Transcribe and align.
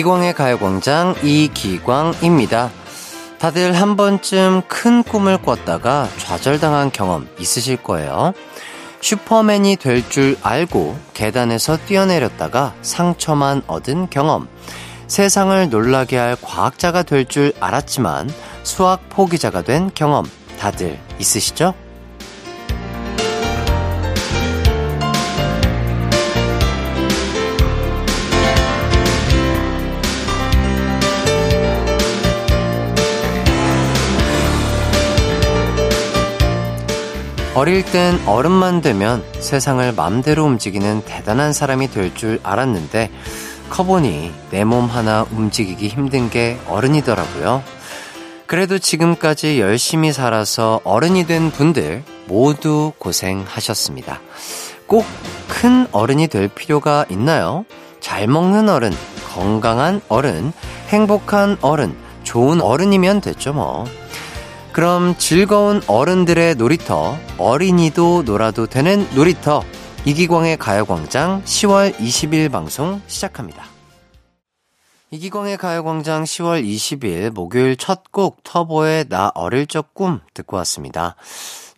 이기광의 0.00 0.32
가요광장 0.32 1.14
이기광입니다. 1.22 2.70
다들 3.38 3.74
한 3.74 3.96
번쯤 3.96 4.62
큰 4.66 5.02
꿈을 5.02 5.36
꿨다가 5.36 6.08
좌절당한 6.16 6.90
경험 6.90 7.28
있으실 7.38 7.76
거예요. 7.76 8.32
슈퍼맨이 9.02 9.76
될 9.76 10.08
줄 10.08 10.38
알고 10.42 10.98
계단에서 11.12 11.76
뛰어내렸다가 11.84 12.74
상처만 12.80 13.62
얻은 13.66 14.08
경험. 14.08 14.48
세상을 15.06 15.68
놀라게 15.68 16.16
할 16.16 16.36
과학자가 16.40 17.02
될 17.02 17.26
줄 17.26 17.52
알았지만 17.60 18.30
수학 18.62 19.06
포기자가 19.10 19.60
된 19.62 19.90
경험. 19.94 20.24
다들 20.58 20.98
있으시죠? 21.18 21.74
어릴 37.60 37.84
땐 37.84 38.18
어른만 38.26 38.80
되면 38.80 39.22
세상을 39.38 39.92
맘대로 39.92 40.46
움직이는 40.46 41.02
대단한 41.04 41.52
사람이 41.52 41.90
될 41.90 42.14
줄 42.14 42.40
알았는데 42.42 43.10
커보니 43.68 44.32
내 44.50 44.64
몸 44.64 44.86
하나 44.86 45.26
움직이기 45.30 45.88
힘든 45.88 46.30
게 46.30 46.58
어른이더라고요. 46.68 47.62
그래도 48.46 48.78
지금까지 48.78 49.60
열심히 49.60 50.10
살아서 50.10 50.80
어른이 50.84 51.26
된 51.26 51.50
분들 51.50 52.02
모두 52.28 52.92
고생하셨습니다. 52.98 54.20
꼭 54.86 55.04
큰 55.48 55.86
어른이 55.92 56.28
될 56.28 56.48
필요가 56.48 57.04
있나요? 57.10 57.66
잘 58.00 58.26
먹는 58.26 58.70
어른, 58.70 58.90
건강한 59.34 60.00
어른, 60.08 60.54
행복한 60.88 61.58
어른, 61.60 61.94
좋은 62.22 62.62
어른이면 62.62 63.20
됐죠 63.20 63.52
뭐. 63.52 63.84
그럼 64.72 65.16
즐거운 65.18 65.82
어른들의 65.86 66.54
놀이터, 66.54 67.16
어린이도 67.38 68.22
놀아도 68.22 68.66
되는 68.66 69.06
놀이터, 69.14 69.62
이기광의 70.04 70.56
가요광장 70.58 71.42
10월 71.44 71.94
20일 71.96 72.50
방송 72.52 73.02
시작합니다. 73.06 73.64
이기광의 75.10 75.56
가요광장 75.56 76.22
10월 76.22 76.64
20일 76.64 77.30
목요일 77.30 77.76
첫 77.76 78.04
곡 78.12 78.42
터보의 78.44 79.06
나 79.08 79.32
어릴 79.34 79.66
적 79.66 79.92
꿈 79.92 80.20
듣고 80.34 80.56
왔습니다. 80.58 81.16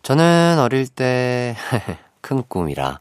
저는 0.03 0.59
어릴 0.59 0.87
때 0.87 1.55
큰 2.21 2.43
꿈이라 2.47 2.99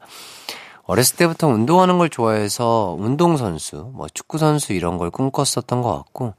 어렸을 0.84 1.16
때부터 1.16 1.48
운동하는 1.48 1.98
걸 1.98 2.08
좋아해서 2.08 2.96
운동선수, 2.98 3.92
뭐 3.94 4.06
축구선수 4.12 4.72
이런 4.72 4.96
걸 4.98 5.10
꿈꿨었던 5.10 5.82
것 5.82 5.94
같고 5.96 6.34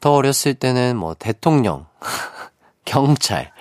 더 0.00 0.12
어렸을 0.12 0.54
때는 0.54 0.96
뭐 0.96 1.14
대통령 1.18 1.86
경찰, 2.90 3.52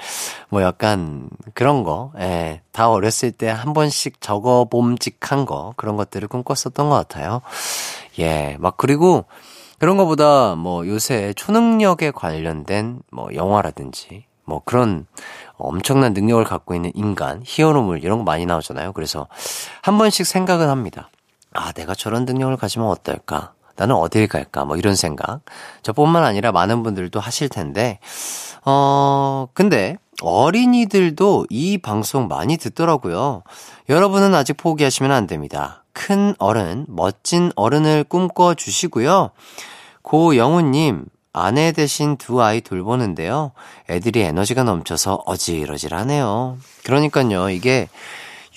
뭐 0.50 0.64
약간 0.64 1.30
그런 1.54 1.84
거, 1.84 2.12
예, 2.18 2.62
다 2.72 2.90
어렸을 2.90 3.32
때 3.32 3.48
한 3.48 3.74
번씩 3.74 4.22
적어 4.22 4.66
봄직한 4.66 5.46
거, 5.46 5.74
그런 5.78 5.98
것들을 5.98 6.28
꿈꿨었던 6.28 6.90
것 6.90 6.96
같아요. 6.96 7.42
예, 8.18 8.58
막 8.60 8.76
그리고 8.78 9.26
그런 9.78 9.98
거보다 9.98 10.56
뭐 10.56 10.88
요새 10.88 11.34
초능력에 11.36 12.10
관련된 12.12 13.02
뭐 13.12 13.30
영화라든지 13.36 14.26
뭐 14.46 14.64
그런 14.66 15.06
엄청난 15.58 16.14
능력을 16.14 16.44
갖고 16.44 16.74
있는 16.74 16.92
인간, 16.96 17.44
히어로물 17.46 18.04
이런 18.04 18.18
거 18.18 18.24
많이 18.24 18.48
나오잖아요. 18.48 18.94
그래서 18.94 19.28
한 19.84 20.00
번씩 20.00 20.26
생각은 20.26 20.70
합니다. 20.70 21.12
아, 21.54 21.72
내가 21.74 21.94
저런 21.94 22.26
능력을 22.26 22.58
가지면 22.58 22.88
어떨까? 22.88 23.54
나는 23.80 23.96
어딜 23.96 24.28
갈까? 24.28 24.66
뭐 24.66 24.76
이런 24.76 24.94
생각. 24.94 25.40
저뿐만 25.84 26.26
아니라 26.26 26.52
많은 26.52 26.84
분들도 26.84 27.18
하실 27.22 27.48
텐데, 27.48 28.00
어, 28.66 29.48
근데 29.54 29.96
어린이들도 30.22 31.46
이 31.50 31.78
방송 31.78 32.28
많이 32.28 32.58
듣더라고요. 32.58 33.44
여러분은 33.88 34.36
아직 34.36 34.58
포기하시면 34.58 35.14
안 35.14 35.28
됩니다. 35.28 35.86
큰 35.94 36.36
어른, 36.40 36.88
멋진 36.90 37.54
어른을 37.56 38.04
꿈꿔 38.04 38.54
주시고요. 38.54 39.30
고영우님, 40.02 41.06
아내 41.32 41.72
대신 41.72 42.18
두 42.18 42.42
아이 42.42 42.60
돌보는데요. 42.60 43.54
애들이 43.90 44.24
에너지가 44.24 44.64
넘쳐서 44.64 45.24
어질어질하네요. 45.26 46.58
그러니까요, 46.84 47.50
이게 47.50 47.88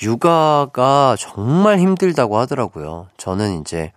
육아가 0.03 1.15
정말 1.17 1.79
힘들다고 1.79 2.39
하더라고요. 2.39 3.07
저는 3.19 3.61
이제 3.61 3.93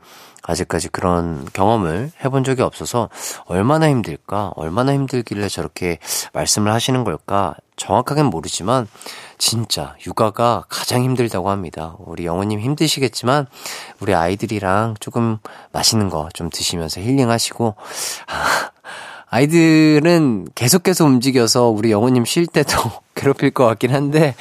아직까지 0.48 0.90
그런 0.90 1.48
경험을 1.54 2.12
해본 2.24 2.44
적이 2.44 2.62
없어서 2.62 3.10
얼마나 3.46 3.90
힘들까, 3.90 4.52
얼마나 4.56 4.94
힘들길래 4.94 5.50
저렇게 5.50 5.98
말씀을 6.34 6.72
하시는 6.72 7.04
걸까 7.04 7.56
정확하게는 7.78 8.30
모르지만 8.30 8.88
진짜 9.38 9.96
육아가 10.06 10.64
가장 10.70 11.04
힘들다고 11.04 11.50
합니다. 11.50 11.96
우리 12.00 12.26
영호님 12.26 12.60
힘드시겠지만 12.60 13.48
우리 14.00 14.14
아이들이랑 14.14 14.96
조금 15.00 15.40
맛있는 15.74 16.10
거 16.10 16.30
좀 16.34 16.50
드시면서 16.50 17.02
힐링하시고 17.02 17.76
아, 18.28 18.72
아이들은 19.30 20.48
계속해서 20.56 21.06
움직여서 21.06 21.68
우리 21.68 21.92
영호님 21.92 22.26
쉴 22.26 22.48
때도 22.48 22.78
괴롭힐 23.16 23.52
것 23.52 23.66
같긴 23.66 23.94
한데 23.94 24.36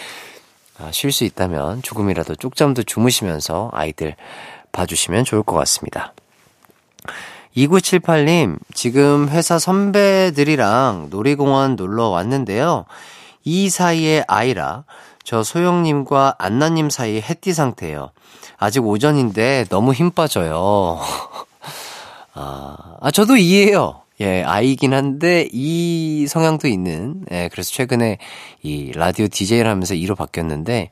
아, 0.79 0.91
쉴수 0.93 1.25
있다면 1.25 1.83
조금이라도 1.83 2.35
쪽잠도 2.37 2.83
주무시면서 2.83 3.71
아이들 3.73 4.17
봐주시면 4.75 5.25
좋을 5.25 5.43
것 5.43 5.57
같습니다. 5.57 6.13
2978님, 7.57 8.59
지금 8.75 9.29
회사 9.29 9.59
선배들이랑 9.59 11.09
놀이공원 11.11 11.77
놀러 11.77 12.09
왔는데요. 12.09 12.85
이 13.45 13.71
사이에 13.71 14.25
아이라 14.27 14.85
저 15.23 15.43
소영님과 15.43 16.37
안나님 16.39 16.91
사이 16.91 17.21
해띠 17.21 17.55
상태예요. 17.55 18.11
아직 18.59 18.85
오전인데 18.85 19.67
너무 19.71 19.93
힘 19.93 20.11
빠져요. 20.11 21.01
아, 22.35 22.77
아, 23.01 23.11
저도 23.11 23.37
이해해요. 23.37 24.01
예, 24.21 24.43
아이긴 24.43 24.95
한데 24.95 25.49
이 25.53 26.27
성향도 26.29 26.69
있는, 26.69 27.25
예, 27.33 27.49
그래서 27.51 27.71
최근에 27.73 28.19
이 28.63 28.93
라디오 28.95 29.27
DJ를 29.29 29.69
하면서 29.69 29.95
이로 29.95 30.15
바뀌었는데, 30.15 30.91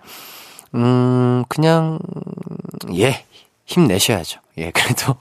음, 0.74 1.44
그냥, 1.48 1.98
예, 2.96 3.24
힘내셔야죠. 3.64 4.40
예, 4.58 4.70
그래도 4.70 5.16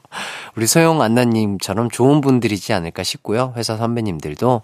우리 0.56 0.68
소영 0.68 1.02
안나님처럼 1.02 1.90
좋은 1.90 2.22
분들이지 2.22 2.74
않을까 2.74 3.04
싶고요. 3.04 3.54
회사 3.56 3.78
선배님들도, 3.78 4.62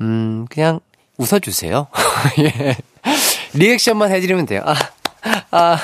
음, 0.00 0.46
그냥 0.50 0.80
웃어주세요. 1.16 1.86
예. 2.40 2.76
리액션만 3.54 4.10
해드리면 4.10 4.46
돼요. 4.46 4.62
아, 4.66 4.74
아, 5.50 5.78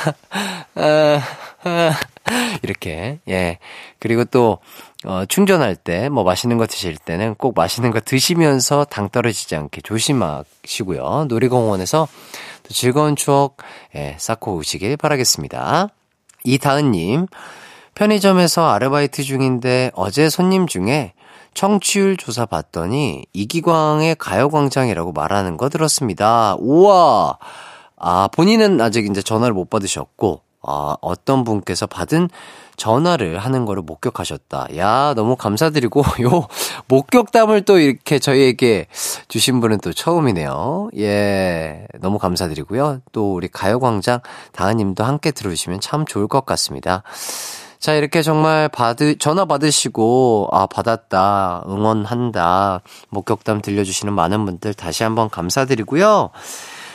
아, 0.75 1.21
아, 1.65 1.93
이렇게, 2.63 3.21
예. 3.29 3.59
그리고 3.99 4.25
또, 4.25 4.59
어, 5.05 5.25
충전할 5.27 5.77
때, 5.77 6.09
뭐 6.09 6.25
맛있는 6.25 6.59
거 6.59 6.67
드실 6.67 6.97
때는 6.99 7.37
꼭 7.37 7.55
맛있는 7.57 7.91
거 7.91 8.01
드시면서 8.01 8.85
당 8.85 9.09
떨어지지 9.09 9.57
않게 9.57 9.81
조심하시고요. 9.81 11.27
놀이공원에서 11.29 12.09
또 12.65 12.75
즐거운 12.75 13.17
추억, 13.17 13.57
예, 13.95 14.17
쌓고 14.19 14.57
오시길 14.57 14.97
바라겠습니다. 14.97 15.89
이다은님, 16.45 17.27
편의점에서 17.95 18.69
아르바이트 18.69 19.23
중인데 19.23 19.91
어제 19.95 20.31
손님 20.31 20.67
중에 20.67 21.13
청취율 21.55 22.17
조사 22.17 22.47
봤더니 22.47 23.25
이기광의 23.33 24.17
가요광장이라고 24.17 25.13
말하는 25.13 25.57
거 25.57 25.69
들었습니다. 25.69 26.57
우와! 26.59 27.39
아, 27.97 28.29
본인은 28.33 28.81
아직 28.81 29.07
이제 29.11 29.21
전화를 29.21 29.53
못 29.53 29.69
받으셨고, 29.69 30.43
아, 30.63 30.97
어떤 31.01 31.45
분께서 31.45 31.87
받은 31.87 32.29
전화를 32.77 33.39
하는 33.39 33.67
거를 33.67 33.83
목격하셨다. 33.83 34.69
야, 34.77 35.13
너무 35.15 35.37
감사드리고, 35.37 36.03
요, 36.25 36.47
목격담을 36.89 37.63
또 37.67 37.79
이렇게 37.79 38.19
저희에게 38.19 38.87
주신 39.29 39.61
분은 39.61 39.81
또 39.81 39.93
처음이네요. 39.93 40.91
예, 40.97 41.87
너무 42.01 42.19
감사드리고요. 42.19 43.01
또 43.13 43.35
우리 43.35 43.49
가요광장 43.49 44.21
다은님도 44.53 45.05
함께 45.05 45.31
들어주시면 45.31 45.81
참 45.81 46.07
좋을 46.07 46.27
것 46.27 46.47
같습니다. 46.47 47.03
자, 47.79 47.95
이렇게 47.95 48.23
정말 48.23 48.69
받으, 48.69 49.17
전화 49.19 49.47
받으시고, 49.47 50.49
아, 50.53 50.67
받았다, 50.67 51.65
응원한다, 51.67 52.83
목격담 53.09 53.63
들려주시는 53.63 54.13
많은 54.13 54.45
분들 54.45 54.75
다시 54.75 55.03
한번 55.03 55.31
감사드리고요. 55.31 56.31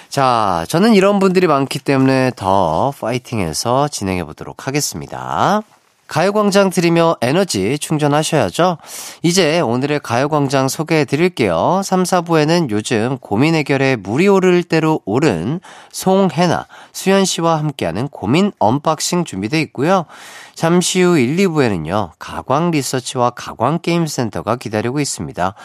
자, 0.09 0.65
저는 0.69 0.93
이런 0.93 1.19
분들이 1.19 1.47
많기 1.47 1.79
때문에 1.79 2.31
더 2.35 2.93
파이팅해서 2.99 3.87
진행해 3.89 4.23
보도록 4.23 4.67
하겠습니다. 4.67 5.61
가요광장 6.07 6.69
들이며 6.69 7.17
에너지 7.21 7.79
충전하셔야죠. 7.79 8.77
이제 9.23 9.59
오늘의 9.59 10.01
가요광장 10.01 10.67
소개해 10.67 11.05
드릴게요. 11.05 11.81
3, 11.83 12.03
4부에는 12.03 12.69
요즘 12.69 13.17
고민 13.19 13.55
해결에 13.55 13.95
물이 13.95 14.27
오를 14.27 14.63
대로 14.63 15.01
오른 15.05 15.59
송해나, 15.91 16.67
수연씨와 16.93 17.57
함께하는 17.57 18.09
고민 18.09 18.51
unboxing 18.59 19.25
준비되어 19.25 19.59
있고요. 19.61 20.05
잠시 20.53 21.01
후 21.01 21.17
1, 21.17 21.37
2부에는요, 21.37 22.11
가광 22.19 22.69
리서치와 22.69 23.31
가광 23.31 23.79
게임센터가 23.81 24.57
기다리고 24.57 24.99
있습니다. 24.99 25.55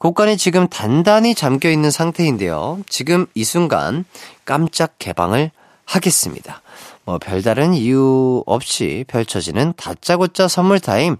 곡간이 0.00 0.38
지금 0.38 0.66
단단히 0.66 1.34
잠겨 1.34 1.70
있는 1.70 1.90
상태인데요. 1.90 2.80
지금 2.88 3.26
이 3.34 3.44
순간 3.44 4.06
깜짝 4.46 4.94
개방을 4.98 5.50
하겠습니다. 5.84 6.62
뭐 7.04 7.18
별다른 7.18 7.74
이유 7.74 8.42
없이 8.46 9.04
펼쳐지는 9.08 9.74
다짜고짜 9.76 10.48
선물 10.48 10.80
타임. 10.80 11.18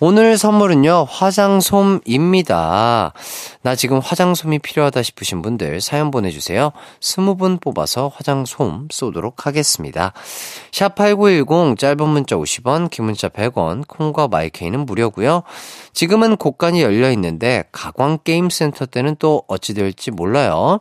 오늘 0.00 0.38
선물은요, 0.38 1.08
화장솜입니다. 1.10 3.12
나 3.62 3.74
지금 3.74 3.98
화장솜이 3.98 4.60
필요하다 4.60 5.02
싶으신 5.02 5.42
분들 5.42 5.80
사연 5.80 6.12
보내주세요. 6.12 6.70
20분 7.00 7.60
뽑아서 7.60 8.12
화장솜 8.14 8.88
쏘도록 8.92 9.46
하겠습니다. 9.46 10.12
샵8910 10.70 11.76
짧은 11.76 12.08
문자 12.08 12.36
50원, 12.36 12.90
긴 12.90 13.06
문자 13.06 13.28
100원, 13.28 13.88
콩과 13.88 14.28
마이케이는 14.28 14.86
무료고요 14.86 15.42
지금은 15.92 16.36
곡간이 16.36 16.80
열려 16.80 17.10
있는데 17.12 17.64
가광게임센터 17.72 18.86
때는 18.86 19.16
또 19.18 19.42
어찌 19.48 19.74
될지 19.74 20.12
몰라요. 20.12 20.78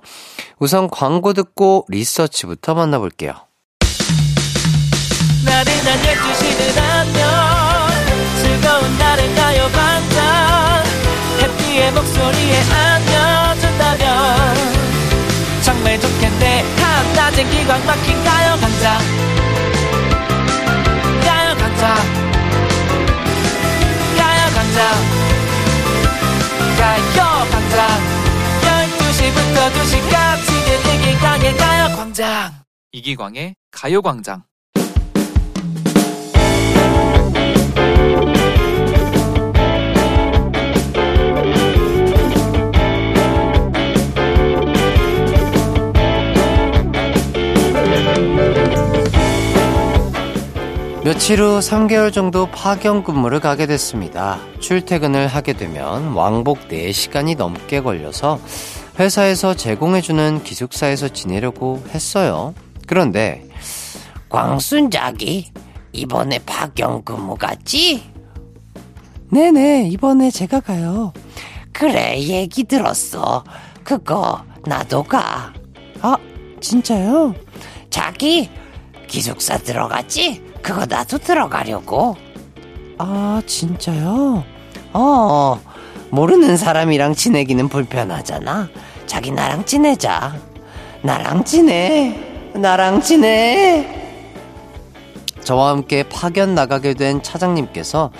우선 0.60 0.92
광고 0.92 1.34
듣고 1.34 1.88
리서치부터 1.90 2.76
만나볼게요. 2.76 3.34
나른한 5.44 6.02
12시는 6.04 6.78
안녕 6.78 7.57
즐거운 8.62 8.98
날을 8.98 9.36
가요 9.36 9.68
반짝. 9.70 10.84
해피의 11.42 11.92
목소리에 11.92 12.62
안겨준다면. 12.72 14.56
정말 15.62 16.00
좋겠네. 16.00 16.64
한낮엔 16.82 17.50
기광 17.52 17.86
막힌 17.86 18.24
가요 18.24 18.58
강장 18.60 18.98
가요 21.24 21.56
강장 21.56 21.96
가요 24.18 24.50
강장 24.56 24.78
가요 26.78 27.48
강장 27.52 27.88
12시부터 28.98 29.58
2시까지 29.74 30.48
들리기광의 30.84 31.58
가요 31.58 31.96
광장. 31.96 32.54
이기광의 32.94 33.56
가요 33.72 34.02
광장 34.02 34.44
며칠 51.08 51.42
후 51.42 51.60
3개월 51.60 52.12
정도 52.12 52.48
파견 52.48 53.02
근무를 53.02 53.40
가게 53.40 53.66
됐습니다. 53.66 54.42
출퇴근을 54.60 55.28
하게 55.28 55.54
되면 55.54 56.12
왕복 56.12 56.68
4시간이 56.68 57.38
넘게 57.38 57.80
걸려서 57.80 58.42
회사에서 59.00 59.54
제공해주는 59.54 60.44
기숙사에서 60.44 61.08
지내려고 61.08 61.82
했어요. 61.92 62.54
그런데 62.88 63.48
광순 64.28 64.92
자기 64.92 65.50
이번에 65.94 66.40
파견 66.40 67.02
근무 67.06 67.38
갔지? 67.38 68.04
네네 69.32 69.88
이번에 69.88 70.30
제가 70.30 70.60
가요. 70.60 71.14
그래 71.72 72.20
얘기 72.20 72.66
들었어. 72.66 73.46
그거 73.86 74.44
나도 74.66 75.04
가. 75.04 75.54
아 76.02 76.18
진짜요? 76.60 77.34
자기 77.90 78.50
기숙사 79.08 79.58
들어갔지? 79.58 80.47
그거 80.62 80.86
나도 80.86 81.18
들어가려고. 81.18 82.16
아, 82.98 83.42
진짜요? 83.46 84.44
어, 84.94 85.60
모르는 86.10 86.58
사람이랑 86.58 87.16
지내기는 87.16 87.70
불편하잖아. 87.70 88.70
자기 89.06 89.32
나랑 89.32 89.66
지내자. 89.66 90.36
나랑 91.02 91.44
지내. 91.46 92.52
나랑 92.54 93.02
지내. 93.02 93.94
저와 95.44 95.70
함께 95.70 96.04
파견 96.04 96.56
나가게 96.56 96.94
된 96.94 97.22
차장님께서 97.24 98.12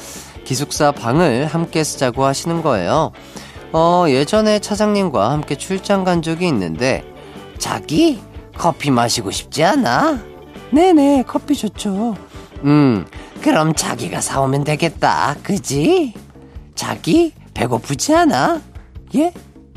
기숙사 0.46 0.92
방을 0.92 1.46
함께 1.48 1.84
쓰자고 1.84 2.24
하시는 2.24 2.62
거예요. 2.62 3.12
어, 3.74 4.06
예전에 4.08 4.60
차장님과 4.60 5.32
함께 5.32 5.56
출장 5.56 6.06
간 6.06 6.22
적이 6.22 6.48
있는데, 6.48 7.04
자기 7.58 8.22
커피 8.58 8.92
마시고 8.92 9.32
싶지 9.32 9.64
않아? 9.64 10.20
네네, 10.72 11.26
커피 11.28 11.56
좋죠. 11.56 12.16
음, 12.64 13.06
그럼 13.42 13.74
자기가 13.74 14.22
사오면 14.22 14.64
되겠다. 14.64 15.36
그지? 15.44 16.14
자기 16.76 17.34
배고프지 17.54 18.14
않아? 18.16 18.62
예? 19.16 19.34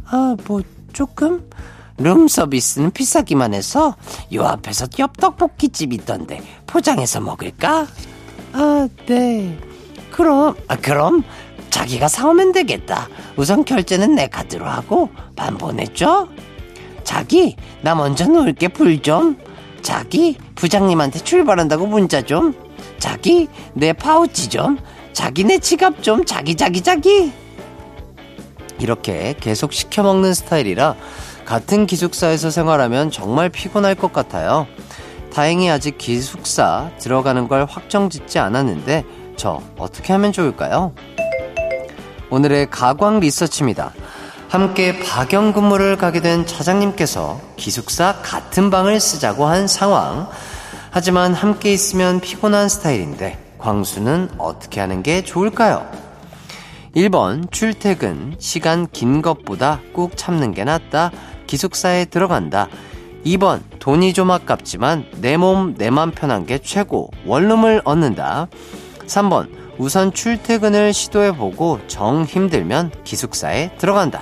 아, 0.07 0.37
뭐 0.47 0.63
조금 0.93 1.49
룸 1.99 2.29
서비스는 2.29 2.91
비싸기만 2.91 3.55
해서 3.55 3.97
요 4.33 4.45
앞에서 4.47 4.87
엽떡볶이집 4.99 5.93
있던데 5.93 6.43
포장해서 6.67 7.21
먹을까? 7.21 7.87
아, 8.53 8.89
네. 9.07 9.59
그럼 10.11 10.57
아, 10.67 10.77
그럼 10.77 11.23
자기가 11.71 12.09
사오면 12.09 12.53
되겠다. 12.53 13.09
우선 13.37 13.65
결제는 13.65 14.15
내 14.15 14.27
카드로 14.27 14.67
하고 14.67 15.09
반 15.37 15.57
보내줘. 15.57 16.29
자기 17.05 17.57
나 17.83 17.95
먼저 17.95 18.27
놓을게 18.27 18.69
불 18.69 19.01
좀. 19.01 19.37
자기 19.83 20.37
부장님한테 20.57 21.21
출발한다고 21.21 21.87
문자 21.87 22.21
좀. 22.23 22.55
자기 23.01 23.49
내 23.73 23.93
파우치 23.93 24.49
좀 24.51 24.79
자기네 25.13 25.59
지갑 25.59 26.03
좀 26.05 26.25
자기 26.25 26.55
자기 26.55 26.81
자기 26.83 27.33
이렇게 28.79 29.35
계속 29.41 29.73
시켜 29.73 30.05
먹는 30.05 30.33
스타일이라 30.33 30.95
같은 31.45 31.87
기숙사에서 31.87 32.51
생활하면 32.51 33.11
정말 33.11 33.49
피곤할 33.49 33.97
것 33.97 34.13
같아요. 34.13 34.69
다행히 35.33 35.69
아직 35.69 35.99
기숙사 35.99 36.91
들어가는 36.99 37.49
걸 37.49 37.67
확정 37.69 38.09
짓지 38.09 38.39
않았는데 38.39 39.05
저 39.37 39.61
어떻게 39.79 40.13
하면 40.13 40.33
좋을까요? 40.33 40.93
오늘의 42.31 42.71
가광 42.71 43.21
리서치입니다. 43.21 43.93
함께 44.49 44.99
파견 45.01 45.53
근무를 45.53 45.97
가게 45.97 46.21
된 46.21 46.47
차장님께서 46.47 47.41
기숙사 47.57 48.21
같은 48.23 48.71
방을 48.71 49.01
쓰자고 49.01 49.47
한 49.47 49.67
상황. 49.69 50.29
하지만 50.91 51.35
함께 51.35 51.73
있으면 51.73 52.21
피곤한 52.21 52.69
스타일인데 52.69 53.39
광수는 53.59 54.31
어떻게 54.39 54.81
하는 54.81 55.03
게 55.03 55.23
좋을까요? 55.23 55.89
1번 56.97 57.51
출퇴근 57.53 58.35
시간 58.39 58.89
긴 58.91 59.23
것보다 59.23 59.81
꾹 59.93 60.17
참는 60.17 60.53
게 60.53 60.65
낫다. 60.65 61.13
기숙사에 61.47 62.07
들어간다. 62.07 62.69
2번 63.25 63.61
돈이 63.79 64.13
좀 64.13 64.31
아깝지만 64.31 65.05
내 65.21 65.37
몸 65.37 65.75
내 65.77 65.91
맘 65.91 66.11
편한 66.11 66.47
게 66.47 66.59
최고. 66.59 67.11
원룸을 67.27 67.83
얻는다. 67.85 68.49
3번 69.07 69.49
우선 69.79 70.13
출퇴근을 70.13 70.93
시도해보고 70.93 71.81
정 71.87 72.25
힘들면 72.25 72.91
기숙사에 73.05 73.77
들어간다. 73.79 74.21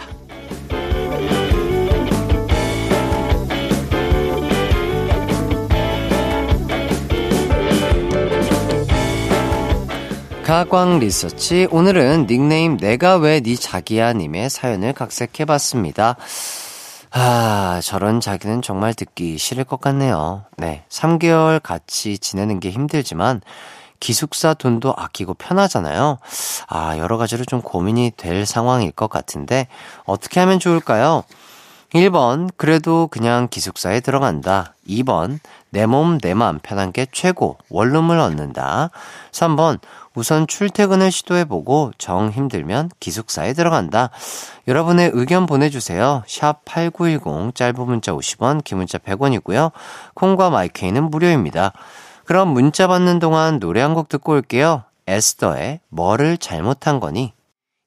가광 10.49 10.99
리서치 10.99 11.69
오늘은 11.71 12.27
닉네임 12.27 12.79
내가 12.79 13.17
왜네 13.17 13.57
자기야 13.57 14.15
님의 14.15 14.49
사연을 14.49 14.95
각색해 14.95 15.45
봤습니다. 15.45 16.17
아, 17.11 17.81
저런 17.85 18.21
자기는 18.21 18.63
정말 18.63 18.95
듣기 18.95 19.37
싫을 19.37 19.65
것 19.65 19.79
같네요. 19.79 20.47
네. 20.57 20.85
3개월 20.89 21.63
같이 21.63 22.17
지내는 22.17 22.61
게 22.61 22.71
힘들지만 22.71 23.43
기숙사 24.01 24.55
돈도 24.55 24.95
아끼고 24.97 25.35
편하잖아요. 25.35 26.17
아, 26.67 26.97
여러 26.97 27.19
가지로 27.19 27.45
좀 27.45 27.61
고민이 27.61 28.13
될 28.17 28.47
상황일 28.47 28.93
것 28.93 29.11
같은데 29.11 29.69
어떻게 30.07 30.41
하면 30.41 30.59
좋을까요? 30.59 31.25
1번, 31.95 32.51
그래도 32.57 33.07
그냥 33.07 33.49
기숙사에 33.51 34.01
들어간다. 34.01 34.75
2번, 34.89 35.39
내 35.71 35.87
몸, 35.87 36.19
내 36.19 36.35
맘 36.35 36.59
편한 36.59 36.93
게 36.93 37.07
최고. 37.13 37.57
원룸을 37.71 38.19
얻는다. 38.19 38.91
3번, 39.33 39.79
우선 40.19 40.49
출퇴근을 40.49 41.13
시도해보고 41.13 41.93
정 41.97 42.31
힘들면 42.31 42.91
기숙사에 42.99 43.53
들어간다. 43.53 44.11
여러분의 44.67 45.13
의견 45.15 45.47
보내주세요. 45.47 46.25
샵 46.27 46.65
8910 46.65 47.55
짧은 47.55 47.87
문자 47.87 48.13
50원, 48.13 48.65
긴 48.65 48.79
문자 48.79 48.99
100원이고요. 48.99 49.71
콩과 50.15 50.51
마이케이는 50.51 51.05
무료입니다. 51.11 51.73
그럼 52.25 52.49
문자 52.49 52.89
받는 52.89 53.21
동안 53.21 53.61
노래 53.61 53.81
한 53.81 53.95
곡 53.95 54.09
듣고 54.09 54.33
올게요. 54.33 54.83
에스더의 55.07 55.81
뭐를 55.89 56.37
잘못한 56.37 56.99
거니? 57.01 57.33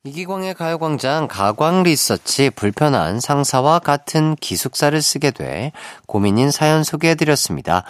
이기광의 0.03 0.55
가요광장 0.55 1.27
가광 1.27 1.83
리서치 1.83 2.49
불편한 2.49 3.19
상사와 3.19 3.77
같은 3.77 4.35
기숙사를 4.35 4.99
쓰게 4.99 5.29
돼 5.29 5.73
고민인 6.07 6.49
사연 6.49 6.83
소개해드렸습니다. 6.83 7.83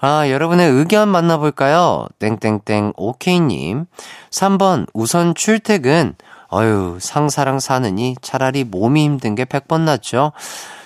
아, 0.00 0.30
여러분의 0.30 0.70
의견 0.70 1.10
만나볼까요? 1.10 2.06
땡땡땡 2.20 2.94
오케이님. 2.96 3.84
3번 4.30 4.86
우선 4.94 5.34
출퇴근. 5.34 6.14
어휴, 6.48 6.96
상사랑 6.98 7.60
사느니 7.60 8.16
차라리 8.22 8.64
몸이 8.64 9.04
힘든 9.04 9.34
게 9.34 9.44
100번 9.44 9.82
낫죠. 9.82 10.32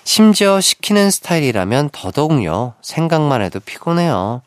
심지어 0.03 0.61
시키는 0.61 1.13
스타일이라면 1.13 1.91
더더욱요. 1.93 2.75
생각만 2.83 3.41
해도 3.41 3.61
피곤해요. 3.61 4.43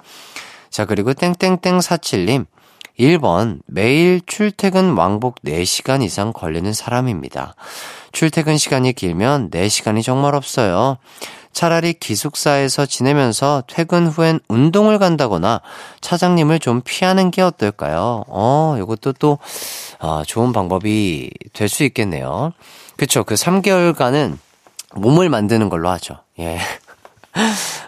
자, 0.69 0.83
그리고 0.83 1.13
땡땡땡47님. 1.13 2.45
1번, 2.99 3.59
매일 3.65 4.21
출퇴근 4.25 4.95
왕복 4.97 5.41
4시간 5.43 6.03
이상 6.03 6.33
걸리는 6.33 6.73
사람입니다. 6.73 7.55
출퇴근 8.11 8.57
시간이 8.57 8.93
길면 8.93 9.51
4시간이 9.51 10.03
정말 10.03 10.35
없어요. 10.35 10.97
차라리 11.53 11.93
기숙사에서 11.93 12.85
지내면서 12.85 13.63
퇴근 13.67 14.07
후엔 14.07 14.39
운동을 14.49 14.99
간다거나 14.99 15.61
차장님을 16.01 16.59
좀 16.59 16.81
피하는 16.83 17.31
게 17.31 17.41
어떨까요? 17.41 18.25
어, 18.27 18.75
이것도 18.79 19.13
또, 19.13 19.39
아, 19.99 20.23
좋은 20.27 20.53
방법이 20.53 21.31
될 21.53 21.69
수 21.69 21.83
있겠네요. 21.85 22.51
그쵸. 22.97 23.23
그 23.23 23.35
3개월간은 23.35 24.37
몸을 24.95 25.29
만드는 25.29 25.69
걸로 25.69 25.89
하죠. 25.89 26.17
예. 26.39 26.59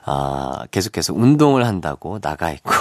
아, 0.05 0.65
계속해서 0.71 1.13
운동을 1.13 1.65
한다고 1.65 2.19
나가 2.19 2.51
있고. 2.51 2.71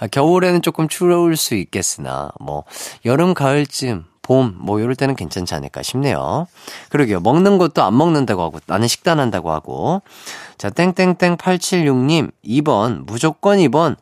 아, 0.00 0.06
겨울에는 0.06 0.62
조금 0.62 0.88
추울 0.88 1.36
수 1.36 1.54
있겠으나, 1.54 2.30
뭐, 2.40 2.64
여름, 3.04 3.34
가을쯤, 3.34 4.04
봄, 4.22 4.54
뭐, 4.58 4.80
요럴 4.80 4.94
때는 4.96 5.16
괜찮지 5.16 5.54
않을까 5.54 5.82
싶네요. 5.82 6.46
그러게요. 6.90 7.20
먹는 7.20 7.58
것도 7.58 7.82
안 7.82 7.96
먹는다고 7.96 8.42
하고, 8.42 8.58
나는 8.66 8.88
식단한다고 8.88 9.50
하고. 9.50 10.02
자, 10.58 10.70
땡땡땡 10.70 11.36
876님, 11.36 12.30
2번, 12.44 13.04
무조건 13.06 13.58
2번. 13.58 13.96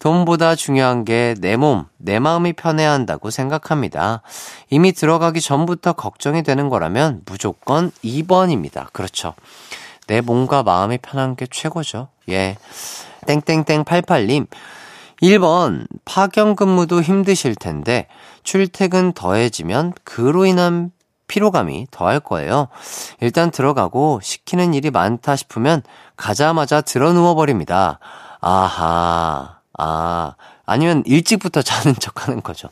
돈보다 0.00 0.54
중요한 0.54 1.06
게 1.06 1.34
내 1.40 1.56
몸, 1.56 1.86
내 1.96 2.18
마음이 2.18 2.52
편해야 2.52 2.92
한다고 2.92 3.30
생각합니다. 3.30 4.20
이미 4.68 4.92
들어가기 4.92 5.40
전부터 5.40 5.94
걱정이 5.94 6.42
되는 6.42 6.68
거라면 6.68 7.22
무조건 7.24 7.90
2번입니다. 8.04 8.92
그렇죠. 8.92 9.32
내 10.06 10.20
몸과 10.20 10.62
마음이 10.62 10.98
편한 10.98 11.36
게 11.36 11.46
최고죠. 11.50 12.08
예. 12.28 12.56
땡땡땡 13.26 13.84
88님. 13.84 14.46
1번, 15.22 15.86
파견 16.04 16.56
근무도 16.56 17.00
힘드실 17.00 17.54
텐데, 17.54 18.08
출퇴근 18.42 19.12
더해지면 19.12 19.94
그로 20.04 20.44
인한 20.44 20.90
피로감이 21.28 21.86
더할 21.90 22.20
거예요. 22.20 22.68
일단 23.20 23.50
들어가고 23.50 24.20
시키는 24.22 24.74
일이 24.74 24.90
많다 24.90 25.36
싶으면 25.36 25.82
가자마자 26.16 26.82
들어 26.82 27.12
누워버립니다. 27.12 27.98
아하, 28.40 29.58
아, 29.78 30.34
아니면 30.66 31.02
일찍부터 31.06 31.62
자는 31.62 31.94
척 31.98 32.26
하는 32.28 32.42
거죠. 32.42 32.68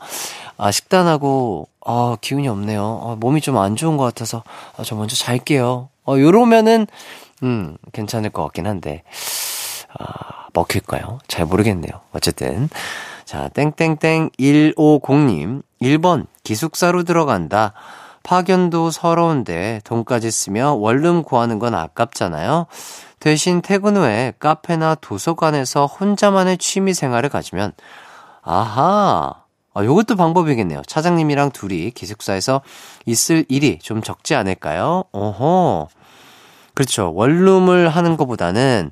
아, 0.58 0.70
식단하고, 0.70 1.68
아, 1.86 2.16
기운이 2.20 2.48
없네요. 2.48 3.00
아, 3.04 3.16
몸이 3.18 3.40
좀 3.40 3.56
안 3.56 3.76
좋은 3.76 3.96
것 3.96 4.04
같아서, 4.04 4.42
아, 4.76 4.82
저 4.84 4.94
먼저 4.96 5.16
잘게요. 5.16 5.88
어, 6.04 6.18
요러면은, 6.18 6.86
음, 7.42 7.76
괜찮을 7.92 8.30
것 8.30 8.42
같긴 8.44 8.66
한데, 8.66 9.02
아, 9.98 10.46
먹힐까요? 10.52 11.18
잘 11.28 11.46
모르겠네요. 11.46 11.92
어쨌든. 12.12 12.68
자, 13.24 13.48
땡땡땡 13.48 14.30
150님. 14.38 15.62
1번, 15.80 16.26
기숙사로 16.44 17.04
들어간다. 17.04 17.72
파견도 18.22 18.90
서러운데 18.90 19.80
돈까지 19.84 20.30
쓰며 20.30 20.74
원룸 20.74 21.22
구하는 21.22 21.58
건 21.58 21.74
아깝잖아요. 21.74 22.66
대신 23.18 23.62
퇴근 23.62 23.96
후에 23.96 24.34
카페나 24.38 24.96
도서관에서 24.96 25.86
혼자만의 25.86 26.58
취미 26.58 26.94
생활을 26.94 27.28
가지면, 27.28 27.72
아하, 28.42 29.42
아, 29.74 29.84
요것도 29.84 30.16
방법이겠네요. 30.16 30.82
차장님이랑 30.86 31.50
둘이 31.52 31.90
기숙사에서 31.92 32.60
있을 33.06 33.44
일이 33.48 33.78
좀 33.78 34.02
적지 34.02 34.34
않을까요? 34.34 35.04
오호. 35.12 35.88
그렇죠. 36.74 37.12
원룸을 37.14 37.88
하는 37.88 38.16
것보다는, 38.16 38.90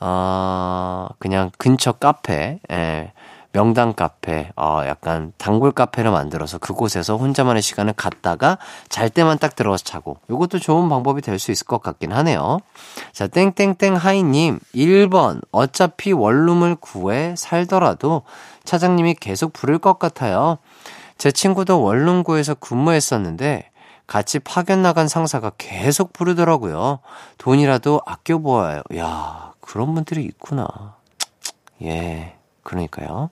어, 0.00 1.08
그냥 1.18 1.50
근처 1.58 1.92
카페, 1.92 2.60
예, 2.70 3.12
명당 3.52 3.94
카페, 3.94 4.50
어, 4.56 4.82
약간 4.86 5.32
단골 5.38 5.72
카페를 5.72 6.10
만들어서 6.12 6.58
그곳에서 6.58 7.16
혼자만의 7.16 7.62
시간을 7.62 7.94
갖다가 7.94 8.58
잘 8.88 9.08
때만 9.10 9.38
딱 9.38 9.56
들어가서 9.56 9.82
자고. 9.84 10.18
요것도 10.30 10.58
좋은 10.60 10.88
방법이 10.88 11.22
될 11.22 11.38
수 11.38 11.50
있을 11.50 11.66
것 11.66 11.80
같긴 11.82 12.12
하네요. 12.12 12.58
자, 13.12 13.26
땡땡땡 13.26 13.96
하이님, 13.96 14.60
1번. 14.74 15.40
어차피 15.50 16.12
원룸을 16.12 16.76
구해 16.76 17.34
살더라도 17.36 18.22
차장님이 18.64 19.14
계속 19.14 19.52
부를 19.54 19.78
것 19.78 19.98
같아요. 19.98 20.58
제 21.16 21.32
친구도 21.32 21.82
원룸구에서 21.82 22.54
근무했었는데 22.54 23.67
같이 24.08 24.40
파견 24.40 24.82
나간 24.82 25.06
상사가 25.06 25.52
계속 25.58 26.12
부르더라고요. 26.12 26.98
돈이라도 27.36 28.00
아껴 28.06 28.38
보아요. 28.38 28.82
야, 28.96 29.52
그런 29.60 29.94
분들이 29.94 30.24
있구나. 30.24 30.96
예. 31.82 32.34
그러니까요. 32.62 33.30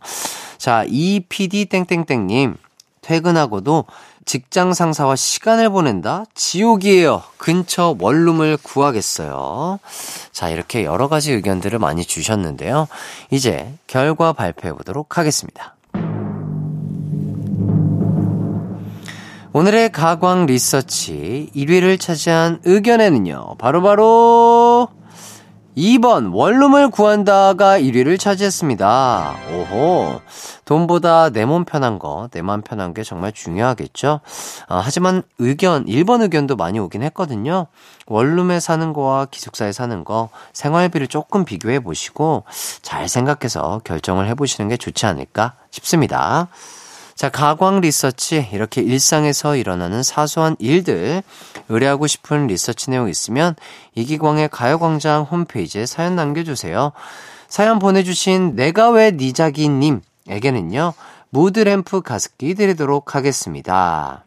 자, 0.58 0.84
이PD 0.86 1.66
땡땡땡님. 1.66 2.56
퇴근하고도 3.00 3.86
직장 4.24 4.74
상사와 4.74 5.14
시간을 5.16 5.70
보낸다? 5.70 6.24
지옥이에요. 6.34 7.22
근처 7.38 7.96
원룸을 7.98 8.58
구하겠어요. 8.58 9.78
자, 10.32 10.48
이렇게 10.48 10.84
여러 10.84 11.08
가지 11.08 11.32
의견들을 11.32 11.78
많이 11.78 12.04
주셨는데요. 12.04 12.88
이제 13.30 13.72
결과 13.86 14.32
발표해 14.32 14.74
보도록 14.74 15.16
하겠습니다. 15.16 15.75
오늘의 19.56 19.90
가광 19.90 20.44
리서치 20.44 21.48
1위를 21.56 21.98
차지한 21.98 22.60
의견에는요, 22.66 23.54
바로바로, 23.56 24.88
바로 24.88 24.88
2번, 25.74 26.34
원룸을 26.34 26.90
구한다가 26.90 27.78
1위를 27.80 28.20
차지했습니다. 28.20 29.34
오호. 29.54 30.20
돈보다 30.66 31.30
내 31.30 31.46
몸 31.46 31.64
편한 31.64 31.98
거, 31.98 32.28
내 32.32 32.42
마음 32.42 32.60
편한 32.60 32.92
게 32.92 33.02
정말 33.02 33.32
중요하겠죠? 33.32 34.20
아, 34.68 34.82
하지만 34.84 35.22
의견, 35.38 35.86
1번 35.86 36.20
의견도 36.20 36.56
많이 36.56 36.78
오긴 36.78 37.02
했거든요. 37.04 37.68
원룸에 38.08 38.60
사는 38.60 38.92
거와 38.92 39.24
기숙사에 39.24 39.72
사는 39.72 40.04
거, 40.04 40.28
생활비를 40.52 41.06
조금 41.08 41.46
비교해 41.46 41.80
보시고, 41.80 42.44
잘 42.82 43.08
생각해서 43.08 43.80
결정을 43.84 44.28
해 44.28 44.34
보시는 44.34 44.68
게 44.68 44.76
좋지 44.76 45.06
않을까 45.06 45.54
싶습니다. 45.70 46.48
자, 47.16 47.30
가광 47.30 47.80
리서치. 47.80 48.50
이렇게 48.52 48.82
일상에서 48.82 49.56
일어나는 49.56 50.02
사소한 50.02 50.54
일들, 50.58 51.22
의뢰하고 51.70 52.06
싶은 52.06 52.46
리서치 52.46 52.90
내용 52.90 53.08
있으면 53.08 53.56
이기광의 53.94 54.50
가요광장 54.50 55.22
홈페이지에 55.22 55.86
사연 55.86 56.14
남겨주세요. 56.14 56.92
사연 57.48 57.78
보내주신 57.78 58.54
내가 58.54 58.90
왜 58.90 59.12
니자기님에게는요, 59.12 60.92
mood 61.30 61.66
lamp 61.66 62.02
가습기 62.02 62.54
드리도록 62.54 63.14
하겠습니다. 63.14 64.22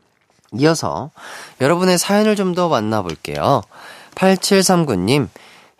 이어서 0.53 1.11
여러분의 1.61 1.99
사연을 1.99 2.35
좀 2.35 2.55
더 2.55 2.69
만나볼게요. 2.69 3.61
8739님, 4.15 5.27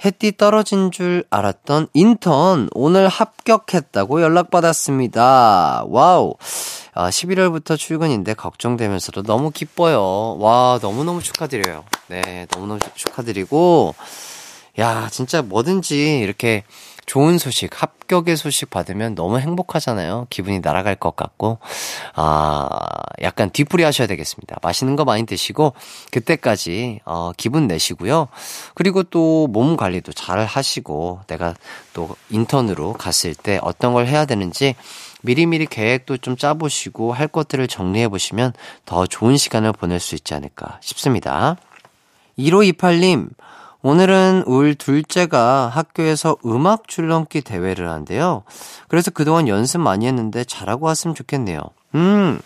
햇띠 0.06 0.38
떨어진 0.38 0.92
줄 0.92 1.26
알았던 1.32 1.88
인턴 1.96 2.70
오늘 2.74 3.08
합격했다고 3.08 4.22
연락받았습니다. 4.22 5.86
wow. 5.88 6.36
아, 7.00 7.10
11월부터 7.10 7.78
출근인데 7.78 8.34
걱정되면서도 8.34 9.24
너무 9.24 9.52
기뻐요. 9.52 10.36
와, 10.38 10.80
너무너무 10.82 11.24
축하드려요. 11.24 11.86
네, 12.08 12.46
너무너무 12.54 12.82
축하드리고, 12.94 13.96
야, 14.80 15.08
진짜 15.10 15.42
뭐든지 15.42 16.20
이렇게 16.20 16.66
좋은 17.06 17.38
소식, 17.38 17.82
합격의 17.82 18.36
소식 18.36 18.70
받으면 18.70 19.16
너무 19.16 19.40
행복하잖아요. 19.40 20.28
기분이 20.30 20.60
날아갈 20.60 20.96
것 20.98 21.16
같고, 21.16 21.60
아, 22.16 22.68
약간 23.22 23.50
뒤풀이 23.50 23.84
하셔야 23.84 24.06
되겠습니다. 24.06 24.58
맛있는 24.62 24.98
거 24.98 25.06
많이 25.06 25.26
드시고, 25.26 25.74
그때까지, 26.12 27.00
어, 27.06 27.32
기분 27.38 27.66
내시고요. 27.68 28.28
그리고 28.76 29.04
또 29.04 29.48
몸 29.48 29.78
관리도 29.78 30.12
잘 30.12 30.46
하시고, 30.46 31.22
내가 31.28 31.56
또 31.94 32.16
인턴으로 32.30 32.92
갔을 32.94 33.34
때 33.36 33.58
어떤 33.62 33.94
걸 33.94 34.06
해야 34.06 34.26
되는지, 34.26 34.76
미리미리 35.22 35.66
계획도 35.66 36.18
좀 36.18 36.38
짜보시고 36.38 37.14
할 37.14 37.28
것들을 37.28 37.68
정리해보시면 37.68 38.54
더 38.86 39.06
좋은 39.06 39.38
시간을 39.38 39.74
보낼 39.74 40.00
수 40.00 40.16
있지 40.16 40.34
않을까 40.34 40.80
싶습니다. 40.82 41.58
1528님, 42.38 43.30
오늘은 43.82 44.44
울 44.46 44.76
둘째가 44.76 45.68
학교에서 45.68 46.38
음악 46.46 46.88
줄넘기 46.88 47.42
대회를 47.42 47.90
한대요. 47.90 48.44
그래서 48.88 49.12
그동안 49.12 49.48
연습 49.48 49.80
많이 49.80 50.06
했는데 50.06 50.44
잘하고 50.44 50.86
왔으면 50.86 51.16
좋겠네요. 51.16 51.62
음, 51.96 52.40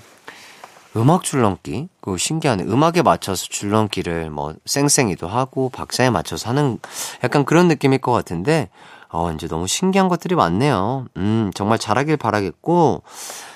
음악 0.95 1.23
줄넘기? 1.23 1.89
그 2.01 2.17
신기하네. 2.17 2.63
음악에 2.65 3.01
맞춰서 3.01 3.45
줄넘기를 3.49 4.29
뭐 4.29 4.53
쌩쌩이도 4.65 5.27
하고 5.27 5.69
박자에 5.69 6.11
맞춰서 6.11 6.49
하는 6.49 6.77
약간 7.23 7.45
그런 7.45 7.67
느낌일 7.67 7.99
것 7.99 8.11
같은데, 8.11 8.69
어, 9.13 9.31
이제 9.31 9.47
너무 9.47 9.67
신기한 9.67 10.09
것들이 10.09 10.35
많네요. 10.35 11.05
음, 11.17 11.51
정말 11.53 11.77
잘하길 11.77 12.17
바라겠고, 12.17 13.03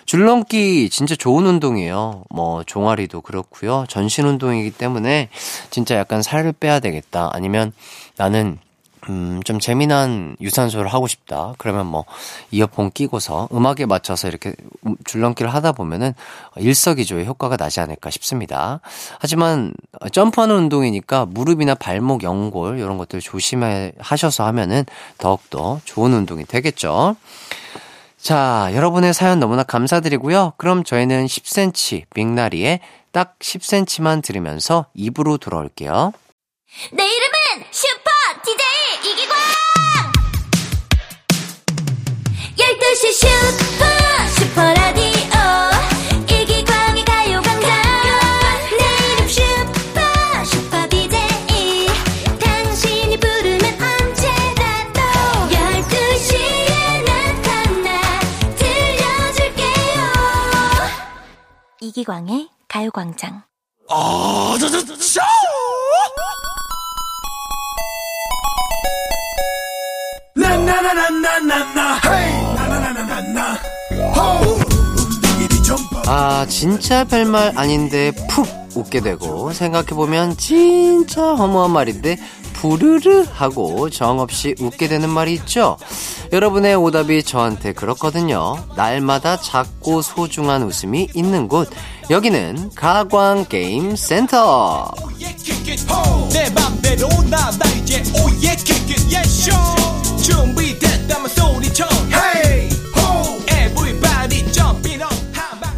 줄넘기 0.05 0.89
진짜 0.89 1.15
좋은 1.15 1.45
운동이에요. 1.45 2.23
뭐, 2.29 2.63
종아리도 2.63 3.21
그렇고요. 3.21 3.85
전신 3.89 4.25
운동이기 4.25 4.71
때문에 4.71 5.29
진짜 5.71 5.95
약간 5.95 6.21
살을 6.21 6.53
빼야 6.53 6.79
되겠다. 6.79 7.31
아니면 7.33 7.73
나는 8.17 8.59
음, 9.09 9.41
좀 9.43 9.59
재미난 9.59 10.35
유산소를 10.41 10.87
하고 10.87 11.07
싶다. 11.07 11.53
그러면 11.57 11.87
뭐, 11.87 12.05
이어폰 12.51 12.91
끼고서 12.91 13.47
음악에 13.53 13.85
맞춰서 13.85 14.27
이렇게 14.27 14.53
줄넘기를 15.05 15.53
하다 15.53 15.71
보면은 15.73 16.13
일석이조의 16.57 17.25
효과가 17.25 17.57
나지 17.57 17.79
않을까 17.79 18.09
싶습니다. 18.09 18.81
하지만 19.19 19.73
점프하는 20.11 20.55
운동이니까 20.55 21.25
무릎이나 21.25 21.75
발목, 21.75 22.23
연골, 22.23 22.79
이런 22.79 22.97
것들 22.97 23.21
조심해 23.21 23.93
하셔서 23.99 24.45
하면은 24.47 24.85
더욱더 25.17 25.79
좋은 25.85 26.13
운동이 26.13 26.45
되겠죠. 26.45 27.15
자, 28.17 28.69
여러분의 28.73 29.13
사연 29.13 29.39
너무나 29.39 29.63
감사드리고요. 29.63 30.53
그럼 30.57 30.83
저희는 30.83 31.27
10cm, 31.27 32.05
빅나리의 32.13 32.81
딱 33.11 33.37
10cm만 33.39 34.21
들으면서 34.21 34.87
입으로 34.93 35.37
돌아올게요. 35.37 36.11
내 36.91 37.03
이름은 37.03 37.26
12시 42.97 43.13
슈퍼 43.13 43.85
슈퍼라디오. 44.39 45.29
이기광의 46.27 47.05
가요광장. 47.05 47.69
내 48.79 48.83
이름 49.13 49.27
슈퍼 49.27 49.99
슈퍼 50.45 50.89
DJ 50.89 51.15
당신이 52.39 53.19
부르면 53.19 53.63
언제라도 53.81 55.01
12시에 55.51 57.05
나타나 57.05 58.19
들려줄게요. 58.57 60.01
이기광의 61.81 62.49
가요광장. 62.67 63.43
아, 63.89 64.57
진짜 76.47 77.03
별말 77.03 77.53
아닌데 77.55 78.11
푹 78.29 78.47
웃게 78.75 79.01
되고 79.01 79.51
생각해보면 79.53 80.37
진짜 80.37 81.35
허무한 81.35 81.71
말인데 81.71 82.17
부르르 82.53 83.25
하고 83.31 83.89
정없이 83.89 84.55
웃게 84.59 84.87
되는 84.87 85.09
말이 85.09 85.33
있죠. 85.35 85.77
여러분의 86.31 86.75
오답이 86.75 87.23
저한테 87.23 87.73
그렇거든요. 87.73 88.57
날마다 88.75 89.37
작고 89.37 90.01
소중한 90.01 90.63
웃음이 90.63 91.09
있는 91.13 91.47
곳. 91.47 91.69
여기는 92.09 92.71
가광 92.75 93.45
게임 93.49 93.95
센터. 93.95 94.91
내 96.33 96.49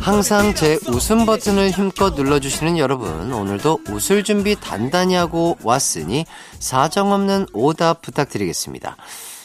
항상 0.10 0.56
제 0.56 0.80
웃음 0.88 1.28
버튼을 1.28 1.70
힘껏 1.70 2.16
눌러주시는 2.16 2.80
여러분, 2.80 3.32
오늘도 3.32 3.82
웃을 3.92 4.24
준비 4.24 4.56
단단히 4.60 5.14
하고 5.14 5.56
왔으니 5.64 6.26
사정없는 6.58 7.46
오답 7.54 8.02
부탁드리겠습니다. 8.02 8.98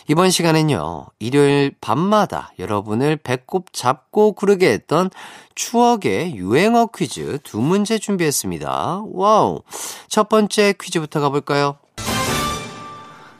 이번 0.08 0.30
시간은요, 0.30 1.04
일요일 1.18 1.74
밤마다 1.82 2.50
여러분을 2.58 3.16
배꼽 3.16 3.74
잡고 3.74 4.32
구르게 4.32 4.72
했던 4.72 5.10
추억의 5.54 6.34
유행어 6.34 6.88
퀴즈 6.96 7.40
두 7.44 7.60
문제 7.60 7.98
준비했습니다. 7.98 9.02
wow. 9.12 9.60
첫 10.08 10.30
번째 10.30 10.72
퀴즈부터 10.80 11.20
가볼까요? 11.20 11.76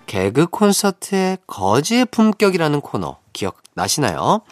개그 0.05 0.49
콘서트의 0.49 1.39
거지의 1.47 2.05
품격이라는 2.05 2.83
코너 2.83 3.17
기억나시나요? 3.33 4.43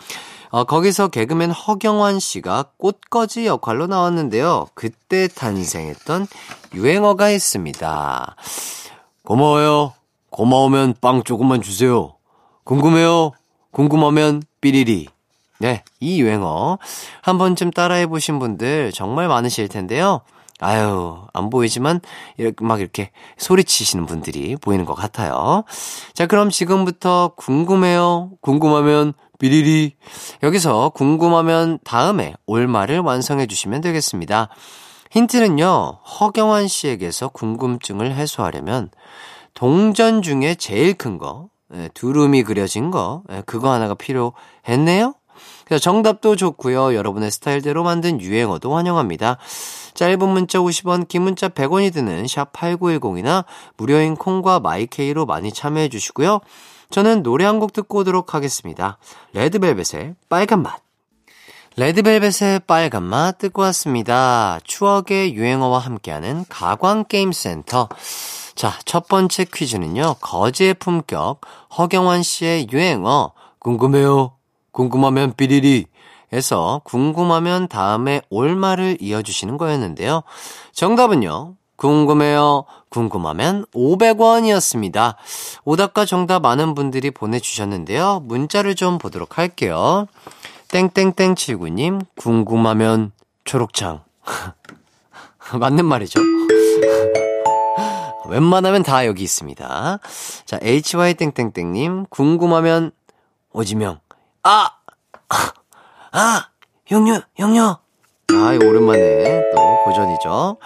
어, 0.52 0.64
거기서 0.64 1.08
개그맨 1.08 1.50
허경환 1.50 2.20
씨가 2.20 2.66
꽃거지 2.76 3.46
역할로 3.46 3.86
나왔는데요. 3.86 4.66
그때 4.74 5.26
탄생했던 5.26 6.26
유행어가 6.74 7.30
있습니다. 7.30 8.36
고마워요. 9.24 9.94
고마우면 10.28 10.96
빵 11.00 11.22
조금만 11.22 11.62
주세요. 11.62 12.16
궁금해요. 12.64 13.32
궁금하면 13.70 14.42
삐리리. 14.60 15.08
네, 15.58 15.84
이 16.00 16.20
유행어 16.20 16.78
한 17.22 17.38
번쯤 17.38 17.70
따라해 17.70 18.06
보신 18.06 18.38
분들 18.38 18.92
정말 18.92 19.28
많으실 19.28 19.68
텐데요. 19.68 20.20
아유, 20.60 21.22
안 21.32 21.48
보이지만 21.48 22.00
이렇게 22.36 22.62
막 22.62 22.80
이렇게 22.80 23.10
소리치시는 23.38 24.04
분들이 24.04 24.56
보이는 24.56 24.84
것 24.84 24.94
같아요. 24.94 25.64
자, 26.12 26.26
그럼 26.26 26.50
지금부터 26.50 27.32
궁금해요. 27.36 28.32
궁금하면 28.42 29.14
삐리리. 29.42 29.96
여기서 30.44 30.90
궁금하면 30.90 31.80
다음에 31.82 32.32
올말을 32.46 33.00
완성해 33.00 33.48
주시면 33.48 33.80
되겠습니다. 33.80 34.48
힌트는요, 35.10 35.98
허경환 36.20 36.68
씨에게서 36.68 37.28
궁금증을 37.30 38.14
해소하려면 38.14 38.90
동전 39.54 40.22
중에 40.22 40.54
제일 40.54 40.94
큰 40.94 41.18
거, 41.18 41.48
예, 41.74 41.90
두rum이 41.92 42.44
그려진 42.44 42.92
거, 42.92 43.24
예, 43.32 43.42
그거 43.44 43.72
하나가 43.72 43.94
필요했네요? 43.94 45.14
그래서 45.64 45.82
정답도 45.82 46.36
좋고요. 46.36 46.94
여러분의 46.94 47.32
스타일대로 47.32 47.82
만든 47.82 48.20
유행어도 48.20 48.76
환영합니다. 48.76 49.38
짧은 49.94 50.28
문자 50.28 50.60
50원, 50.60 51.08
긴 51.08 51.22
문자 51.22 51.48
100원이 51.48 51.92
드는 51.92 52.28
샵 52.28 52.52
8910이나 52.52 53.44
무료인 53.76 54.14
콩과 54.14 54.60
마이케이로 54.60 55.26
많이 55.26 55.52
참여해 55.52 55.88
주시고요. 55.88 56.40
저는 56.92 57.22
노래 57.22 57.46
한 57.46 57.58
곡 57.58 57.72
듣고 57.72 57.98
오도록 58.00 58.34
하겠습니다. 58.34 58.98
레드벨벳의 59.32 60.14
빨간 60.28 60.62
맛. 60.62 60.80
레드벨벳의 61.76 62.60
빨간 62.66 63.02
맛 63.02 63.38
듣고 63.38 63.62
왔습니다. 63.62 64.58
추억의 64.64 65.34
유행어와 65.34 65.78
함께하는 65.78 66.44
가광게임센터. 66.50 67.88
자, 68.54 68.72
첫 68.84 69.08
번째 69.08 69.46
퀴즈는요. 69.46 70.16
거지의 70.20 70.74
품격, 70.74 71.40
허경환 71.78 72.22
씨의 72.22 72.68
유행어, 72.70 73.32
궁금해요. 73.58 74.32
궁금하면 74.72 75.32
삐리리. 75.36 75.86
에서 76.34 76.80
궁금하면 76.84 77.68
다음에 77.68 78.22
올말을 78.30 78.98
이어주시는 79.00 79.58
거였는데요. 79.58 80.22
정답은요. 80.72 81.56
궁금해요. 81.82 82.64
궁금하면 82.90 83.66
500원이었습니다. 83.74 85.16
오답과 85.64 86.04
정답 86.04 86.42
많은 86.42 86.76
분들이 86.76 87.10
보내주셨는데요. 87.10 88.20
문자를 88.24 88.76
좀 88.76 88.98
보도록 88.98 89.36
할게요. 89.36 90.06
땡땡땡79님, 90.68 92.06
궁금하면 92.14 93.10
초록창. 93.44 94.04
맞는 95.58 95.84
말이죠. 95.84 96.20
웬만하면 98.30 98.84
다 98.84 99.04
여기 99.04 99.24
있습니다. 99.24 99.98
자, 100.44 100.58
HY땡땡땡님, 100.62 102.06
궁금하면 102.10 102.92
오지명. 103.52 103.98
아! 104.44 104.70
아! 106.12 106.48
영유, 106.92 107.20
영유! 107.40 107.60
아, 107.60 108.58
오랜만에 108.62 109.50
또 109.52 109.84
고전이죠. 109.84 110.58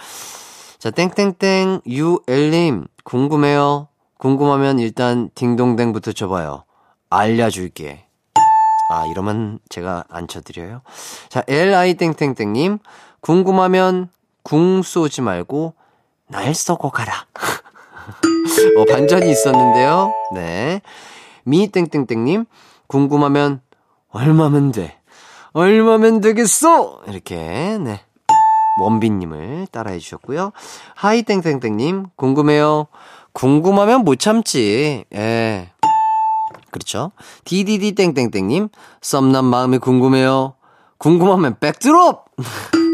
자, 0.79 0.91
땡땡땡 0.91 1.81
UL님, 1.87 2.85
궁금해요. 3.03 3.87
궁금하면 4.17 4.79
일단 4.79 5.29
딩동댕부터 5.33 6.11
쳐봐요. 6.11 6.65
알려줄게. 7.09 8.05
아, 8.91 9.05
이러면 9.07 9.59
제가 9.69 10.05
안 10.09 10.27
쳐드려요. 10.27 10.81
자, 11.29 11.43
LI땡땡땡님, 11.47 12.79
궁금하면 13.21 14.09
궁 14.43 14.81
쏘지 14.83 15.21
말고 15.21 15.73
날 16.27 16.53
쏘고 16.53 16.91
가라. 16.91 17.25
어, 18.77 18.85
반전이 18.85 19.29
있었는데요. 19.29 20.13
네. 20.33 20.81
미땡땡땡님, 21.43 22.45
궁금하면 22.87 23.61
얼마면 24.09 24.71
돼? 24.73 24.97
얼마면 25.53 26.21
되겠어? 26.21 27.01
이렇게, 27.07 27.77
네. 27.79 28.01
원빈님을 28.79 29.67
따라해 29.71 29.99
주셨고요. 29.99 30.51
하이땡땡땡님, 30.95 32.07
궁금해요. 32.15 32.87
궁금하면 33.33 34.03
못 34.03 34.19
참지. 34.19 35.05
예. 35.13 35.69
그렇죠. 36.71 37.11
디디디 37.45 37.93
땡땡땡님, 37.93 38.69
썸남 39.01 39.45
마음이 39.45 39.77
궁금해요. 39.79 40.53
궁금하면 40.97 41.57
백드롭! 41.59 42.25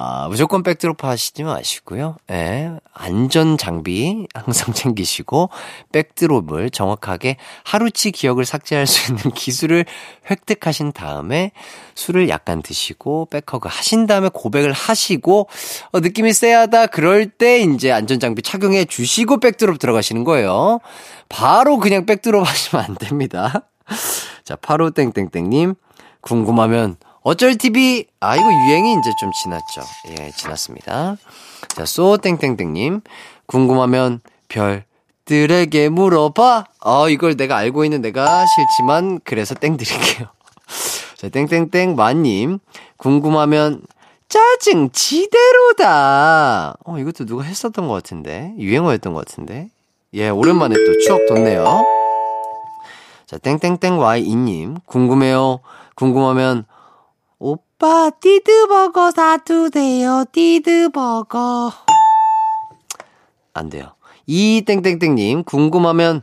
아, 0.00 0.28
무조건 0.28 0.62
백드롭 0.62 1.02
하시지 1.02 1.42
마시고요. 1.42 2.18
예, 2.30 2.70
안전 2.94 3.58
장비 3.58 4.28
항상 4.32 4.70
챙기시고, 4.72 5.50
backdrop을 5.90 6.70
정확하게 6.70 7.36
하루치 7.64 8.12
기억을 8.12 8.44
삭제할 8.44 8.86
수 8.86 9.10
있는 9.10 9.32
기술을 9.32 9.86
획득하신 10.30 10.92
다음에 10.92 11.50
술을 11.96 12.28
약간 12.28 12.62
드시고, 12.62 13.26
back 13.26 13.50
hug 13.50 13.68
하신 13.68 14.06
다음에 14.06 14.30
고백을 14.32 14.70
하시고, 14.72 15.48
어, 15.90 15.98
느낌이 15.98 16.32
쎄하다. 16.32 16.86
그럴 16.86 17.26
때 17.26 17.58
이제 17.58 17.90
안전 17.90 18.20
장비 18.20 18.40
착용해 18.40 18.84
주시고 18.84 19.40
backdrop 19.40 19.80
들어가시는 19.80 20.22
거예요. 20.22 20.78
바로 21.28 21.78
그냥 21.78 22.06
backdrop 22.06 22.46
하시면 22.48 22.84
안 22.84 22.94
됩니다. 22.94 23.62
자, 24.44 24.54
85땡땡땡님, 24.54 25.74
궁금하면 26.20 26.98
어쩔 27.28 27.56
TV 27.56 28.06
아 28.20 28.36
이거 28.36 28.50
유행이 28.50 28.94
이제 28.94 29.12
좀 29.20 29.30
지났죠. 29.32 29.82
예, 30.08 30.30
지났습니다. 30.30 31.18
자, 31.68 31.84
쏘땡땡땡님 31.84 33.02
궁금하면 33.44 34.20
별 34.48 34.84
들에게 35.26 35.90
물어봐. 35.90 36.64
아 36.80 37.06
이걸 37.10 37.36
내가 37.36 37.58
알고 37.58 37.84
있는 37.84 38.00
내가 38.00 38.46
싫지만 38.46 39.20
그래서 39.24 39.54
땡 39.54 39.76
드릴게요. 39.76 40.28
자, 41.18 41.28
땡땡땡 41.28 41.96
마님 41.96 42.60
궁금하면 42.96 43.82
짜증 44.30 44.88
지대로다. 44.90 46.76
어 46.82 46.98
이것도 46.98 47.26
누가 47.26 47.44
했었던 47.44 47.88
것 47.88 47.92
같은데 47.92 48.54
유행어였던 48.56 49.12
것 49.12 49.26
같은데. 49.26 49.68
예, 50.14 50.30
오랜만에 50.30 50.74
또 50.74 50.98
추억 51.00 51.26
돋네요. 51.26 51.82
자, 53.26 53.36
땡땡땡 53.36 53.98
Y2님, 53.98 54.80
궁금해요. 54.86 55.60
궁금하면, 55.94 56.64
오빠 57.80 58.10
띠드버거 58.10 59.12
사주세요. 59.12 60.24
띠드버거. 60.32 61.72
안 63.54 63.70
돼요. 63.70 63.94
이 64.26 64.62
땡땡땡님, 64.66 65.44
궁금하면, 65.44 66.22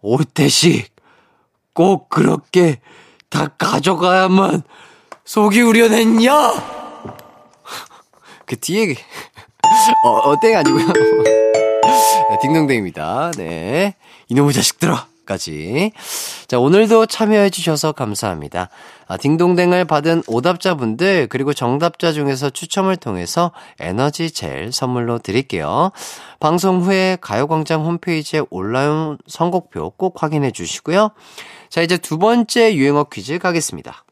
올 0.00 0.24
때씩 0.24 0.90
꼭 1.74 2.08
그렇게 2.08 2.80
다 3.28 3.48
가져가야만 3.58 4.62
속이 5.26 5.60
우려냈냐? 5.60 6.32
그 8.46 8.58
뒤에, 8.58 8.94
어, 10.06 10.08
어, 10.08 10.40
땡 10.40 10.56
아니고요. 10.56 10.86
네, 10.96 12.38
딩동댕입니다. 12.40 13.32
네. 13.36 13.96
이놈의 14.28 14.54
자식들아! 14.54 15.11
까지. 15.32 15.92
자, 16.46 16.58
오늘도 16.58 17.06
참여해주셔서 17.06 17.92
감사합니다. 17.92 18.68
아, 19.08 19.16
딩동댕을 19.16 19.86
받은 19.86 20.24
오답자분들, 20.26 21.28
그리고 21.28 21.54
정답자 21.54 22.12
중에서 22.12 22.50
추첨을 22.50 22.96
통해서 22.96 23.52
에너지 23.80 24.30
젤 24.30 24.72
선물로 24.72 25.18
드릴게요. 25.20 25.90
방송 26.38 26.82
후에 26.82 27.16
가요광장 27.20 27.84
홈페이지에 27.84 28.42
올라온 28.50 29.16
선곡표 29.26 29.90
꼭 29.96 30.22
확인해 30.22 30.50
주시고요. 30.50 31.10
자, 31.70 31.80
이제 31.80 31.96
두 31.96 32.18
번째 32.18 32.74
유행어 32.74 33.04
퀴즈 33.04 33.38
가겠습니다. 33.38 34.04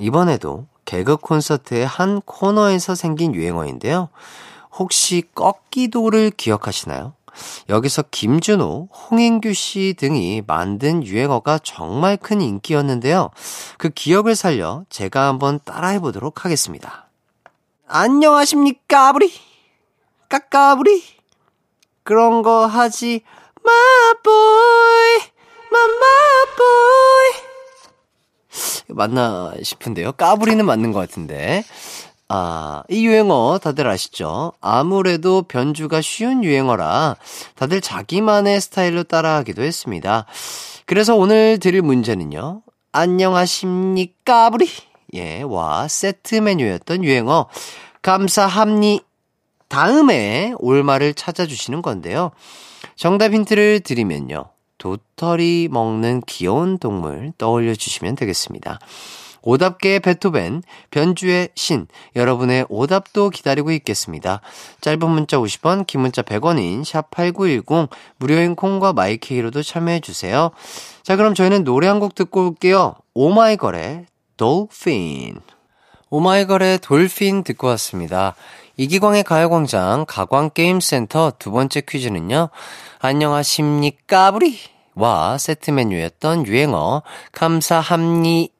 이번에도 0.00 0.66
개그 0.84 1.16
콘서트의 1.18 1.86
한 1.86 2.20
코너에서 2.22 2.96
생긴 2.96 3.34
유행어인데요. 3.34 4.08
혹시 4.76 5.22
꺾기도를 5.34 6.32
기억하시나요? 6.32 7.14
여기서 7.68 8.04
김준호, 8.10 8.88
홍인규 8.92 9.52
씨 9.54 9.94
등이 9.98 10.42
만든 10.46 11.04
유행어가 11.04 11.58
정말 11.62 12.16
큰 12.16 12.40
인기였는데요. 12.40 13.30
그 13.78 13.90
기억을 13.90 14.36
살려 14.36 14.84
제가 14.88 15.28
한번 15.28 15.60
따라해 15.64 15.98
보도록 15.98 16.44
하겠습니다. 16.44 17.08
안녕하십니까, 17.86 19.12
부리 19.12 19.32
까까부리? 20.28 21.02
그런 22.02 22.42
거 22.42 22.66
하지 22.66 23.22
마보이, 23.62 25.18
마마보이. 25.70 27.44
맞나 28.88 29.52
싶은데요. 29.62 30.12
까부리는 30.12 30.64
맞는 30.64 30.92
것 30.92 31.00
같은데. 31.00 31.64
아, 32.36 32.82
이 32.88 33.06
유행어 33.06 33.60
다들 33.62 33.86
아시죠? 33.86 34.54
아무래도 34.60 35.42
변주가 35.42 36.00
쉬운 36.00 36.42
유행어라 36.42 37.14
다들 37.54 37.80
자기만의 37.80 38.60
스타일로 38.60 39.04
따라하기도 39.04 39.62
했습니다. 39.62 40.26
그래서 40.84 41.14
오늘 41.14 41.60
드릴 41.60 41.82
문제는요. 41.82 42.62
안녕하십니까, 42.90 44.50
부리? 44.50 44.68
예, 45.14 45.42
와, 45.42 45.86
세트 45.86 46.34
메뉴였던 46.34 47.04
유행어. 47.04 47.46
감사합니. 48.02 49.02
다음에 49.68 50.54
올말을 50.58 51.14
찾아주시는 51.14 51.82
건데요. 51.82 52.32
정답 52.96 53.32
힌트를 53.32 53.78
드리면요. 53.78 54.46
도토리 54.78 55.68
먹는 55.70 56.22
귀여운 56.26 56.78
동물 56.78 57.32
떠올려 57.38 57.76
주시면 57.76 58.16
되겠습니다. 58.16 58.80
오답계의 59.44 60.00
베토벤, 60.00 60.62
변주의 60.90 61.50
신, 61.54 61.86
여러분의 62.16 62.66
오답도 62.68 63.30
기다리고 63.30 63.70
있겠습니다. 63.72 64.40
짧은 64.80 65.08
문자 65.08 65.36
50원, 65.36 65.86
긴 65.86 66.00
문자 66.00 66.22
100원인 66.22 66.82
샵8910, 66.82 67.88
무료인 68.16 68.56
콩과 68.56 68.94
마이케이로도 68.94 69.62
참여해주세요. 69.62 70.50
자, 71.02 71.16
그럼 71.16 71.34
저희는 71.34 71.64
노래 71.64 71.86
한 71.88 72.00
곡 72.00 72.14
듣고 72.14 72.48
올게요. 72.48 72.94
오마이걸의 73.14 74.06
Dolphin. 74.36 75.40
오마이걸의 76.10 76.78
Dolphin 76.78 77.44
듣고 77.44 77.68
왔습니다. 77.68 78.34
이기광의 78.76 79.22
가요광장 79.22 80.04
가광게임센터 80.08 81.34
두 81.38 81.52
번째 81.52 81.80
퀴즈는요. 81.82 82.48
안녕하십니까, 82.98 84.32
부리? 84.32 84.58
와 84.96 85.38
세트 85.38 85.70
메뉴였던 85.72 86.46
유행어 86.46 87.02
감사합니 87.32 88.53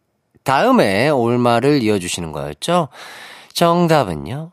다음에 0.44 1.08
올말을 1.08 1.82
이어주시는 1.82 2.32
거였죠? 2.32 2.88
정답은요. 3.52 4.52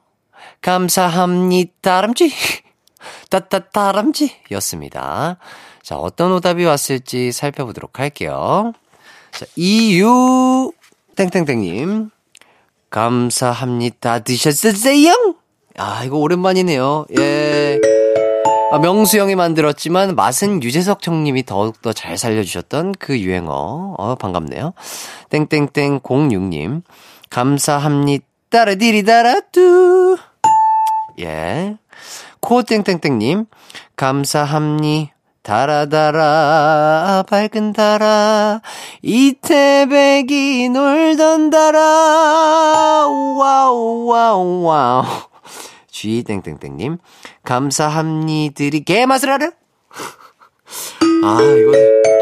감사합니다람쥐. 0.62 2.32
따따따람쥐 3.30 4.32
였습니다. 4.52 5.38
자, 5.84 5.98
어떤 5.98 6.32
오답이 6.34 6.64
왔을지 6.66 7.32
살펴보도록 7.32 8.00
할게요. 8.00 8.74
자, 9.32 9.46
이유, 9.56 10.72
땡땡땡님. 11.16 12.10
감사합니다. 12.90 14.20
드셨으세요? 14.20 15.36
아, 15.78 16.04
이거 16.04 16.18
오랜만이네요. 16.18 17.06
예. 17.18 17.80
아, 18.72 18.80
명수 18.80 19.20
형이 19.20 19.36
만들었지만 19.36 20.16
맛은 20.16 20.64
유재석 20.64 21.06
형님이 21.06 21.46
더욱더 21.46 21.92
잘 21.92 22.18
살려주셨던 22.18 22.94
그 23.00 23.20
유행어. 23.20 23.96
어, 23.98 24.16
반갑네요. 24.16 24.74
땡땡땡 25.30 26.00
06님. 26.00 26.82
감사합니다. 27.30 28.26
따라디리다라뚜. 28.50 30.18
예. 31.20 31.76
코땡땡땡님. 32.40 33.46
감사합니. 33.98 35.12
달아달아 35.44 37.24
밝은 37.28 37.74
달아 37.74 38.62
이태백이 39.02 40.70
놀던 40.70 41.50
달아 41.50 43.08
wow 43.08 44.06
wow 44.06 44.62
wow 44.62 45.31
G땡땡땡님, 46.02 46.98
감사합니들이 47.44 48.84
개맛을 48.84 49.30
알아? 49.30 49.52
아, 51.24 51.40
이거 51.42 51.72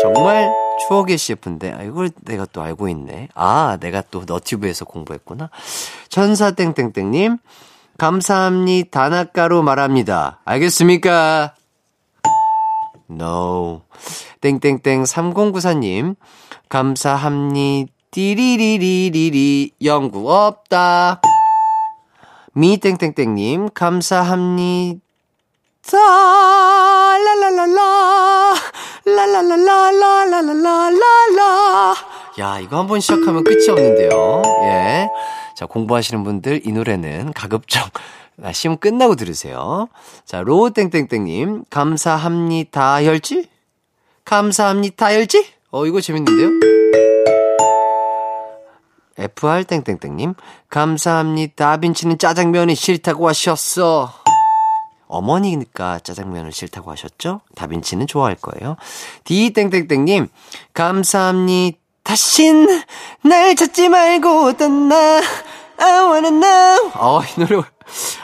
정말 0.02 0.52
추억의 0.88 1.18
CF인데, 1.18 1.72
아, 1.72 1.84
이걸 1.84 2.10
내가 2.26 2.46
또 2.52 2.62
알고 2.62 2.90
있네. 2.90 3.30
아, 3.36 3.78
내가 3.80 4.04
또 4.12 4.24
너튜브에서 4.28 4.84
공부했구나. 4.84 5.50
천사 6.10 6.52
땡땡땡님, 6.52 7.38
감사합니다. 7.98 8.90
단아가로 8.92 9.64
말합니다. 9.64 10.42
알겠습니까? 10.44 11.54
No. 13.10 13.82
땡땡땡 14.42 15.04
3094님, 15.04 16.16
감사합니다. 16.68 17.92
띠리리리리리, 18.12 19.72
연구 19.84 20.34
없다. 20.34 21.22
미땡땡땡님, 22.54 23.70
감사합니다. 23.74 25.00
라라라라, 25.92 27.66
라 29.06 29.06
라라라라라라라라. 29.06 31.96
야, 32.40 32.60
이거 32.60 32.80
한번 32.80 33.00
시작하면 33.00 33.44
끝이 33.44 33.70
없는데요. 33.70 34.42
예. 34.64 35.08
자, 35.56 35.66
공부하시는 35.66 36.24
분들 36.24 36.62
이 36.66 36.72
노래는 36.72 37.34
가급적 37.34 37.90
아, 38.42 38.54
시험 38.54 38.78
끝나고 38.78 39.16
들으세요. 39.16 39.90
자, 40.26 40.42
로우땡땡땡님, 40.42 41.66
감사합니다. 41.70 43.06
열지? 43.06 43.50
감사합니다. 44.24 45.14
열지? 45.16 45.46
어, 45.72 45.86
이거 45.86 46.00
재밌는데요? 46.02 46.79
FR땡땡땡님, 49.20 50.34
감사합니다. 50.70 51.72
다빈치는 51.72 52.18
짜장면이 52.18 52.76
싫다고 52.76 53.28
하셨어. 53.28 54.14
어머니니까 55.08 56.00
짜장면을 56.00 56.52
싫다고 56.52 56.92
하셨죠? 56.92 57.42
다빈치는 57.56 58.08
좋아할 58.08 58.36
거예요. 58.36 58.78
D땡땡땡님, 59.26 60.28
감사합니다. 60.74 61.78
다신 62.04 62.68
날 63.24 63.56
찾지 63.56 63.90
말고 63.90 64.54
떠나. 64.54 65.22
I 65.78 66.06
wanna 66.10 66.32
know. 66.32 66.92
아, 66.94 67.22
이 67.26 67.40
노래. 67.40 67.62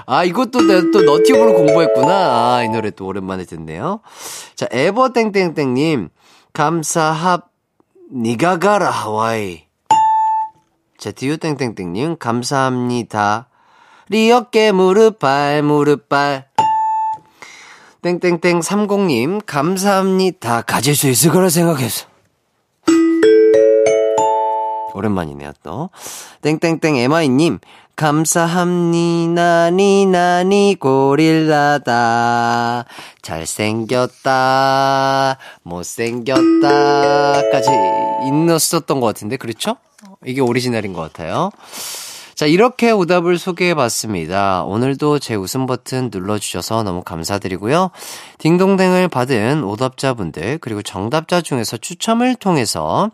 아, 0.06 0.24
이것도 0.24 0.62
내가 0.62 0.82
또 0.92 1.02
너튜브로 1.02 1.54
공부했구나. 1.54 2.08
아, 2.56 2.64
이 2.64 2.70
노래 2.70 2.92
또 2.92 3.06
오랜만에 3.06 3.46
듣네요. 3.46 4.02
자, 4.56 4.68
에버땡땡땡님, 4.72 6.10
감사합, 6.54 7.50
니가 8.12 8.60
가라, 8.60 8.90
하와이. 8.90 9.64
자, 10.98 11.12
디유땡땡땡님, 11.12 12.18
감사합니다. 12.18 13.50
리어깨 14.10 14.72
무릎발, 14.72 15.62
무릎발. 15.62 16.48
땡땡땡 18.02 18.62
30님, 18.62 19.42
감사합니다. 19.46 20.62
가질 20.62 20.96
수 20.96 21.08
있을 21.10 21.32
거라 21.32 21.50
생각했어. 21.50 22.08
오랜만이네요, 24.94 25.52
또. 25.64 25.90
땡땡땡 26.42 26.96
에마이님, 26.96 27.60
감사합니다, 27.98 29.72
니나니 29.72 30.78
고릴라다. 30.80 31.86
잘생겼다, 33.22 34.28
못생겼다. 35.64 37.50
까지 37.52 37.70
있었던 38.56 39.02
것 39.02 39.08
같은데, 39.08 39.36
그렇죠? 39.38 39.76
이게 40.26 40.42
오리지널인 40.42 40.94
것 40.94 41.02
같아요. 41.02 41.52
자, 42.36 42.46
이렇게 42.46 42.92
오답을 42.92 43.38
소개해 43.38 43.76
봤습니다. 43.76 44.66
오늘도 44.66 45.20
제 45.20 45.36
웃음 45.36 45.66
버튼 45.66 46.10
눌러주셔서 46.12 46.84
너무 46.84 47.02
감사드리고요. 47.02 47.92
딩동댕을 48.40 49.08
받은 49.08 49.64
오답자분들, 49.64 50.58
그리고 50.58 50.82
정답자 50.82 51.40
중에서 51.40 51.78
추첨을 51.78 52.36
통해서, 52.36 53.10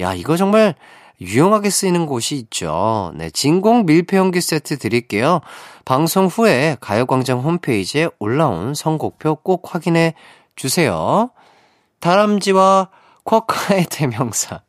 야, 0.00 0.14
이거 0.14 0.38
정말 0.38 0.74
유용하게 1.20 1.68
쓰이는 1.68 2.06
곳이 2.06 2.36
있죠. 2.36 3.12
네, 3.16 3.28
진공 3.28 3.84
밀폐용기 3.84 4.40
세트 4.40 4.78
드릴게요. 4.78 5.40
방송 5.84 6.26
후에 6.26 6.78
가요광장 6.80 7.40
홈페이지에 7.40 8.08
올라온 8.18 8.74
선곡표 8.74 9.36
꼭 9.42 9.74
확인해 9.74 10.14
주세요. 10.56 11.30
다람쥐와 12.00 12.88
쿼카의 13.24 13.86
대명사. 13.92 14.63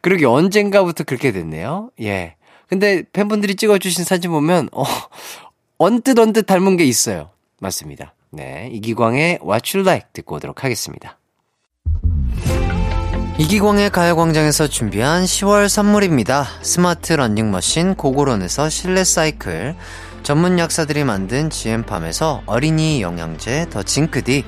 그러게 0.00 0.26
언젠가부터 0.26 1.04
그렇게 1.04 1.32
됐네요. 1.32 1.90
예. 2.00 2.36
근데 2.68 3.02
팬분들이 3.12 3.54
찍어주신 3.54 4.04
사진 4.04 4.30
보면, 4.30 4.68
어, 4.72 4.84
언뜻 5.78 6.18
언뜻 6.18 6.44
닮은 6.44 6.76
게 6.76 6.84
있어요. 6.84 7.30
맞습니다. 7.60 8.14
네. 8.30 8.68
이기광의 8.72 9.40
What 9.42 9.76
You 9.76 9.86
Like 9.86 10.08
듣고 10.12 10.36
오도록 10.36 10.64
하겠습니다. 10.64 11.18
이기광의 13.38 13.90
가요광장에서 13.90 14.68
준비한 14.68 15.24
10월 15.24 15.68
선물입니다. 15.68 16.46
스마트 16.62 17.12
러닝머신 17.14 17.94
고고론에서 17.94 18.68
실내 18.68 19.04
사이클, 19.04 19.74
전문 20.22 20.58
약사들이 20.58 21.04
만든 21.04 21.50
GM팜에서 21.50 22.42
어린이 22.46 23.02
영양제 23.02 23.68
더 23.70 23.82
징크디, 23.82 24.44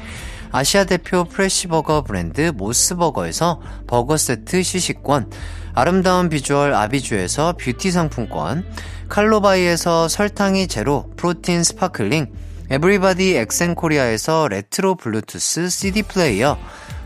아시아 0.55 0.85
대표 0.85 1.25
fresh 1.25 1.61
버거 1.61 2.05
브랜드 2.05 2.53
모스버거에서 2.55 3.61
버거 3.89 4.17
세트 4.17 4.63
시식권, 4.63 5.33
아름다운 5.75 6.29
비주얼 6.29 6.73
아비주에서 6.73 7.57
뷰티 7.59 7.91
상품권, 7.91 8.65
칼로바이에서 9.09 10.07
설탕이 10.07 10.69
제로 10.69 11.11
protein 11.17 11.65
sparkling, 11.65 12.33
에브리바디 12.71 13.35
엑센코리아에서 13.35 14.47
레트로 14.47 14.95
블루투스 14.95 15.69
CD 15.71 16.05
플레이어, 16.05 16.57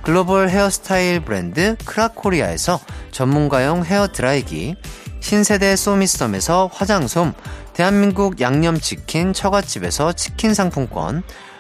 글로벌 0.03 0.51
헤어스타일 0.51 1.21
브랜드 1.21 1.75
크라코리아에서 1.87 2.79
전문가용 3.13 3.83
헤어 3.87 4.09
드라이기, 4.09 4.77
신세대 5.21 5.75
소미썸에서 5.75 6.69
화장솜, 6.71 7.33
대한민국 7.73 8.43
양념치킨 8.43 9.33
처갓집에서 9.33 10.13
치킨 10.13 10.53
상품권, 10.53 11.23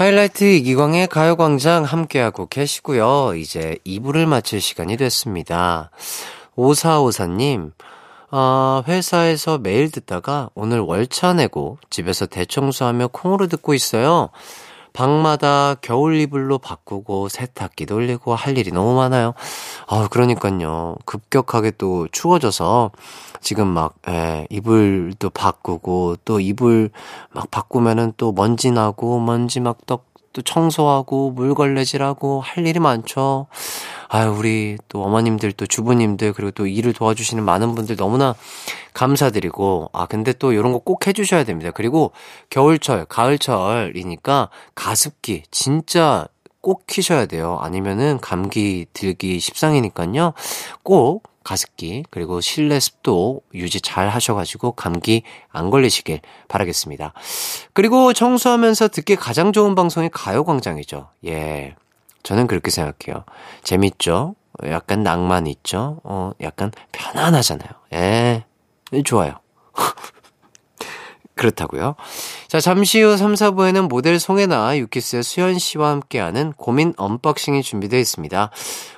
하이라이트 0.00 0.44
이기광의 0.44 1.08
가요광장 1.08 1.84
함께하고 1.84 2.46
계시고요. 2.46 3.34
이제 3.34 3.76
2부를 3.84 4.24
마칠 4.24 4.58
시간이 4.58 4.96
됐습니다. 4.96 5.90
5454님, 6.56 7.72
아, 8.30 8.82
회사에서 8.88 9.58
매일 9.58 9.90
듣다가 9.90 10.48
오늘 10.54 10.80
월차 10.80 11.34
내고 11.34 11.76
집에서 11.90 12.24
대청소하며 12.24 13.08
콩으로 13.08 13.46
듣고 13.46 13.74
있어요. 13.74 14.30
방마다 14.92 15.76
겨울 15.80 16.16
이불로 16.16 16.58
바꾸고 16.58 17.28
세탁기 17.28 17.86
돌리고 17.86 18.34
할 18.34 18.58
일이 18.58 18.70
너무 18.72 18.94
많아요. 18.94 19.34
아, 19.86 20.08
그러니까요. 20.08 20.96
급격하게 21.04 21.72
또 21.78 22.08
추워져서 22.12 22.90
지금 23.40 23.68
막, 23.68 23.94
예, 24.08 24.46
이불도 24.50 25.30
바꾸고 25.30 26.16
또 26.24 26.40
이불 26.40 26.90
막 27.32 27.50
바꾸면은 27.50 28.12
또 28.16 28.32
먼지 28.32 28.70
나고 28.70 29.20
먼지 29.20 29.60
막 29.60 29.86
떡, 29.86 30.09
또 30.32 30.42
청소하고 30.42 31.30
물걸레질하고 31.32 32.40
할 32.40 32.66
일이 32.66 32.78
많죠. 32.78 33.46
아유, 34.08 34.30
우리 34.36 34.76
또 34.88 35.02
어머님들 35.04 35.52
또 35.52 35.66
주부님들 35.66 36.32
그리고 36.32 36.50
또 36.50 36.66
일을 36.66 36.92
도와주시는 36.92 37.44
많은 37.44 37.74
분들 37.74 37.96
너무나 37.96 38.34
감사드리고 38.94 39.90
아 39.92 40.06
근데 40.06 40.32
또 40.32 40.52
이런 40.52 40.72
거 40.72 40.80
꼭 40.80 41.06
해주셔야 41.06 41.44
됩니다. 41.44 41.70
그리고 41.72 42.12
겨울철, 42.50 43.04
가을철이니까 43.06 44.48
가습기 44.74 45.44
진짜 45.50 46.26
꼭 46.60 46.86
키셔야 46.86 47.26
돼요. 47.26 47.58
아니면은 47.60 48.18
감기 48.20 48.86
들기 48.92 49.38
십상이니까요. 49.38 50.32
꼭 50.82 51.22
가습기 51.50 52.04
그리고 52.10 52.40
실내 52.40 52.78
습도 52.78 53.40
유지 53.54 53.80
잘 53.80 54.08
하셔가지고 54.08 54.72
감기 54.72 55.24
안 55.50 55.70
걸리시길 55.70 56.20
바라겠습니다. 56.46 57.12
그리고 57.72 58.12
청소하면서 58.12 58.88
듣기 58.88 59.16
가장 59.16 59.52
좋은 59.52 59.74
방송이 59.74 60.10
가요광장이죠. 60.12 61.08
예. 61.26 61.74
저는 62.22 62.46
그렇게 62.46 62.70
생각해요. 62.70 63.24
재밌죠? 63.64 64.36
약간 64.66 65.02
낭만 65.02 65.48
있죠? 65.48 66.00
어, 66.04 66.30
약간 66.40 66.70
편안하잖아요. 66.92 67.70
예. 67.94 68.44
좋아요. 69.04 69.34
그렇다고요. 71.34 71.96
자, 72.46 72.60
잠시 72.60 73.00
후 73.00 73.16
3, 73.16 73.32
4부에는 73.32 73.88
모델 73.88 74.20
송혜나, 74.20 74.76
유키스의 74.76 75.22
수현 75.22 75.58
씨와 75.58 75.88
함께하는 75.88 76.52
고민 76.52 76.92
unboxing이 76.96 77.62
준비되어 77.62 77.98
있습니다. 77.98 78.50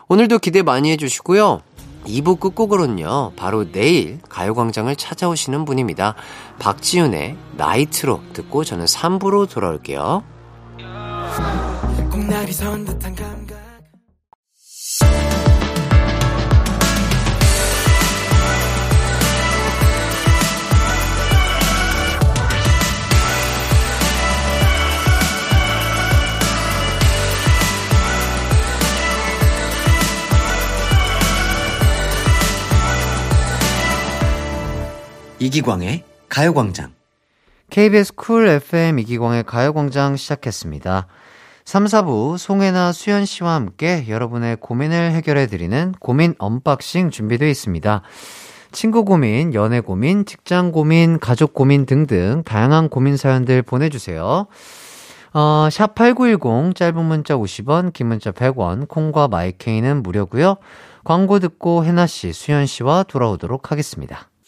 오늘도 0.08 0.40
기대 0.40 0.62
많이 0.62 0.90
해주시고요. 0.90 1.62
2부 2.06 2.40
끝곡으로는요, 2.40 3.32
바로 3.36 3.70
내일 3.70 4.20
가요광장을 4.28 4.94
찾아오시는 4.96 5.64
분입니다. 5.64 6.14
박지윤의 6.58 7.36
나이트로 7.56 8.20
듣고 8.32 8.64
저는 8.64 8.86
3부로 8.86 9.48
돌아올게요. 9.48 10.22
이기광의 35.42 36.04
가요광장. 36.28 36.92
KBS 37.68 38.14
쿨 38.14 38.46
FM 38.46 39.00
이기광의 39.00 39.42
가요광장 39.42 40.14
시작했습니다. 40.14 41.08
3, 41.64 41.84
4부 41.86 42.38
송혜나 42.38 42.92
수연 42.92 43.24
씨와 43.24 43.54
함께 43.54 44.04
여러분의 44.08 44.58
고민을 44.60 45.10
해결해 45.10 45.48
드리는 45.48 45.94
고민 45.98 46.36
unboxing 46.38 47.10
준비되어 47.10 47.48
있습니다. 47.48 48.02
친구 48.70 49.04
고민, 49.04 49.52
연애 49.52 49.80
고민, 49.80 50.24
직장 50.26 50.70
고민, 50.70 51.18
가족 51.18 51.54
고민 51.54 51.86
등등 51.86 52.44
다양한 52.44 52.88
고민 52.88 53.16
사연들 53.16 53.62
보내주세요. 53.62 54.46
어, 55.34 55.68
샵8910 55.68 56.76
짧은 56.76 57.04
문자 57.04 57.34
50원, 57.34 57.92
긴 57.92 58.06
문자 58.06 58.30
100원, 58.30 58.86
콩과 58.86 59.26
마이케이는 59.26 60.04
무료고요. 60.04 60.58
광고 61.02 61.40
듣고 61.40 61.84
혜나 61.84 62.06
씨, 62.06 62.32
수연 62.32 62.66
씨와 62.66 63.02
돌아오도록 63.02 63.72
하겠습니다. 63.72 64.28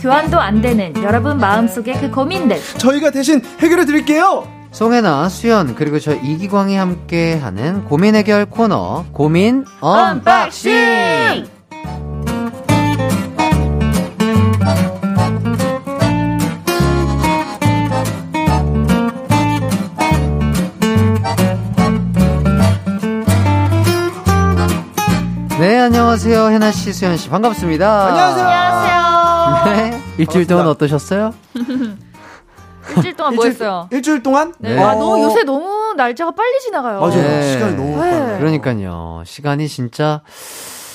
교환도 0.00 0.38
안 0.38 0.60
되는 0.60 0.94
여러분 1.02 1.38
마음속의 1.38 1.94
그 2.00 2.10
고민들 2.10 2.58
저희가 2.78 3.10
대신 3.10 3.42
해결해 3.60 3.84
드릴게요 3.84 4.46
송혜나, 4.70 5.30
수연, 5.30 5.74
그리고 5.74 5.98
저 5.98 6.14
이기광이 6.14 6.76
함께 6.76 7.36
하는 7.36 7.84
고민 7.86 8.14
해결 8.14 8.44
코너, 8.44 9.06
고민 9.12 9.64
unboxing! 9.80 11.46
네, 25.58 25.80
안녕하세요. 25.80 26.50
혜나 26.50 26.70
씨, 26.70 26.92
수연씨, 26.92 27.28
반갑습니다. 27.30 28.06
안녕하세요 28.06 29.07
네, 29.64 30.02
일주일 30.18 30.46
동안 30.46 30.66
어떠셨어요? 30.68 31.34
일주일 32.96 33.16
동안 33.16 33.34
뭐 33.34 33.44
했어요? 33.44 33.88
일주일 33.92 34.22
동안 34.22 34.54
네. 34.58 34.74
네. 34.74 34.82
아, 34.82 34.94
너무 34.94 35.22
요새 35.22 35.42
너무 35.42 35.92
날짜가 35.96 36.30
빨리 36.32 36.58
지나가요. 36.60 37.00
맞아요 37.00 37.22
네. 37.22 37.52
시간이 37.52 37.76
너무 37.76 37.90
네. 38.02 38.10
빨라요 38.10 38.38
그러니까요. 38.38 39.22
시간이 39.26 39.68
진짜, 39.68 40.22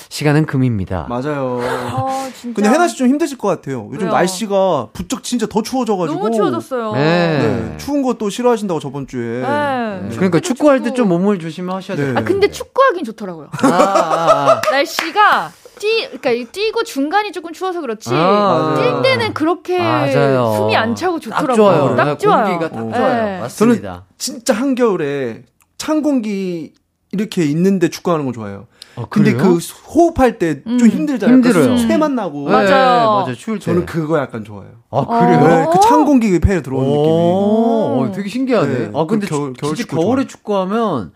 시간은 0.09 0.45
금입니다. 0.47 1.05
맞아요 1.09 1.59
아, 1.61 2.29
진짜. 2.39 2.55
근데 2.55 2.69
혜나 2.69 2.87
씨 2.87 2.97
좀 2.97 3.07
힘드실 3.09 3.37
것 3.37 3.47
같아요. 3.47 3.87
요즘 3.91 4.07
왜요? 4.07 4.11
날씨가 4.11 4.87
부쩍 4.93 5.23
진짜 5.23 5.45
더 5.45 5.61
추워져가지고. 5.61 6.19
너무 6.19 6.31
추워졌어요. 6.35 6.93
네. 6.93 6.99
네, 7.39 7.77
추운 7.77 8.01
거또 8.01 8.29
싫어하신다고 8.29 8.79
저번 8.79 9.05
주에. 9.07 9.41
네. 9.41 10.09
그러니까 10.15 10.39
축구할 10.39 10.81
때 10.81 10.93
좀 10.93 11.09
몸을 11.09 11.37
조심하셔야 11.39 11.97
돼요. 11.97 12.13
네. 12.13 12.19
아, 12.19 12.23
근데 12.23 12.49
축구하긴 12.49 13.03
좋더라고요. 13.05 13.49
아, 13.63 13.67
아, 13.67 14.61
날씨가 14.71 15.51
뛰, 15.83 15.97
그러니까 16.07 16.31
이 16.31 16.45
뛰고 16.45 16.83
중간이 16.83 17.33
조금 17.33 17.51
추워서 17.51 17.81
그렇지. 17.81 18.09
아. 18.13 18.75
뛸 18.77 19.01
때는 19.01 19.33
그렇게 19.33 19.77
맞아요. 19.79 20.53
숨이 20.57 20.75
안 20.77 20.95
차고 20.95 21.19
딱 21.19 21.23
좋더라고요. 21.41 21.55
좋아요. 21.55 21.95
딱 21.97 22.17
좋아요. 22.19 22.45
공기가 22.45 22.69
딱 22.71 22.85
어. 22.85 22.91
좋아요. 22.95 23.25
네. 23.25 23.39
맞습니다. 23.41 24.05
진짜 24.17 24.53
한겨울에 24.53 25.43
찬 25.77 26.01
공기 26.01 26.73
이렇게 27.11 27.43
있는데 27.45 27.89
축구하는 27.89 28.25
거 28.25 28.31
좋아해요. 28.31 28.67
아, 28.95 29.05
근데? 29.09 29.33
그 29.33 29.57
호흡할 29.57 30.37
때좀 30.37 30.63
음. 30.79 30.87
힘들잖아요. 30.87 31.35
힘들어요. 31.37 31.77
쇠만 31.77 32.15
나고. 32.15 32.45
맞아요. 32.45 32.65
네, 32.67 32.73
맞아요. 32.75 33.35
추울 33.35 33.59
때. 33.59 33.65
저는 33.65 33.85
그거 33.85 34.19
약간 34.19 34.45
좋아해요. 34.45 34.71
아, 34.91 35.05
그래요? 35.05 35.47
네, 35.47 35.65
그찬 35.73 36.05
공기 36.05 36.39
폐에 36.39 36.61
들어오는 36.61 36.87
느낌이. 36.89 37.07
오, 37.07 38.05
어, 38.07 38.11
되게 38.15 38.29
신기하네. 38.29 38.67
네, 38.73 38.91
아, 38.93 39.05
근데 39.05 39.25
그 39.27 39.35
겨울- 39.35 39.53
주- 39.53 39.61
겨울 39.61 39.75
진짜 39.75 39.89
축구 39.89 39.95
겨울에 40.01 40.21
좋아요. 40.23 40.27
축구하면 40.27 41.11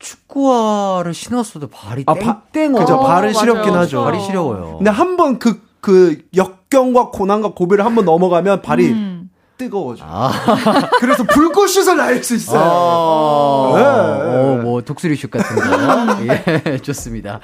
축구화를 0.00 1.14
신었어도 1.14 1.68
발이 1.68 2.04
아, 2.06 2.14
바- 2.14 2.40
땡땡 2.52 2.72
그죠, 2.80 2.96
어, 2.96 3.06
발을 3.06 3.32
맞아요. 3.32 3.38
시렵긴 3.38 3.74
하죠. 3.74 4.02
발이 4.04 4.20
시려워요. 4.20 4.76
근데 4.78 4.90
한 4.90 5.16
번 5.16 5.38
그, 5.38 5.62
그 5.80 6.22
역경과 6.34 7.10
고난과 7.10 7.52
고비를 7.54 7.84
한 7.84 7.94
번 7.94 8.04
넘어가면 8.06 8.62
발이 8.62 8.88
음. 8.88 9.30
뜨거워져. 9.58 10.04
아, 10.06 10.30
그래서 11.00 11.22
불꽃슛을 11.24 11.94
날릴 11.96 12.24
수 12.24 12.34
있어요. 12.34 12.60
아, 12.62 13.76
네. 13.76 13.82
어, 13.84 14.60
뭐 14.62 14.80
독수리슛 14.82 15.30
같은 15.30 15.54
거. 15.56 15.62
예, 16.72 16.78
좋습니다. 16.78 17.40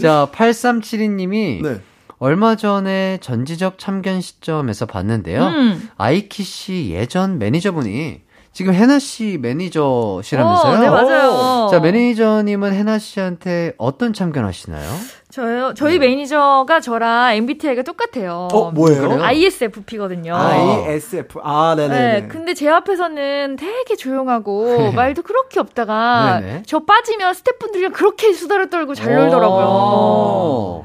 자, 0.00 0.28
8372님이 0.32 1.60
네. 1.62 1.80
얼마 2.20 2.54
전에 2.54 3.18
전지적 3.20 3.78
참견 3.78 4.20
시점에서 4.20 4.86
봤는데요. 4.86 5.42
음. 5.46 5.88
아이키 5.96 6.44
씨 6.44 6.90
예전 6.92 7.38
매니저분이 7.38 8.20
지금 8.52 8.74
해나 8.74 8.98
씨 8.98 9.38
매니저시라면서요? 9.40 10.72
어, 10.72 10.80
네, 10.80 10.90
맞아요. 10.90 11.68
자, 11.70 11.78
매니저님은 11.78 12.72
해나 12.74 12.98
씨한테 12.98 13.72
어떤 13.78 14.12
참견하시나요? 14.12 14.90
저요, 15.30 15.74
저희 15.74 16.00
매니저가 16.00 16.80
저랑 16.80 17.36
MBTI가 17.36 17.82
똑같아요. 17.82 18.48
어, 18.52 18.72
뭐예요? 18.72 19.02
그래요? 19.08 19.22
ISFP거든요. 19.22 20.34
ISF. 20.34 21.38
아, 21.44 21.74
네네. 21.76 21.94
네, 22.20 22.28
근데 22.28 22.52
제 22.54 22.68
앞에서는 22.68 23.54
되게 23.54 23.94
조용하고 23.94 24.90
말도 24.90 25.22
그렇게 25.22 25.60
없다가 25.60 26.40
네네. 26.40 26.62
저 26.66 26.80
빠지면 26.80 27.32
스태프분들이랑 27.34 27.92
그렇게 27.92 28.32
수다를 28.32 28.68
떨고 28.68 28.94
잘 28.96 29.12
어. 29.12 29.22
놀더라고요. 29.22 30.84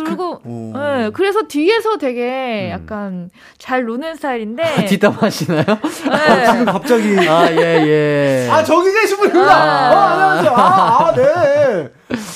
오. 0.00 0.04
그리고 0.04 0.40
오. 0.44 0.72
네, 0.74 1.10
그래서 1.12 1.42
뒤에서 1.46 1.96
되게 1.98 2.66
음. 2.66 2.70
약간 2.82 3.30
잘 3.58 3.84
노는 3.84 4.16
스타일인데 4.16 4.86
뒷담화하시나요? 4.86 5.64
네. 5.64 6.46
지금 6.50 6.64
갑자기. 6.66 7.28
아, 7.28 7.50
예, 7.52 7.56
예. 7.86 8.48
아, 8.50 8.62
저기 8.64 8.92
계신 8.92 9.16
분이구나. 9.18 9.52
아. 9.52 9.92
어, 9.92 9.98
안녕하세요. 10.10 10.52
아, 10.54 11.08
아, 11.08 11.14
네. 11.14 11.88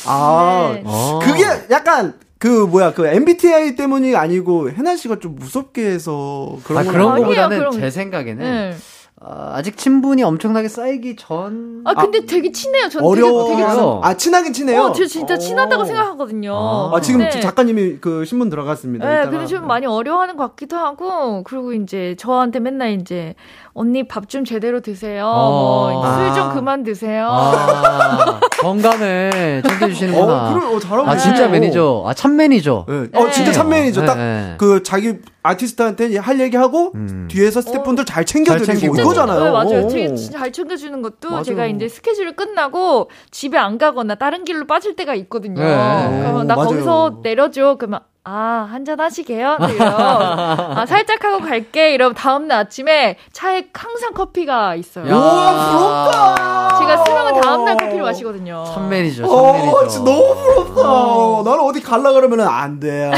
아, 0.07 0.71
네. 0.75 0.83
어. 0.87 1.19
그게 1.23 1.45
약간 1.71 2.15
그 2.39 2.47
뭐야 2.67 2.93
그 2.93 3.07
MBTI 3.07 3.75
때문이 3.75 4.15
아니고 4.15 4.71
해나 4.71 4.95
씨가 4.97 5.19
좀 5.19 5.35
무섭게 5.37 5.85
해서 5.87 6.57
그런 6.65 6.81
아, 6.81 6.85
건 6.85 6.93
그런? 6.93 7.17
거보다는 7.17 7.59
그럼- 7.59 7.73
제 7.81 7.91
생각에는 7.91 8.39
네. 8.71 8.77
아, 9.21 9.55
아직 9.57 9.77
친분이 9.77 10.23
엄청나게 10.23 10.69
쌓이기 10.69 11.17
전. 11.17 11.83
아 11.85 11.95
근데 11.95 12.25
되게 12.25 12.53
친해요. 12.53 12.89
전 12.89 13.03
어려워. 13.03 13.49
되게, 13.49 13.67
되게? 13.67 13.79
아 14.03 14.15
친하긴 14.17 14.53
친해요. 14.53 14.83
어, 14.83 14.93
저 14.93 15.07
진짜 15.07 15.37
친하다고 15.37 15.83
어. 15.83 15.85
생각하거든요. 15.85 16.55
아. 16.55 16.91
아 16.95 17.01
지금 17.01 17.23
네. 17.23 17.41
작가님이 17.41 17.97
그 18.01 18.25
신문 18.25 18.49
들어갔습니다. 18.49 19.05
네, 19.09 19.15
이따가. 19.23 19.31
근데 19.31 19.47
좀 19.47 19.67
많이 19.67 19.87
어려워하는 19.87 20.37
것 20.37 20.51
같기도 20.51 20.77
하고, 20.77 21.43
그리고 21.43 21.73
이제 21.73 22.15
저한테 22.17 22.61
맨날 22.61 22.93
이제, 22.93 23.35
언니 23.79 24.07
밥 24.09 24.29
좀 24.29 24.45
제대로 24.45 24.81
드세요. 24.81 25.25
어. 25.27 25.91
뭐, 25.93 26.17
술좀 26.27 26.49
아. 26.51 26.53
그만 26.53 26.83
드세요. 26.83 27.29
아, 27.31 28.41
건강을 28.61 29.63
챙겨주시는구나. 29.67 30.51
어, 30.51 30.55
그래, 30.55 30.67
어, 30.67 30.79
잘하고 30.81 31.09
아, 31.09 31.17
진짜 31.17 31.43
계시네. 31.49 31.59
매니저. 31.61 32.05
아, 32.07 32.13
참 32.15 32.37
매니저. 32.37 32.87
네. 32.89 32.95
어 33.15 33.31
진짜 33.31 33.51
네. 33.51 33.53
참매니저 33.53 34.01
네, 34.01 34.07
딱 34.07 34.15
네. 34.19 34.55
그 34.59 34.83
자기 34.83 35.15
아티스트한테 35.43 36.17
할 36.19 36.41
얘기하고 36.41 36.93
음. 36.97 37.29
뒤에서 37.31 37.61
스태프분들 37.61 38.05
잘 38.05 38.25
챙겨드리고 38.25 38.97
잘. 38.97 39.01
이거잖아요. 39.05 39.45
네, 39.45 39.51
맞아요. 39.51 39.85
오. 39.85 39.89
되게 39.89 40.15
진짜 40.15 40.39
잘 40.39 40.53
챙겨주는 40.53 41.01
것도 41.01 41.31
맞아. 41.31 41.43
제가 41.45 41.67
이제 41.67 41.89
스케줄을 41.89 42.35
끝나고 42.37 43.09
집에 43.31 43.57
안 43.57 43.79
가거나 43.79 44.17
다른 44.17 44.45
길로 44.45 44.67
빠질 44.67 44.97
때가 44.97 45.15
있거든요. 45.15 45.63
네. 45.63 46.21
그러면 46.23 46.47
나 46.47 46.57
맞아요. 46.57 46.69
거기서 46.69 47.21
내려줘. 47.23 47.77
그러면 47.79 48.01
아, 48.31 48.69
한잔 48.71 49.01
하시게요? 49.01 49.57
이러 49.71 49.87
아, 49.89 50.85
살짝 50.87 51.25
하고 51.25 51.41
갈게. 51.41 51.95
이러면 51.95 52.15
다음날 52.15 52.59
아침에 52.59 53.17
차에 53.33 53.69
항상 53.73 54.13
커피가 54.13 54.75
있어요. 54.75 55.09
야. 55.11 55.17
우와 55.17 55.79
부럽다. 55.79 56.79
제가 56.79 57.05
술 57.07 57.17
먹은 57.17 57.41
다음날 57.41 57.77
커피를 57.79 58.03
마시거든요. 58.03 58.65
참 58.75 58.91
매니저, 58.91 59.23
참 59.27 59.31
어, 59.33 59.53
매니저. 59.55 59.89
진짜 59.89 60.05
너무 60.11 60.35
부럽다. 60.35 61.51
나는 61.51 61.65
어디 61.65 61.81
갈라 61.81 62.13
그러면은 62.13 62.47
안 62.47 62.79
돼요. 62.79 63.11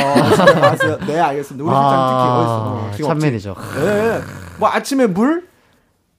네, 1.08 1.18
알겠습니다. 1.18 1.64
우리 1.64 1.74
실장 1.74 2.06
특히 2.06 2.30
어딨어? 2.30 2.62
어, 2.62 2.90
지금 2.94 3.08
참 3.08 3.16
없지? 3.16 3.26
매니저. 3.26 3.56
네. 3.84 4.20
뭐 4.58 4.68
아침에 4.68 5.06
물 5.08 5.48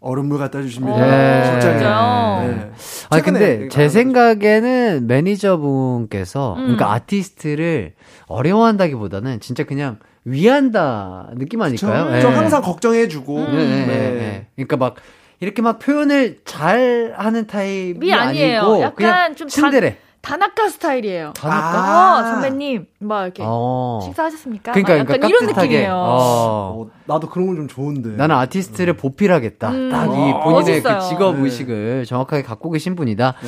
얼음물 0.02 0.38
갖다 0.38 0.62
주십니다. 0.62 0.98
네. 1.00 1.46
실장이. 1.46 1.78
진짜요? 1.80 2.48
네. 2.48 2.72
아 3.10 3.22
근데 3.22 3.70
제 3.70 3.88
생각에는 3.88 5.06
매니저분께서 5.08 6.56
음. 6.56 6.62
그러니까 6.64 6.92
아티스트를 6.92 7.94
어려워한다기보다는 8.32 9.40
진짜 9.40 9.64
그냥 9.64 9.98
위한다 10.26 11.30
느낌 11.36 11.62
아닐까요? 11.62 12.08
저, 12.10 12.18
예. 12.18 12.22
저 12.22 12.30
항상 12.30 12.62
걱정해주고. 12.62 13.40
네, 13.40 13.52
네, 13.52 13.86
네. 13.86 13.86
네. 13.86 14.48
그러니까 14.56 14.78
막 14.78 14.96
이렇게 15.40 15.62
막 15.62 15.80
표현을 15.80 16.40
잘 16.46 17.14
하는 17.18 17.48
타입이 17.48 18.06
이 18.08 18.14
아니에요. 18.14 18.60
아니고 18.62 18.82
약간 18.82 18.96
그냥 18.96 19.36
좀 19.36 19.48
친데레. 19.48 19.98
다나카 20.22 20.70
스타일이에요. 20.70 21.34
다나카? 21.36 22.20
어, 22.20 22.24
선배님, 22.34 22.86
막 23.00 23.24
이렇게 23.24 23.42
어. 23.44 24.02
식사하셨습니까? 24.04 24.72
그러니까, 24.74 24.94
막 24.94 25.00
약간 25.00 25.20
그러니까 25.20 25.28
이런. 25.28 25.48
느낌이에요. 25.64 25.94
어. 25.96 26.76
어, 26.86 26.90
나도 27.06 27.28
그런 27.28 27.48
건 27.48 27.56
좀 27.56 27.68
좋은데. 27.68 28.10
나는 28.10 28.36
아티스트를 28.36 28.94
보필하겠다. 28.98 29.70
음. 29.72 29.90
딱이 29.90 30.14
어, 30.14 30.42
본인의 30.44 30.74
멋있어요. 30.84 31.00
그 31.00 31.08
직업 31.10 31.36
네. 31.38 31.42
의식을 31.42 32.06
정확하게 32.06 32.44
갖고 32.44 32.70
계신 32.70 32.96
분이다. 32.96 33.34
네. 33.42 33.48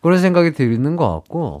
그런 0.00 0.18
생각이 0.18 0.52
드는 0.54 0.96
것 0.96 1.10
같고. 1.12 1.60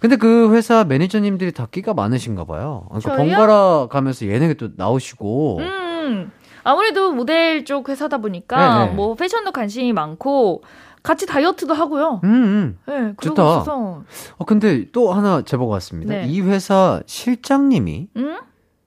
근데 0.00 0.16
그 0.16 0.54
회사 0.54 0.82
매니저님들이 0.84 1.52
다 1.52 1.66
끼가 1.70 1.92
많으신가 1.94 2.44
봐요. 2.44 2.86
그러니까? 2.88 3.16
번갈아 3.16 3.88
가면서 3.90 4.26
예능에 4.26 4.54
또 4.54 4.70
나오시고. 4.76 5.58
음, 5.60 6.32
아무래도 6.64 7.12
모델 7.12 7.64
쪽 7.64 7.88
회사다 7.88 8.18
보니까 8.18 8.84
네네. 8.84 8.96
뭐 8.96 9.14
패션도 9.14 9.52
관심이 9.52 9.92
많고 9.92 10.62
같이 11.02 11.26
다이어트도 11.26 11.74
하고요. 11.74 12.20
음, 12.24 12.30
음. 12.30 12.78
네, 12.86 13.14
좋다. 13.20 13.42
있어서. 13.42 14.02
어, 14.38 14.44
근데 14.46 14.90
또 14.90 15.12
하나 15.12 15.42
제보가 15.42 15.74
왔습니다. 15.74 16.14
네. 16.14 16.26
이 16.26 16.40
회사 16.40 17.00
실장님이 17.06 18.08
음? 18.16 18.38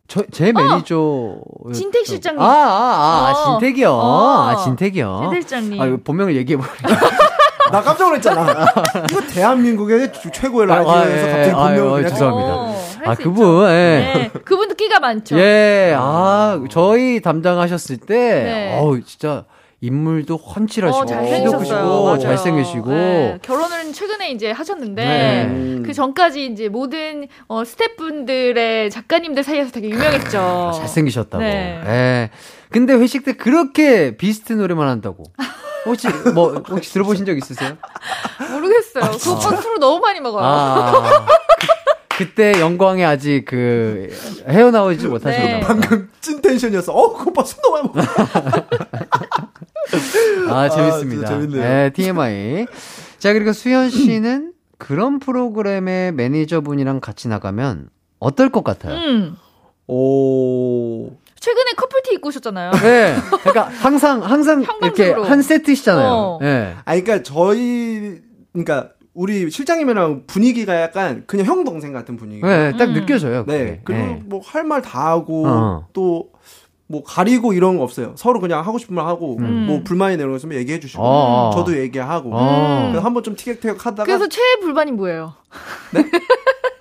저, 0.07 0.23
제 0.31 0.51
매니저. 0.51 1.37
진택 1.73 2.05
실장님. 2.05 2.41
아, 2.41 2.45
아, 2.45 3.27
아, 3.27 3.31
어. 3.31 3.59
진택이요. 3.59 3.91
어. 3.91 4.47
아, 4.49 4.55
진택이요. 4.57 5.29
세들장님. 5.31 5.81
아, 5.81 5.85
이거 5.85 5.97
본명을 6.03 6.35
얘기해 6.35 6.57
버려. 6.57 6.69
나 7.73 7.81
깜짝 7.81 8.05
놀랐잖아. 8.07 8.65
이거 9.11 9.21
대한민국의 9.33 10.13
주- 10.13 10.29
최고의 10.31 10.69
아, 10.71 10.75
아, 10.75 10.77
라디오에서 10.77 11.27
예, 11.27 11.31
갑자기 11.31 11.49
아, 11.49 11.63
본명을 11.67 11.81
어, 11.89 11.93
그냥 11.95 12.09
죄송합니다. 12.09 12.53
어, 12.55 12.65
할수 12.67 13.01
아. 13.09 13.15
그분, 13.15 13.69
예. 13.69 13.69
네, 13.73 14.31
그분도 14.45 14.75
끼가 14.75 14.99
많죠. 14.99 15.37
예, 15.39 15.95
아, 15.97 16.61
저희 16.69 17.19
담당하셨을 17.21 17.97
때, 17.97 18.15
네. 18.15 18.79
어우, 18.79 19.01
진짜, 19.01 19.45
인물도 19.81 20.35
훤칠하시고, 20.37 21.01
어, 21.01 21.05
잘생기셨어요. 21.05 21.59
키도 21.63 21.77
맞아요. 21.81 22.13
크시고, 22.13 22.19
잘생기시고. 22.23 22.89
네, 22.91 23.39
결혼을 23.41 23.91
최근에 23.91 24.29
이제 24.31 24.51
하셨는데 24.51 25.03
네. 25.03 25.81
그 25.83 25.91
전까지 25.93 26.45
이제 26.45 26.69
모든 26.69 27.27
어, 27.47 27.65
스태프분들의 27.65 28.89
작가님들 28.91 29.43
사이에서 29.43 29.71
되게 29.71 29.89
유명했죠. 29.89 30.39
아, 30.39 30.71
잘생기셨다고. 30.77 31.43
네. 31.43 31.81
예. 31.85 32.29
근데 32.69 32.93
회식 32.93 33.25
때 33.25 33.33
그렇게 33.33 34.15
비스트 34.15 34.53
노래만 34.53 34.87
한다고. 34.87 35.23
혹시, 35.85 36.07
뭐, 36.33 36.53
혹시 36.69 36.93
들어보신 36.93 37.25
적 37.25 37.37
있으세요? 37.37 37.77
모르겠어요. 38.51 39.11
그 39.19 39.31
오빠 39.31 39.61
술을 39.61 39.79
너무 39.79 39.99
많이 39.99 40.19
먹어요. 40.19 40.43
아. 40.43 41.25
그, 42.09 42.17
그때 42.17 42.59
영광에 42.59 43.03
아직 43.03 43.45
그, 43.45 44.09
헤어나오지 44.47 45.07
못하셨나 45.07 45.45
네. 45.45 45.59
봐. 45.59 45.67
방금 45.67 46.09
찐 46.21 46.41
텐션이었어. 46.41 46.93
어, 46.93 47.13
그 47.17 47.29
오빠 47.29 47.43
손 47.43 47.61
너무 47.61 47.91
많이 47.91 48.07
먹어. 48.07 48.13
아, 50.49 50.69
재밌습니다. 50.69 51.27
진짜 51.27 51.41
재밌네요. 51.41 51.61
네, 51.61 51.89
TMI. 51.91 52.65
자, 53.17 53.33
그리고 53.33 53.53
수현 53.53 53.89
씨는 53.89 54.53
그런 54.77 55.19
프로그램의 55.19 56.11
매니저분이랑 56.13 56.99
같이 56.99 57.27
나가면 57.27 57.89
어떨 58.19 58.49
것 58.49 58.63
같아요? 58.63 58.95
음. 58.95 59.37
오. 59.87 61.11
최근에 61.43 61.71
커플티 61.75 62.13
입고 62.13 62.29
오셨잖아요. 62.29 62.71
네. 62.71 63.15
그러니까 63.41 63.63
항상, 63.63 64.23
항상 64.23 64.61
이렇게 64.61 64.71
형광색으로. 65.09 65.23
한 65.25 65.41
세트시잖아요. 65.41 66.07
어. 66.07 66.39
네. 66.41 66.73
아, 66.85 66.95
그러니까 66.97 67.21
저희, 67.21 68.21
그러니까 68.53 68.91
우리 69.13 69.51
실장님이랑 69.51 70.23
분위기가 70.25 70.81
약간 70.81 71.25
그냥 71.27 71.45
형 71.45 71.63
동생 71.65 71.91
같은 71.91 72.15
분위기. 72.15 72.41
네, 72.41 72.71
딱 72.77 72.85
음. 72.89 72.93
느껴져요. 72.93 73.43
네. 73.45 73.81
그게. 73.83 73.83
그리고 73.83 74.01
네. 74.05 74.21
뭐할 74.25 74.63
말 74.63 74.81
다 74.81 75.07
하고 75.09 75.45
어. 75.45 75.87
또뭐 75.91 77.03
가리고 77.05 77.51
이런 77.51 77.77
거 77.77 77.83
없어요. 77.83 78.13
서로 78.17 78.39
그냥 78.39 78.65
하고 78.65 78.77
싶은 78.77 78.95
말 78.95 79.05
하고 79.05 79.35
음. 79.39 79.65
뭐 79.67 79.81
불만이 79.83 80.15
있으면 80.15 80.57
얘기해 80.59 80.79
주시고 80.79 81.03
어. 81.03 81.51
저도 81.53 81.77
얘기하고 81.77 82.29
어. 82.31 82.87
그래서 82.89 83.05
한번 83.05 83.21
좀 83.21 83.35
티격태격 83.35 83.85
하다가 83.85 84.05
그래서 84.05 84.27
최애 84.29 84.61
불만이 84.61 84.93
뭐예요? 84.93 85.33
지- 85.93 86.09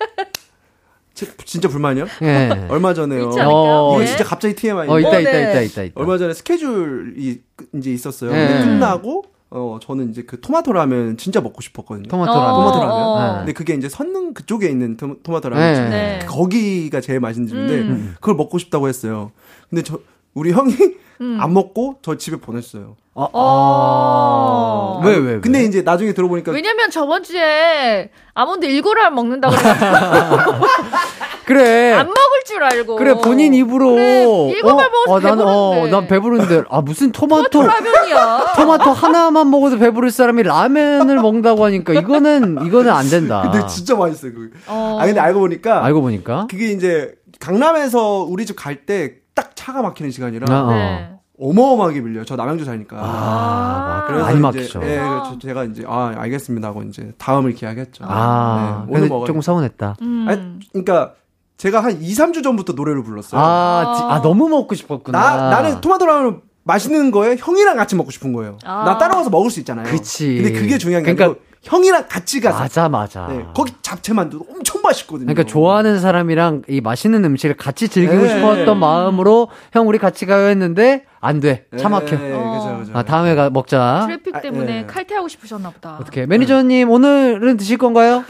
진짜 1.45 1.69
불만이요? 1.69 2.07
예. 2.23 2.67
얼마 2.69 2.95
전에요. 2.95 3.29
어, 3.31 3.93
이거 3.93 3.99
네. 4.01 4.07
진짜 4.07 4.25
갑자기 4.25 4.55
TMI. 4.55 4.89
어, 4.89 4.99
있다, 5.01 5.09
어, 5.17 5.21
있다, 5.21 5.31
네. 5.33 5.43
있다, 5.51 5.61
있다, 5.63 5.83
있다. 5.83 6.01
얼마 6.01 6.19
전에 6.19 6.35
스케줄이 6.35 7.41
그- 7.57 7.67
이제 7.75 7.93
있었어요. 7.93 8.33
네. 8.33 8.49
근데 8.49 8.65
끝나고 8.65 9.25
어 9.55 9.79
저는 9.83 10.11
이제 10.11 10.23
그 10.23 10.41
토마토 10.41 10.73
라면 10.73 11.19
진짜 11.19 11.41
먹고 11.43 11.61
싶었거든요. 11.61 12.09
토마토 12.09 12.33
어, 12.33 12.35
라면. 12.35 12.55
토마토 12.55 12.79
라면? 12.81 12.95
어. 12.95 13.37
근데 13.39 13.53
그게 13.53 13.75
이제 13.75 13.89
선릉 13.89 14.33
그쪽에 14.33 14.69
있는 14.69 14.97
토, 14.97 15.17
토마토 15.23 15.51
네. 15.51 15.55
라면 15.57 15.75
집. 15.75 15.91
네. 15.91 16.19
거기가 16.27 17.01
제일 17.03 17.21
맛있는 17.21 17.49
집인데 17.49 17.75
음. 17.81 18.15
그걸 18.15 18.35
먹고 18.37 18.57
싶다고 18.59 18.89
했어요. 18.89 19.31
근데 19.69 19.83
저 19.83 19.99
우리 20.35 20.53
형이 20.53 20.75
음. 21.21 21.37
안 21.39 21.53
먹고 21.53 21.99
저 22.03 22.17
집에 22.17 22.37
보냈어요. 22.39 22.97
아, 23.15 23.29
어. 23.33 25.01
왜, 25.05 25.17
왜, 25.17 25.33
왜? 25.35 25.41
근데 25.41 25.65
이제 25.65 25.83
나중에 25.83 26.13
들어보니까 26.15 26.53
왜냐면 26.53 26.91
저번 26.91 27.23
주에 27.23 28.09
아몬드 28.35 28.65
일고를 28.65 29.11
먹는다고 29.11 29.55
그래가지고 29.55 30.67
그래. 31.45 31.93
안 31.93 32.07
먹을 32.07 32.45
줄 32.47 32.63
알고. 32.63 32.97
그래, 32.97 33.15
본인 33.15 33.53
입으로. 33.53 33.95
그래, 33.97 34.25
일곱 34.53 34.79
알 34.79 34.89
먹어서 34.91 35.29
나는, 35.29 35.45
어, 35.47 35.71
배부른데. 35.73 35.91
난 35.91 36.07
배부른데. 36.07 36.63
아, 36.71 36.81
무슨 36.81 37.13
토마토. 37.13 37.63
라면이야. 37.63 38.53
토마토 38.57 38.91
하나만 38.93 39.51
먹어도 39.51 39.79
배부를 39.79 40.11
사람이 40.11 40.45
라면을 40.45 41.17
먹는다고 41.17 41.65
하니까 41.67 41.93
이거는 41.95 42.65
이거는 42.65 42.91
안 42.91 43.09
된다. 43.11 43.43
근데 43.51 43.67
진짜 43.67 43.97
맛있어요. 43.97 44.33
그. 44.33 44.51
어. 44.69 44.99
아 45.01 45.05
근데 45.05 45.21
알고 45.21 45.41
보니까 45.41 45.85
알고 45.85 46.01
보니까 46.01 46.47
그게 46.49 46.69
이제 46.71 47.13
강남에서 47.41 48.25
우리 48.29 48.47
집 48.47 48.57
갈 48.57 48.87
때 48.87 49.21
딱 49.35 49.57
차가 49.57 49.81
막히는 49.83 50.11
시간이라 50.11 50.47
아, 50.55 50.61
어. 50.61 50.71
네. 50.73 51.09
어마어마하게 51.43 52.01
밀려요. 52.01 52.25
저 52.25 52.37
남양주 52.37 52.65
사니까. 52.65 52.97
아, 53.01 54.05
그래서 54.07 54.25
많이 54.27 54.39
막히죠. 54.41 54.81
예, 54.83 54.87
그래서 54.99 55.39
제가 55.41 55.65
이제 55.65 55.85
아 55.87 56.13
알겠습니다 56.17 56.69
하고 56.69 56.83
이제 56.83 57.13
다음을 57.19 57.53
기약했죠. 57.53 58.05
아, 58.07 58.85
네, 58.89 58.95
오늘 58.97 59.09
먹어요. 59.09 59.27
조금 59.27 59.41
서운했다. 59.43 59.97
음. 60.03 60.27
아니, 60.29 60.59
그러니까 60.71 61.15
제가 61.57 61.83
한 61.83 62.01
2, 62.03 62.13
3주 62.15 62.43
전부터 62.43 62.73
노래를 62.75 63.03
불렀어요. 63.03 63.41
아, 63.41 63.95
지- 63.97 64.03
아, 64.05 64.23
너무 64.23 64.49
먹고 64.49 64.75
싶었구나. 64.75 65.19
나 65.19 65.51
나는 65.51 65.81
토마토 65.81 66.07
라면 66.07 66.41
맛있는 66.65 67.11
거에 67.11 67.37
형이랑 67.39 67.77
같이 67.77 67.97
먹고 67.97 68.11
싶은 68.11 68.33
거예요. 68.33 68.57
아. 68.65 68.85
나 68.85 68.99
따라와서 68.99 69.31
먹을 69.31 69.51
수 69.51 69.59
있잖아요. 69.61 69.87
그치. 69.87 70.37
근데 70.43 70.53
그게 70.53 70.79
중요한 70.79 71.03
게 71.05 71.15
그러니까- 71.15 71.25
아니고 71.41 71.52
형이랑 71.63 72.07
같이 72.09 72.41
가서 72.41 72.59
맞아, 72.59 72.89
맞아. 72.89 73.27
네, 73.29 73.47
거기 73.55 73.73
잡채만두 73.83 74.45
엄청 74.51 74.83
맛있거든요. 74.83 75.27
그러니까 75.27 75.45
좋아하는 75.45 76.01
사람이랑 76.01 76.63
이 76.69 76.81
맛있는 76.81 77.25
음식을 77.25 77.57
같이 77.57 77.89
즐기고 77.89 78.23
네. 78.23 78.29
싶었던 78.29 78.79
마음으로 78.79 79.49
형 79.73 79.87
우리 79.89 79.99
같이 79.99 80.27
가요 80.27 80.49
했는데 80.49 81.05
안 81.21 81.39
돼. 81.39 81.67
차 81.79 81.89
막혀. 81.89 82.19
네, 82.19 82.33
어. 82.33 82.59
그죠, 82.59 82.79
그죠. 82.79 82.99
아, 82.99 83.05
다음에 83.05 83.37
가 83.37 83.49
먹자. 83.49 84.03
트래픽 84.07 84.35
아, 84.35 84.41
때문에 84.41 84.79
예. 84.79 84.87
칼퇴하고 84.87 85.29
싶으셨나 85.29 85.71
보다. 85.71 85.99
어떻게 86.01 86.27
매니저님 86.27 86.91
오늘은 86.91 87.57
드실 87.57 87.79
건가요? 87.79 88.25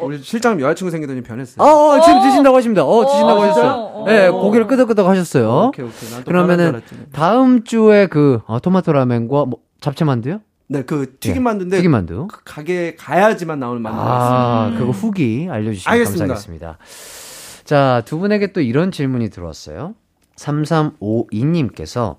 우리 0.00 0.18
실장님 0.18 0.60
여자친구 0.64 0.90
생기더니 0.90 1.22
변했어요. 1.22 1.66
어, 1.66 1.96
어, 1.96 2.00
지금 2.00 2.18
어. 2.18 2.22
드신다고 2.22 2.56
하십니다. 2.56 2.84
어, 2.84 3.06
드신다고 3.06 3.40
어, 3.40 3.42
하셨어요. 3.44 3.70
어. 3.70 4.04
네, 4.06 4.28
고기를 4.30 4.66
끄덕끄덕 4.66 5.06
하셨어요. 5.06 5.68
오케이 5.68 5.84
오케이. 5.86 6.10
난또 6.10 6.24
그러면은. 6.24 6.82
다음 7.12 7.64
주에 7.64 8.06
그 8.06 8.40
어, 8.46 8.60
토마토 8.60 8.92
라면과 8.92 9.46
뭐 9.46 9.60
잡채만두요? 9.80 10.40
네, 10.72 10.84
그 10.84 11.16
튀김 11.18 11.42
만두인데 11.42 11.78
튀김 11.78 11.90
만두. 11.90 12.28
그 12.28 12.42
가게 12.44 12.94
가야지만 12.94 13.58
나오는 13.58 13.82
만두가. 13.82 14.04
아, 14.04 14.68
음. 14.68 14.78
그거 14.78 14.92
후기 14.92 15.48
알려주시면 15.50 15.92
알겠습니다. 15.92 16.26
감사하겠습니다. 16.26 16.78
자, 17.64 18.02
두 18.04 18.20
분에게 18.20 18.52
또 18.52 18.60
이런 18.60 18.92
질문이 18.92 19.30
들어왔어요. 19.30 19.96
3352님께서 20.36 22.16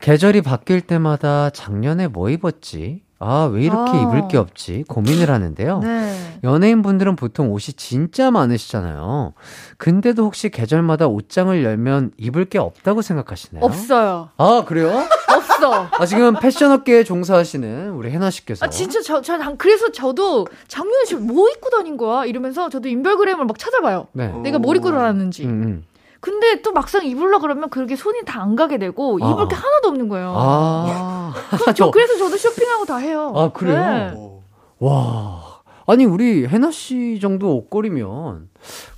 계절이 0.00 0.40
바뀔 0.40 0.80
때마다 0.80 1.50
작년에 1.50 2.08
뭐 2.08 2.30
입었지? 2.30 3.02
아, 3.18 3.48
왜 3.50 3.62
이렇게 3.64 3.92
아. 3.92 4.02
입을 4.02 4.28
게 4.28 4.36
없지? 4.36 4.84
고민을 4.88 5.30
하는데요. 5.30 5.78
네. 5.78 6.38
연예인분들은 6.44 7.16
보통 7.16 7.50
옷이 7.50 7.72
진짜 7.76 8.30
많으시잖아요. 8.30 9.32
근데도 9.78 10.24
혹시 10.24 10.50
계절마다 10.50 11.06
옷장을 11.06 11.64
열면 11.64 12.12
입을 12.18 12.44
게 12.44 12.58
없다고 12.58 13.00
생각하시나요? 13.00 13.64
없어요. 13.64 14.28
아, 14.36 14.64
그래요? 14.66 15.02
없어. 15.34 15.88
아, 15.92 16.04
지금 16.04 16.34
패션업계에 16.34 17.04
종사하시는 17.04 17.90
우리 17.92 18.10
해나 18.10 18.30
씨께서. 18.30 18.64
아 18.66 18.68
진짜 18.68 19.00
저, 19.00 19.22
저 19.22 19.38
당- 19.38 19.56
그래서 19.56 19.90
저도 19.90 20.46
작년에 20.68 21.04
지금 21.06 21.26
뭐 21.26 21.48
입고 21.48 21.70
다닌 21.70 21.96
거야 21.96 22.26
이러면서 22.26 22.68
저도 22.68 22.88
인별그램을 22.88 23.46
막 23.46 23.58
찾아봐요. 23.58 24.08
네. 24.12 24.28
내가 24.42 24.58
뭘 24.58 24.76
입고 24.76 24.90
다녔는지. 24.90 25.44
음, 25.46 25.48
음. 25.62 25.84
근데 26.20 26.62
또 26.62 26.72
막상 26.72 27.04
입으려 27.06 27.38
그러면 27.38 27.68
그렇게 27.70 27.96
손이 27.96 28.20
다 28.24 28.40
안 28.42 28.54
가게 28.56 28.78
되고 28.78 29.18
아. 29.22 29.30
입을 29.30 29.48
게 29.48 29.54
하나도 29.54 29.88
없는 29.88 30.08
거예요. 30.08 30.34
아. 30.36 31.32
그래서, 31.50 31.72
저, 31.74 31.90
그래서 31.90 32.16
저도 32.16 32.36
쇼핑하고 32.36 32.84
다 32.84 32.96
해요. 32.98 33.32
아, 33.36 33.50
그래요? 33.52 33.76
네. 33.78 34.12
어. 34.16 34.42
와. 34.78 35.42
아니, 35.86 36.04
우리 36.04 36.46
해나 36.46 36.70
씨 36.70 37.18
정도 37.20 37.54
옷걸이면 37.56 38.48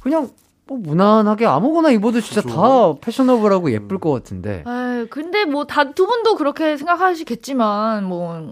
그냥 0.01 0.29
뭐 0.67 0.79
무난하게 0.79 1.47
아무거나 1.47 1.91
입어도 1.91 2.21
진짜 2.21 2.43
그죠. 2.43 2.55
다 2.55 3.01
패셔너블하고 3.01 3.73
예쁠 3.73 3.99
것 3.99 4.11
같은데. 4.13 4.63
아유, 4.67 5.07
근데 5.11 5.45
뭐 5.45 5.65
다 5.65 5.93
두 5.93 6.07
분도 6.07 6.35
그렇게 6.37 6.77
생각하시겠지만 6.77 8.05
뭐 8.05 8.51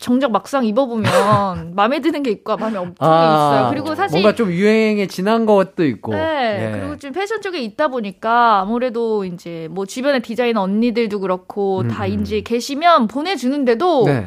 정작 0.00 0.32
막상 0.32 0.64
입어보면 0.64 1.74
마음에 1.76 2.00
드는 2.00 2.22
게 2.22 2.30
있고 2.30 2.56
마음에 2.56 2.78
없는 2.78 2.94
게 2.94 3.04
있어요. 3.04 3.68
그리고 3.70 3.94
사실 3.94 4.16
아, 4.16 4.20
뭔가 4.20 4.34
좀 4.34 4.50
유행에 4.50 5.06
지난 5.06 5.44
것도 5.46 5.84
있고. 5.84 6.12
네. 6.12 6.72
예. 6.74 6.78
그리고 6.78 6.96
좀 6.96 7.12
패션 7.12 7.40
쪽에 7.42 7.60
있다 7.60 7.88
보니까 7.88 8.60
아무래도 8.60 9.24
이제 9.24 9.68
뭐 9.70 9.84
주변에 9.86 10.20
디자이너 10.20 10.62
언니들도 10.62 11.20
그렇고 11.20 11.80
음, 11.82 11.88
다 11.88 12.06
음. 12.06 12.20
이제 12.20 12.40
계시면 12.40 13.08
보내주는데도 13.08 14.04
네. 14.06 14.26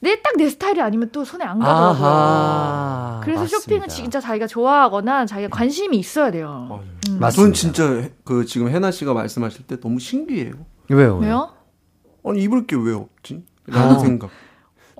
내딱내 0.00 0.50
스타일이 0.50 0.82
아니면 0.82 1.08
또 1.12 1.24
손에 1.24 1.44
안 1.46 1.58
가더라고요. 1.60 2.06
아하, 2.06 3.20
그래서 3.24 3.40
맞습니다. 3.40 3.62
쇼핑은 3.62 3.88
진짜 3.88 4.20
자기가 4.20 4.46
좋아하거나 4.46 5.24
자기가 5.24 5.48
관심이 5.48 5.96
있어야 5.96 6.30
돼요. 6.30 6.82
음. 7.08 7.18
맞습니다. 7.20 7.30
전 7.30 7.52
진짜 7.54 8.08
그 8.22 8.44
지금 8.44 8.68
해나 8.68 8.90
씨가 8.90 9.14
말씀하실 9.14 9.66
때 9.66 9.80
너무 9.80 9.98
신기해요. 9.98 10.52
왜요? 10.90 11.16
왜요? 11.16 11.50
아니 12.26 12.42
입을 12.42 12.66
게 12.66 12.76
왜 12.76 12.92
없지? 12.92 13.44
라는 13.66 13.96
어. 13.96 13.98
생각. 13.98 14.28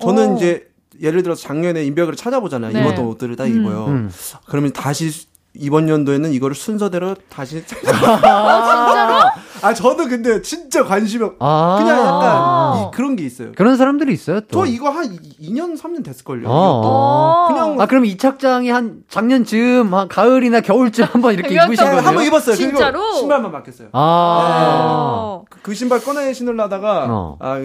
저는 0.00 0.32
어. 0.32 0.36
이제 0.36 0.68
예를 1.00 1.22
들어서 1.22 1.42
작년에 1.42 1.84
인별그램 1.84 2.16
찾아보잖아요. 2.16 2.72
네. 2.72 2.80
입었던 2.80 3.04
옷들을 3.06 3.36
딱 3.36 3.46
입어요. 3.46 3.86
음. 3.86 4.10
그러면 4.46 4.72
다시 4.72 5.10
이번 5.56 5.88
연도에는 5.88 6.32
이거를 6.32 6.56
순서대로 6.56 7.14
다시 7.28 7.58
아, 7.62 7.66
진짜로? 7.66 9.30
아 9.62 9.72
저도 9.72 10.08
근데 10.08 10.42
진짜 10.42 10.84
관심이 10.84 11.22
없- 11.24 11.36
아. 11.38 11.76
그냥 11.78 11.98
약간 12.00 12.22
아. 12.24 12.74
이, 12.92 12.94
그런 12.96 13.14
게 13.14 13.24
있어요. 13.24 13.52
그런 13.56 13.76
사람들이 13.76 14.12
있어요, 14.12 14.40
또. 14.42 14.64
저 14.64 14.70
이거 14.70 14.90
한 14.90 15.06
2년 15.40 15.78
3년 15.80 16.04
됐을걸요. 16.04 16.48
어. 16.48 16.52
어. 16.84 17.46
그냥 17.48 17.80
아, 17.80 17.86
그럼 17.86 18.04
이 18.04 18.16
착장이 18.16 18.68
한 18.68 19.04
작년 19.08 19.44
즈음, 19.44 19.94
한 19.94 20.08
가을이나 20.08 20.60
겨울쯤 20.60 21.06
한번 21.12 21.34
이렇게 21.34 21.54
입으신 21.54 21.84
네, 21.84 21.90
거예요? 21.90 22.00
한번 22.06 22.24
입었어요. 22.24 22.56
진짜로? 22.56 23.12
신발만 23.12 23.52
바뀌었어요. 23.52 23.88
아. 23.92 23.98
어. 24.00 25.44
그 25.62 25.72
신발 25.72 26.00
꺼내 26.00 26.32
신으려다가 26.32 27.06
어. 27.08 27.36
아, 27.40 27.60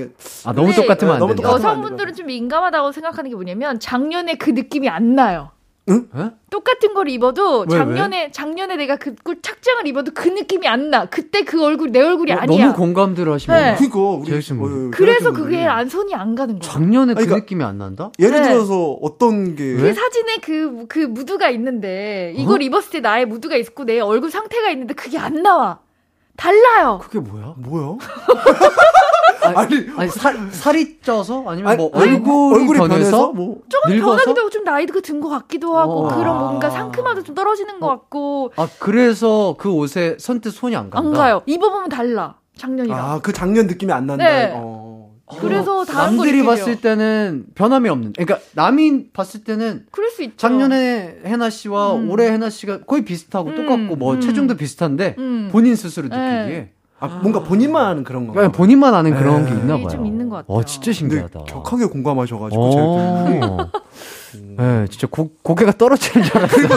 아, 0.45 0.53
너무 0.53 0.73
똑같으면 0.73 1.15
안안 1.15 1.41
여성분들은 1.41 2.13
좀 2.15 2.27
민감하다고 2.27 2.91
생각하는 2.91 3.29
게 3.31 3.35
뭐냐면 3.35 3.79
작년에 3.79 4.35
그 4.35 4.51
느낌이 4.51 4.87
안 4.87 5.15
나요. 5.15 5.49
응? 5.89 6.07
에? 6.15 6.31
똑같은 6.49 6.93
걸 6.93 7.09
입어도 7.09 7.65
왜, 7.69 7.77
작년에 7.77 8.31
작년에 8.31 8.75
내가 8.75 8.95
그, 8.95 9.15
그 9.23 9.41
착장을 9.41 9.85
입어도 9.87 10.11
그 10.13 10.27
느낌이 10.29 10.67
안 10.67 10.89
나. 10.89 11.05
그때 11.05 11.43
그 11.43 11.63
얼굴 11.63 11.91
내 11.91 12.01
얼굴이 12.01 12.31
어, 12.31 12.37
아니야. 12.37 12.65
너무 12.67 12.73
공감들을 12.77 13.31
하시면. 13.31 13.57
네. 13.63 13.75
그니까 13.77 13.99
우리 13.99 14.31
분. 14.57 14.87
어, 14.87 14.91
그래서 14.93 15.19
여자분들이. 15.29 15.43
그게 15.45 15.65
안 15.65 15.87
손이 15.89 16.13
안 16.15 16.35
가는 16.35 16.59
거야. 16.59 16.71
작년에 16.71 17.13
그 17.13 17.19
아니, 17.19 17.27
그러니까- 17.27 17.35
느낌이 17.45 17.63
안 17.63 17.77
난다? 17.77 18.11
예를 18.19 18.41
네. 18.41 18.49
들어서 18.49 18.93
어떤 19.01 19.55
게 19.55 19.75
그 19.75 19.93
사진에 19.93 20.37
그, 20.41 20.85
그 20.87 20.99
무드가 20.99 21.49
있는데, 21.51 22.33
어? 22.35 22.41
이걸 22.41 22.61
입었을 22.63 22.89
때 22.91 22.99
나의 22.99 23.25
무드가 23.25 23.55
있고, 23.57 23.85
내 23.85 23.99
얼굴 23.99 24.31
상태가 24.31 24.69
있는데, 24.71 24.93
그게 24.93 25.17
안 25.17 25.41
나와. 25.43 25.79
달라요. 26.39 26.99
그게 27.03 27.19
뭐야? 27.19 27.53
뭐야? 27.57 27.97
아니, 29.55 29.87
아니 29.97 30.09
살, 30.09 30.37
살이 30.51 30.99
쪄서? 31.01 31.43
아니면 31.47 31.71
아니, 31.71 31.77
뭐 31.77 31.91
아니, 31.93 32.11
얼굴이, 32.13 32.53
얼굴이 32.55 32.79
변해서? 32.79 32.87
변해서 32.87 33.31
뭐 33.33 33.57
조금 33.67 33.91
늙어서? 33.91 34.11
변하기도 34.17 34.39
하고, 34.41 34.49
좀 34.49 34.63
나이가 34.63 34.99
든 35.01 35.19
것 35.21 35.29
같기도 35.29 35.77
하고, 35.77 36.05
어. 36.07 36.15
그런 36.15 36.37
뭔가 36.37 36.69
상큼함도 36.69 37.23
좀 37.23 37.35
떨어지는 37.35 37.79
것 37.79 37.87
같고, 37.87 38.51
아, 38.57 38.67
그래서 38.79 39.55
그 39.57 39.71
옷에 39.71 40.17
선뜻 40.19 40.53
손이 40.53 40.75
안 40.75 40.89
간다? 40.89 41.09
안 41.09 41.13
가요. 41.13 41.41
입어보면 41.45 41.89
달라. 41.89 42.35
작년이랑. 42.57 42.99
아, 42.99 43.19
그 43.23 43.31
작년 43.33 43.67
느낌이 43.67 43.91
안 43.91 44.05
난다. 44.05 44.23
네. 44.25 44.51
어. 44.55 44.78
그래서 45.39 45.85
다른 45.85 46.17
거 46.17 46.23
남들이. 46.25 46.43
봤을 46.43 46.81
때는 46.81 47.45
변함이 47.53 47.87
없는. 47.89 48.13
그러니까 48.13 48.39
남이 48.53 49.09
봤을 49.11 49.43
때는 49.43 49.85
그럴 49.91 50.09
수 50.09 50.23
있죠. 50.23 50.35
작년에 50.37 51.19
해나 51.25 51.49
씨와 51.49 51.95
음. 51.95 52.09
올해 52.09 52.31
해나 52.31 52.49
씨가 52.49 52.81
거의 52.81 53.05
비슷하고 53.05 53.49
음, 53.51 53.55
똑같고 53.55 53.95
뭐 53.95 54.15
음. 54.15 54.21
체중도 54.21 54.55
비슷한데 54.55 55.15
음. 55.19 55.49
본인 55.51 55.75
스스로 55.75 56.07
네. 56.09 56.15
느끼기에 56.17 56.69
아, 57.01 57.07
뭔가 57.21 57.43
본인만 57.43 57.85
아는 57.85 58.03
그런 58.03 58.27
거. 58.27 58.33
그냥 58.33 58.51
본인만 58.51 58.93
아는 58.93 59.15
그런 59.15 59.45
네. 59.45 59.51
게 59.51 59.55
있나 59.57 59.77
봐요. 59.77 59.87
좀 59.87 60.05
있는 60.05 60.27
것 60.29 60.37
같아요. 60.37 60.57
어, 60.57 60.63
진짜 60.63 60.91
신기하다. 60.91 61.43
격하게 61.45 61.85
공감하셔가지고 61.85 62.71
제가 62.71 63.71
어. 64.37 64.61
네, 64.61 64.87
진짜 64.89 65.07
고, 65.07 65.31
고개가 65.41 65.73
떨어지는 65.73 66.25
줄 66.25 66.37
알았어요. 66.37 66.67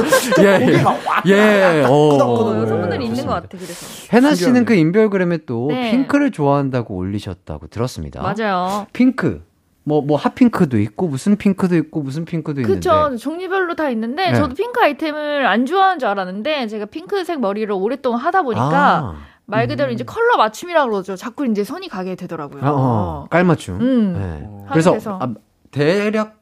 예, 0.40 0.66
예. 0.66 0.84
예, 1.26 1.84
어, 1.84 2.18
여성분들이 2.62 3.04
예, 3.04 3.08
있는 3.08 3.26
것. 3.26 3.34
같아, 3.34 3.48
그래서. 3.50 3.86
해나 4.12 4.34
씨는. 4.34 4.64
그 4.64 4.74
인별그램에 4.74 5.38
또 5.46 5.68
네. 5.68 5.90
핑크를 5.90 6.30
좋아한다고 6.30 6.94
올리셨다고 6.94 7.68
들었습니다. 7.68 8.22
맞아요. 8.22 8.86
핑크. 8.92 9.44
뭐, 9.84 10.00
뭐, 10.00 10.16
핫핑크도 10.16 10.78
있고, 10.78 11.08
무슨 11.08 11.36
핑크도 11.36 11.74
있고, 11.76 12.02
무슨 12.02 12.24
핑크도 12.24 12.60
있는데. 12.60 12.74
그쵸. 12.76 13.16
종류별로 13.16 13.74
다 13.74 13.90
있는데, 13.90 14.30
네. 14.30 14.36
저도 14.36 14.54
핑크 14.54 14.80
아이템을 14.80 15.44
안 15.44 15.66
좋아하는 15.66 15.98
줄 15.98 16.08
알았는데, 16.08 16.68
제가 16.68 16.86
핑크색 16.86 17.40
머리를 17.40 17.72
오랫동안 17.72 18.20
하다 18.20 18.42
보니까, 18.42 18.98
아, 18.98 19.16
말 19.44 19.66
그대로 19.66 19.90
이제 19.90 20.04
컬러 20.04 20.36
맞춤이라고 20.36 20.88
그러죠. 20.88 21.16
자꾸 21.16 21.46
이제 21.46 21.64
손이 21.64 21.88
가게 21.88 22.14
되더라고요. 22.14 22.62
어, 22.62 22.70
어, 22.70 23.26
깔맞춤. 23.28 23.80
음. 23.80 24.12
네. 24.12 24.46
어. 24.46 24.66
그래서. 24.70 24.96
아, 25.20 25.34
대략 25.72 26.41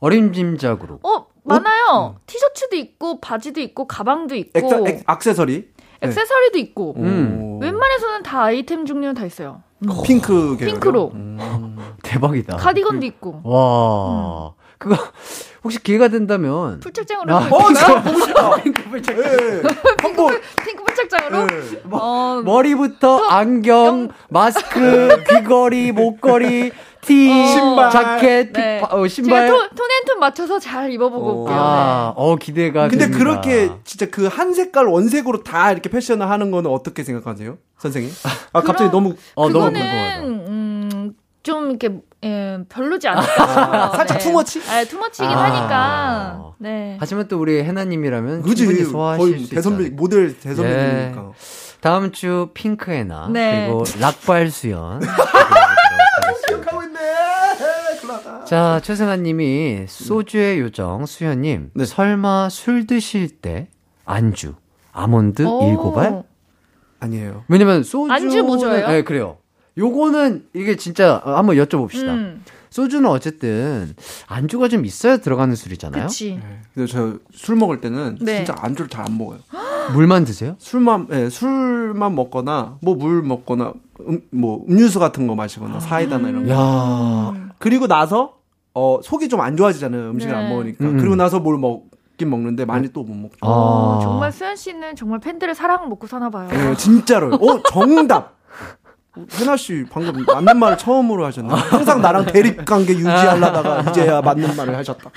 어림짐작으로. 0.00 1.00
어, 1.02 1.26
많아요. 1.44 2.16
티셔츠도 2.26 2.76
있고, 2.76 3.20
바지도 3.20 3.60
있고, 3.60 3.86
가방도 3.86 4.34
있고, 4.36 4.58
액사, 4.58 4.76
액, 4.86 5.04
액세서리. 5.08 5.68
액세서리도 6.00 6.58
있고, 6.58 6.94
음. 6.98 7.38
오. 7.42 7.58
웬만해서는 7.58 8.22
다 8.22 8.42
아이템 8.44 8.86
종류는 8.86 9.14
다 9.14 9.24
있어요. 9.26 9.62
음. 9.84 9.88
핑크 10.04 10.56
계열. 10.56 10.72
핑크로. 10.72 11.12
대박이다. 12.02 12.56
카디건도 12.56 13.06
있고, 13.06 13.40
와. 13.44 14.52
그거, 14.78 14.94
혹시 15.64 15.82
기회가 15.82 16.08
된다면. 16.08 16.78
풀착장으로 16.80 17.34
아, 17.34 17.48
어. 17.50 17.66
진짜 17.66 18.02
보고 18.02 18.20
싶다. 18.20 18.56
핑크 18.62 18.82
풀착. 18.84 19.18
예. 19.18 19.62
한번 20.02 20.40
핑크 20.64 20.84
풀착장으로? 20.84 21.46
예. 21.52 21.80
어, 21.90 22.42
머리부터 22.44 23.18
안경, 23.26 24.08
마스크, 24.30 25.24
귀걸이, 25.28 25.90
목걸이, 25.92 26.70
티, 27.00 27.30
어. 27.30 27.46
신발. 27.46 27.90
자켓, 27.90 28.52
네. 28.52 28.78
피- 28.78 28.84
어, 28.84 28.88
제가 28.90 29.08
신발. 29.08 29.48
톤, 29.48 29.68
톤앤톤 29.74 30.20
맞춰서 30.20 30.58
잘 30.60 30.92
입어보고 30.92 31.28
어. 31.28 31.32
올게요. 31.42 31.56
아, 31.58 32.12
어, 32.16 32.36
기대가 32.36 32.88
근데 32.88 33.06
됩니다. 33.06 33.18
그렇게 33.18 33.70
진짜 33.84 34.06
그 34.06 34.28
한 34.28 34.54
색깔 34.54 34.86
원색으로 34.86 35.42
다 35.42 35.72
이렇게 35.72 35.88
패션을 35.90 36.28
하는 36.30 36.50
거는 36.52 36.70
어떻게 36.70 37.02
생각하세요? 37.02 37.58
선생님? 37.78 38.12
아, 38.52 38.60
갑자기 38.60 38.90
그럼- 38.90 38.92
너무 38.92 39.14
어, 39.34 39.48
너무 39.48 39.72
그거는 39.72 39.80
궁금하다. 39.80 40.20
음, 40.22 41.14
좀 41.42 41.70
이렇게 41.70 41.98
예, 42.24 42.58
별로지 42.68 43.06
않을까. 43.08 43.90
살짝 43.96 44.18
투머치? 44.18 44.60
아, 44.68 44.84
투머치긴 44.84 45.28
아. 45.30 45.44
하니까. 45.44 46.52
네. 46.58 46.96
하지만 46.98 47.28
또 47.28 47.38
우리 47.38 47.62
해나님이라면 47.62 48.42
그지 48.42 48.64
충분히 48.66 48.84
소화하실 48.84 49.30
거의 49.32 49.44
수 49.44 49.50
대선배. 49.54 49.90
모델 49.90 50.38
대선배니까. 50.38 51.22
예. 51.28 51.32
다음 51.80 52.10
주 52.10 52.50
핑크 52.54 52.90
해나 52.90 53.28
네. 53.28 53.66
그리고 53.68 53.84
락발 54.00 54.50
수연 54.50 54.98
기억하고 56.48 56.82
있네. 56.82 56.98
자 58.46 58.80
최승아님이 58.82 59.84
소주의 59.86 60.58
요정 60.58 61.06
수연님 61.06 61.70
네. 61.74 61.84
설마 61.84 62.48
술 62.50 62.86
드실 62.88 63.28
때 63.40 63.68
안주 64.04 64.54
아몬드 64.92 65.42
오. 65.46 65.68
일고발 65.70 66.24
아니에요. 66.98 67.44
왜냐면 67.46 67.84
소주 67.84 68.12
안주 68.12 68.42
뭐 68.42 68.58
좋아해요? 68.58 68.88
네 68.88 69.02
그래요 69.02 69.36
요거는 69.78 70.46
이게 70.54 70.76
진짜 70.76 71.22
어, 71.24 71.36
한번 71.36 71.56
여쭤봅시다 71.56 72.08
음, 72.08 72.44
소주는 72.70 73.08
어쨌든 73.08 73.94
안주가 74.26 74.68
좀 74.68 74.84
있어야 74.84 75.16
들어가는 75.18 75.54
술이잖아요 75.54 76.02
그치. 76.04 76.38
근데 76.74 76.86
저 76.90 77.18
술 77.32 77.56
먹을 77.56 77.80
때는 77.80 78.18
네. 78.20 78.36
진짜 78.44 78.54
안주를 78.58 78.88
잘 78.90 79.04
안 79.06 79.16
먹어요. 79.16 79.38
물만 79.94 80.24
드세요? 80.24 80.54
술만 80.58 81.06
예, 81.12 81.30
술만 81.30 82.14
먹거나 82.14 82.76
뭐 82.82 82.94
물 82.96 83.22
먹거나 83.22 83.72
음, 84.00 84.20
뭐 84.30 84.64
음료수 84.68 84.98
같은 84.98 85.26
거 85.26 85.34
마시거나 85.34 85.80
사이다나 85.80 86.28
이런 86.28 86.46
거. 86.46 86.52
야 86.52 87.48
그리고 87.58 87.86
나서 87.86 88.34
어 88.74 89.00
속이 89.02 89.28
좀 89.28 89.40
안 89.40 89.56
좋아지잖아요. 89.56 90.10
음식을 90.10 90.34
네. 90.34 90.38
안 90.38 90.50
먹으니까. 90.50 90.84
음. 90.84 90.96
그리고 90.98 91.16
나서 91.16 91.38
뭘 91.40 91.56
먹긴 91.58 92.28
먹는데 92.28 92.64
많이 92.66 92.92
또 92.92 93.02
못. 93.02 93.30
어, 93.40 93.98
아. 93.98 94.04
정말 94.04 94.30
수현 94.30 94.56
씨는 94.56 94.94
정말 94.96 95.20
팬들의 95.20 95.54
사랑 95.54 95.88
먹고 95.88 96.06
사나 96.06 96.28
봐요. 96.30 96.48
예, 96.52 96.74
진짜로요. 96.76 97.34
어, 97.36 97.62
정답. 97.70 98.36
해나 99.32 99.56
씨 99.56 99.84
방금 99.90 100.24
맞는 100.26 100.58
말을 100.58 100.78
처음으로 100.78 101.24
하셨네. 101.26 101.48
항상 101.52 102.00
나랑 102.00 102.26
대립 102.26 102.64
관계 102.64 102.92
유지하려다가 102.94 103.90
이제야 103.90 104.20
맞는 104.20 104.56
말을 104.56 104.76
하셨다. 104.76 105.10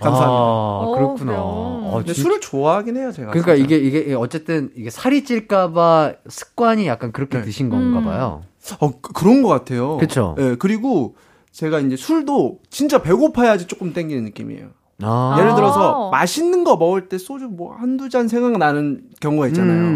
감사합니다. 0.00 0.26
아, 0.28 0.92
그렇구나. 0.94 1.24
그래요. 1.32 1.40
어, 1.42 1.92
근데 1.98 2.12
진짜- 2.12 2.22
술을 2.28 2.40
좋아하긴 2.40 2.96
해요, 2.96 3.12
제가. 3.12 3.30
그러니까 3.30 3.56
진짜. 3.56 3.74
이게 3.76 3.86
이게 4.00 4.14
어쨌든 4.14 4.70
이게 4.76 4.90
살이 4.90 5.24
찔까봐 5.24 6.12
습관이 6.28 6.86
약간 6.86 7.12
그렇게 7.12 7.38
네. 7.38 7.44
드신 7.44 7.70
건가 7.70 8.00
음. 8.00 8.04
봐요. 8.04 8.42
어 8.80 8.90
그- 9.00 9.12
그런 9.12 9.42
것 9.42 9.48
같아요. 9.48 9.96
그쵸. 9.96 10.34
예, 10.38 10.56
그리고 10.58 11.14
제가 11.52 11.80
이제 11.80 11.96
술도 11.96 12.58
진짜 12.68 13.00
배고파야지 13.00 13.66
조금 13.66 13.92
땡기는 13.94 14.24
느낌이에요. 14.24 14.68
아. 15.02 15.36
예를 15.38 15.50
아. 15.50 15.54
들어서 15.56 16.10
맛있는 16.10 16.64
거 16.64 16.76
먹을 16.76 17.08
때 17.08 17.18
소주 17.18 17.46
뭐 17.48 17.74
한두 17.74 18.08
잔 18.08 18.28
생각나는 18.28 19.02
경우가 19.20 19.48
있잖아요. 19.48 19.72
음, 19.76 19.84
음, 19.84 19.86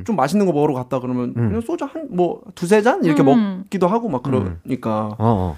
음. 0.00 0.04
좀 0.06 0.16
맛있는 0.16 0.46
거 0.46 0.52
먹으러 0.52 0.72
갔다 0.74 0.98
그러면 1.00 1.34
음. 1.36 1.48
그냥 1.48 1.60
소주 1.60 1.84
한 1.84 2.06
뭐 2.10 2.40
두세 2.54 2.82
잔 2.82 3.04
이렇게 3.04 3.22
음. 3.22 3.58
먹기도 3.64 3.88
하고 3.88 4.08
막 4.08 4.22
그러니까 4.22 5.08
어, 5.08 5.16
어. 5.18 5.56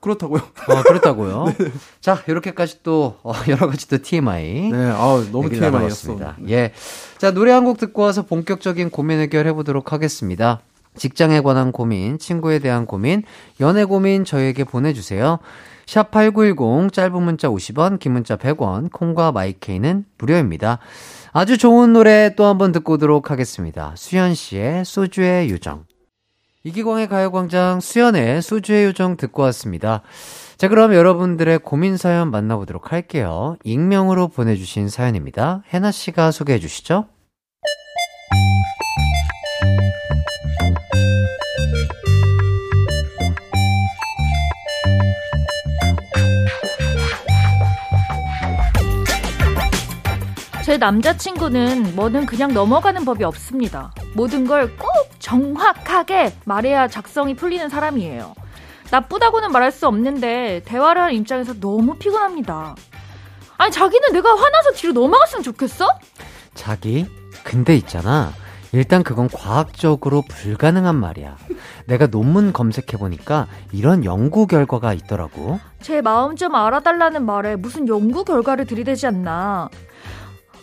그렇다고요. 0.00 0.40
어, 0.40 0.82
그렇다고요. 0.82 1.46
자, 2.00 2.18
이렇게까지 2.28 2.82
또 2.82 3.16
어, 3.22 3.32
여러 3.48 3.68
가지 3.68 3.88
또 3.88 3.96
TMI. 4.02 4.70
네, 4.70 4.76
아 4.90 5.24
너무 5.32 5.48
TMI였어. 5.48 5.70
나눠봤습니다. 5.70 6.36
예. 6.48 6.72
자, 7.18 7.30
노래 7.32 7.52
한 7.52 7.64
곡 7.64 7.78
듣고 7.78 8.02
와서 8.02 8.22
본격적인 8.26 8.90
고민 8.90 9.18
해결해 9.20 9.52
보도록 9.54 9.92
하겠습니다. 9.94 10.60
직장에 10.96 11.40
관한 11.40 11.72
고민, 11.72 12.18
친구에 12.18 12.58
대한 12.58 12.84
고민, 12.86 13.22
연애 13.60 13.84
고민 13.84 14.24
저희에게 14.24 14.64
보내 14.64 14.92
주세요. 14.92 15.38
샵8910, 15.86 16.92
짧은 16.92 17.22
문자 17.22 17.48
50원, 17.48 17.98
긴 17.98 18.12
문자 18.12 18.36
100원, 18.36 18.90
콩과 18.92 19.32
마이케이는 19.32 20.04
무료입니다. 20.18 20.78
아주 21.32 21.58
좋은 21.58 21.92
노래 21.92 22.34
또 22.36 22.44
한 22.44 22.58
번 22.58 22.72
듣고 22.72 22.94
오도록 22.94 23.30
하겠습니다. 23.30 23.92
수현 23.96 24.34
씨의 24.34 24.84
소주의 24.84 25.50
요정. 25.50 25.84
이기광의 26.66 27.08
가요광장 27.08 27.80
수연의 27.80 28.40
소주의 28.40 28.84
요정 28.84 29.16
듣고 29.18 29.42
왔습니다. 29.42 30.02
자, 30.56 30.68
그럼 30.68 30.94
여러분들의 30.94 31.58
고민 31.58 31.96
사연 31.98 32.30
만나보도록 32.30 32.92
할게요. 32.92 33.56
익명으로 33.64 34.28
보내주신 34.28 34.88
사연입니다. 34.88 35.62
해나 35.72 35.90
씨가 35.90 36.30
소개해 36.30 36.58
주시죠. 36.60 37.06
제 50.74 50.78
남자친구는 50.78 51.94
뭐든 51.94 52.26
그냥 52.26 52.52
넘어가는 52.52 53.04
법이 53.04 53.22
없습니다. 53.22 53.92
모든 54.16 54.44
걸 54.44 54.66
꼭 54.76 54.90
정확하게 55.20 56.34
말해야 56.46 56.88
작성이 56.88 57.36
풀리는 57.36 57.68
사람이에요. 57.68 58.34
나쁘다고는 58.90 59.52
말할 59.52 59.70
수 59.70 59.86
없는데 59.86 60.62
대화를 60.64 61.00
하는 61.00 61.14
입장에서 61.14 61.54
너무 61.60 61.94
피곤합니다. 61.96 62.74
아니 63.56 63.70
자기는 63.70 64.10
내가 64.14 64.30
화나서 64.30 64.72
뒤로 64.72 64.92
넘어갔으면 64.94 65.44
좋겠어? 65.44 65.86
자기, 66.54 67.06
근데 67.44 67.76
있잖아. 67.76 68.32
일단 68.72 69.04
그건 69.04 69.28
과학적으로 69.32 70.22
불가능한 70.28 70.96
말이야. 70.96 71.36
내가 71.86 72.08
논문 72.08 72.52
검색해보니까 72.52 73.46
이런 73.70 74.04
연구 74.04 74.48
결과가 74.48 74.92
있더라고. 74.92 75.60
제 75.80 76.00
마음 76.00 76.34
좀 76.34 76.56
알아달라는 76.56 77.24
말에 77.24 77.54
무슨 77.54 77.86
연구 77.86 78.24
결과를 78.24 78.66
들이대지 78.66 79.06
않나. 79.06 79.68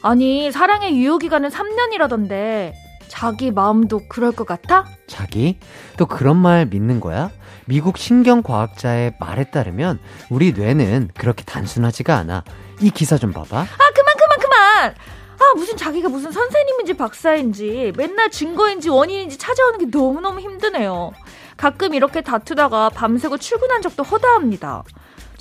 아니 0.03 0.51
사랑의 0.51 0.97
유효기간은 0.97 1.49
3년이라던데 1.49 2.73
자기 3.07 3.51
마음도 3.51 4.01
그럴 4.07 4.31
것 4.31 4.47
같아? 4.47 4.85
자기? 5.05 5.57
또 5.97 6.05
그런 6.05 6.37
말 6.37 6.65
믿는 6.65 6.99
거야? 6.99 7.29
미국 7.65 7.97
신경과학자의 7.97 9.15
말에 9.19 9.45
따르면 9.45 9.99
우리 10.29 10.53
뇌는 10.53 11.09
그렇게 11.15 11.43
단순하지가 11.43 12.15
않아. 12.15 12.43
이 12.81 12.89
기사 12.89 13.17
좀 13.17 13.31
봐봐. 13.31 13.59
아 13.59 13.65
그만 13.65 14.15
그만 14.17 14.39
그만 14.39 14.95
아 15.39 15.53
무슨 15.55 15.77
자기가 15.77 16.09
무슨 16.09 16.31
선생님인지 16.31 16.93
박사인지 16.95 17.93
맨날 17.95 18.31
증거인지 18.31 18.89
원인인지 18.89 19.37
찾아오는 19.37 19.79
게 19.79 19.85
너무너무 19.85 20.39
힘드네요 20.39 21.13
가끔 21.57 21.95
이렇게 21.95 22.21
다투다가 22.21 22.89
밤새고 22.89 23.37
출근한 23.37 23.81
적도 23.81 24.03
허다합니다 24.03 24.83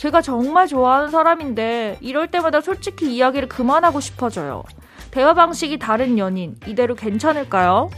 제가 0.01 0.22
정말 0.22 0.66
좋아하는 0.66 1.11
사람인데 1.11 1.98
이럴 2.01 2.26
때마다 2.28 2.62
솔직히 2.62 3.14
이야기를 3.14 3.51
그만하고 3.51 4.01
싶어져요 4.01 4.64
대화 5.11 5.34
방식이 5.34 5.78
다른 5.78 6.16
연인 6.16 6.57
이대로 6.66 6.94
괜찮을까요? 6.94 7.90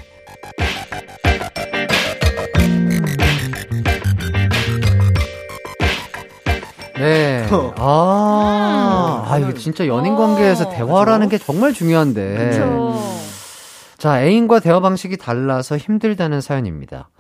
네. 6.97 7.49
아, 7.77 9.25
아, 9.29 9.39
이게 9.39 9.55
진짜 9.55 9.87
연인 9.87 10.17
관계에서 10.17 10.71
대화라는 10.71 11.29
게 11.29 11.39
정말 11.39 11.73
중요한데. 11.73 12.37
그렇죠. 12.37 12.93
자, 13.99 14.23
애인과 14.25 14.59
대화 14.59 14.81
방식이 14.81 15.17
달라서 15.19 15.77
힘들다는 15.77 16.41
사연입니다. 16.41 17.11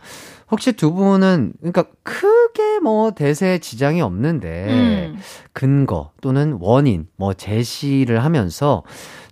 혹시 0.53 0.75
두 0.75 0.93
분은, 0.93 1.55
그러니까 1.61 1.85
크게 2.03 2.79
뭐 2.81 3.11
대세에 3.13 3.59
지장이 3.59 4.03
없는데, 4.03 4.67
음. 4.69 5.19
근거 5.55 6.11
또는 6.21 6.59
원인, 6.61 7.07
뭐 7.17 7.33
제시를 7.33 8.23
하면서 8.23 8.83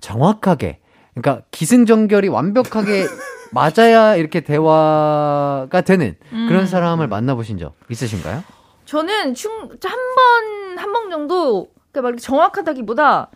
정확하게, 0.01 0.81
그러니까 1.15 1.45
기승전결이 1.51 2.29
완벽하게 2.29 3.05
맞아야 3.53 4.17
이렇게 4.17 4.41
대화가 4.41 5.83
되는 5.83 6.15
그런 6.31 6.61
음. 6.63 6.67
사람을 6.67 7.07
만나보신 7.09 7.59
적 7.59 7.75
있으신가요? 7.91 8.43
저는 8.87 9.35
충, 9.35 9.53
한 9.53 9.69
번, 9.79 10.79
한 10.79 10.93
번 10.93 11.11
정도, 11.11 11.69
그러니까 11.93 12.13
막 12.13 12.19
정확하다기보다 12.21 13.29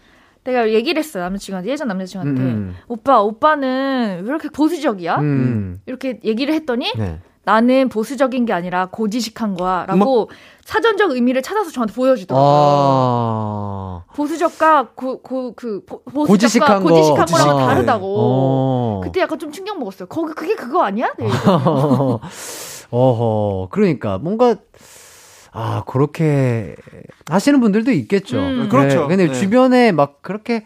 내가 0.45 0.71
얘기를 0.73 0.99
했어요. 1.03 1.25
남자친구한테, 1.25 1.71
예전 1.71 1.89
남자친구한테. 1.89 2.43
음. 2.43 2.77
오빠, 2.89 3.21
오빠는 3.21 4.21
왜 4.23 4.27
이렇게 4.29 4.49
보수적이야? 4.49 5.17
음. 5.17 5.81
이렇게 5.87 6.19
얘기를 6.25 6.55
했더니 6.55 6.91
네. 6.97 7.21
나는 7.45 7.89
보수적인 7.89 8.47
게 8.47 8.53
아니라 8.53 8.87
고지식한 8.87 9.55
거야. 9.55 9.85
라고 9.87 10.31
사전적 10.65 11.11
의미를 11.11 11.43
찾아서 11.43 11.71
저한테 11.71 11.95
보여주더라고요. 11.95 12.49
아. 12.51 14.05
보수적과 14.15 14.89
고, 14.95 15.21
고, 15.21 15.53
그, 15.55 15.85
보, 15.85 16.03
보수적과 16.05 16.81
고지식한 16.81 16.83
거. 16.83 16.91
고지식한 16.91 17.27
거랑 17.27 17.49
고지식. 17.49 17.69
다르다고. 17.69 18.17
어. 18.19 19.01
그때 19.05 19.21
약간 19.21 19.39
좀 19.39 19.53
충격 19.53 19.79
먹었어요. 19.79 20.09
거기, 20.09 20.33
그게 20.35 20.55
그거 20.55 20.83
아니야? 20.83 21.13
네. 21.19 21.29
어허. 22.91 23.69
그러니까 23.71 24.19
뭔가 24.19 24.57
아, 25.53 25.85
그렇게 25.87 26.75
하시는 27.29 27.61
분들도 27.61 27.93
있겠죠. 27.93 28.39
음. 28.39 28.69
그렇죠. 28.69 29.07
근데 29.07 29.29
네. 29.29 29.33
주변에 29.33 29.93
막 29.93 30.23
그렇게 30.23 30.65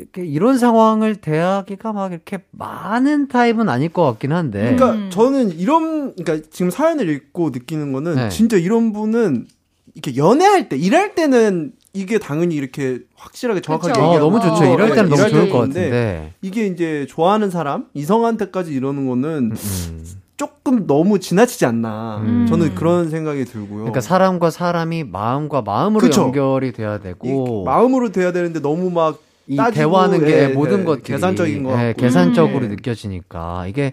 이렇게 0.00 0.24
이런 0.24 0.58
상황을 0.58 1.16
대하기가 1.16 1.92
막 1.92 2.12
이렇게 2.12 2.38
많은 2.50 3.28
타입은 3.28 3.68
아닐 3.68 3.88
것 3.90 4.04
같긴 4.04 4.32
한데. 4.32 4.60
그러니까 4.60 4.92
음. 4.92 5.10
저는 5.10 5.58
이런 5.58 6.14
그러니까 6.14 6.48
지금 6.50 6.70
사연을 6.70 7.08
읽고 7.08 7.50
느끼는 7.50 7.92
거는 7.92 8.14
네. 8.14 8.28
진짜 8.30 8.56
이런 8.56 8.92
분은 8.92 9.46
이렇게 9.94 10.16
연애할 10.16 10.68
때 10.68 10.76
일할 10.76 11.14
때는 11.14 11.72
이게 11.92 12.18
당연히 12.18 12.54
이렇게 12.54 13.00
확실하게 13.16 13.60
정확하게. 13.60 14.00
어, 14.00 14.04
얘기하고 14.04 14.18
너무 14.18 14.40
좋죠. 14.40 14.70
어, 14.70 14.74
이럴 14.74 14.94
때는 14.94 15.10
네, 15.10 15.16
너무 15.16 15.28
좋을 15.28 15.50
것 15.50 15.58
같은데. 15.58 16.32
이게 16.42 16.66
이제 16.66 17.06
좋아하는 17.08 17.50
사람 17.50 17.86
이성한테까지 17.94 18.72
이러는 18.72 19.08
거는 19.08 19.52
음. 19.52 20.04
조금 20.36 20.86
너무 20.86 21.18
지나치지 21.18 21.66
않나 21.66 22.22
음. 22.24 22.46
저는 22.48 22.74
그런 22.74 23.10
생각이 23.10 23.44
들고요. 23.44 23.80
그러니까 23.80 24.00
사람과 24.00 24.50
사람이 24.50 25.04
마음과 25.04 25.60
마음으로 25.60 26.00
그쵸. 26.00 26.22
연결이 26.22 26.72
돼야 26.72 26.96
이 26.96 27.00
되고 27.00 27.64
마음으로 27.64 28.10
돼야 28.10 28.32
되는데 28.32 28.60
너무 28.60 28.88
막 28.90 29.18
이 29.50 29.56
대화하는 29.74 30.24
게 30.24 30.44
예, 30.44 30.46
모든 30.48 30.80
예, 30.80 30.84
것들이 30.84 31.02
계산적인 31.14 31.62
것 31.64 31.78
예. 31.80 31.92
계산적으로 31.96 32.66
음. 32.66 32.70
느껴지니까 32.70 33.66
이게 33.66 33.92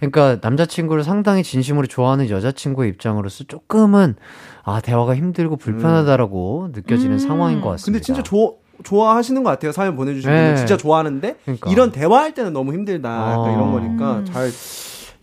그러니까 0.00 0.38
남자친구를 0.42 1.04
상당히 1.04 1.42
진심으로 1.44 1.86
좋아하는 1.86 2.28
여자친구의 2.30 2.90
입장으로서 2.90 3.44
조금은 3.44 4.16
아 4.64 4.80
대화가 4.80 5.14
힘들고 5.14 5.56
불편하다라고 5.56 6.70
느껴지는 6.74 7.12
음. 7.14 7.18
상황인 7.18 7.60
것 7.60 7.70
같습니다. 7.70 7.98
근데 7.98 8.04
진짜 8.04 8.22
좋 8.22 8.58
좋아하시는 8.82 9.42
것 9.42 9.50
같아요. 9.50 9.72
사연 9.72 9.96
보내주신 9.96 10.30
네. 10.30 10.42
분은 10.42 10.56
진짜 10.56 10.76
좋아하는데 10.76 11.36
그러니까. 11.44 11.70
이런 11.70 11.90
대화할 11.92 12.34
때는 12.34 12.52
너무 12.52 12.72
힘들다. 12.72 13.08
약간 13.08 13.38
어. 13.38 13.52
이런 13.54 13.72
거니까 13.72 14.18
음. 14.18 14.24
잘 14.24 14.50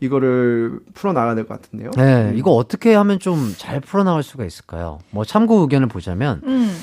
이거를 0.02 0.80
풀어 0.94 1.14
나가야 1.14 1.36
될 1.36 1.46
것 1.46 1.62
같은데요. 1.62 1.92
네, 1.96 2.32
음. 2.32 2.38
이거 2.38 2.52
어떻게 2.52 2.94
하면 2.96 3.20
좀 3.20 3.54
잘 3.58 3.80
풀어나갈 3.80 4.24
수가 4.24 4.46
있을까요? 4.46 5.00
뭐 5.12 5.24
참고 5.24 5.60
의견을 5.62 5.88
보자면 5.88 6.42
음. 6.46 6.74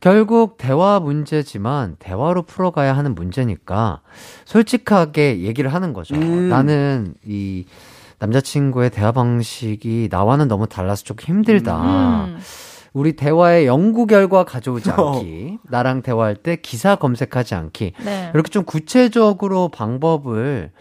결국 0.00 0.56
대화 0.56 0.98
문제지만 0.98 1.96
대화로 1.98 2.42
풀어가야 2.42 2.96
하는 2.96 3.14
문제니까 3.14 4.00
솔직하게 4.46 5.40
얘기를 5.40 5.72
하는 5.72 5.92
거죠. 5.92 6.14
음. 6.14 6.48
나는 6.48 7.14
이 7.26 7.66
남자친구의 8.18 8.90
대화 8.90 9.12
방식이 9.12 10.08
나와는 10.10 10.48
너무 10.48 10.66
달라서 10.66 11.04
조금 11.04 11.26
힘들다. 11.26 12.24
음. 12.26 12.38
우리 12.92 13.14
대화의 13.14 13.66
연구 13.66 14.06
결과 14.06 14.44
가져오지 14.44 14.90
않기. 14.90 15.58
나랑 15.64 16.02
대화할 16.02 16.34
때 16.34 16.56
기사 16.56 16.96
검색하지 16.96 17.54
않기. 17.54 17.92
네. 18.04 18.30
이렇게 18.34 18.50
좀 18.50 18.64
구체적으로 18.64 19.68
방법을 19.68 20.72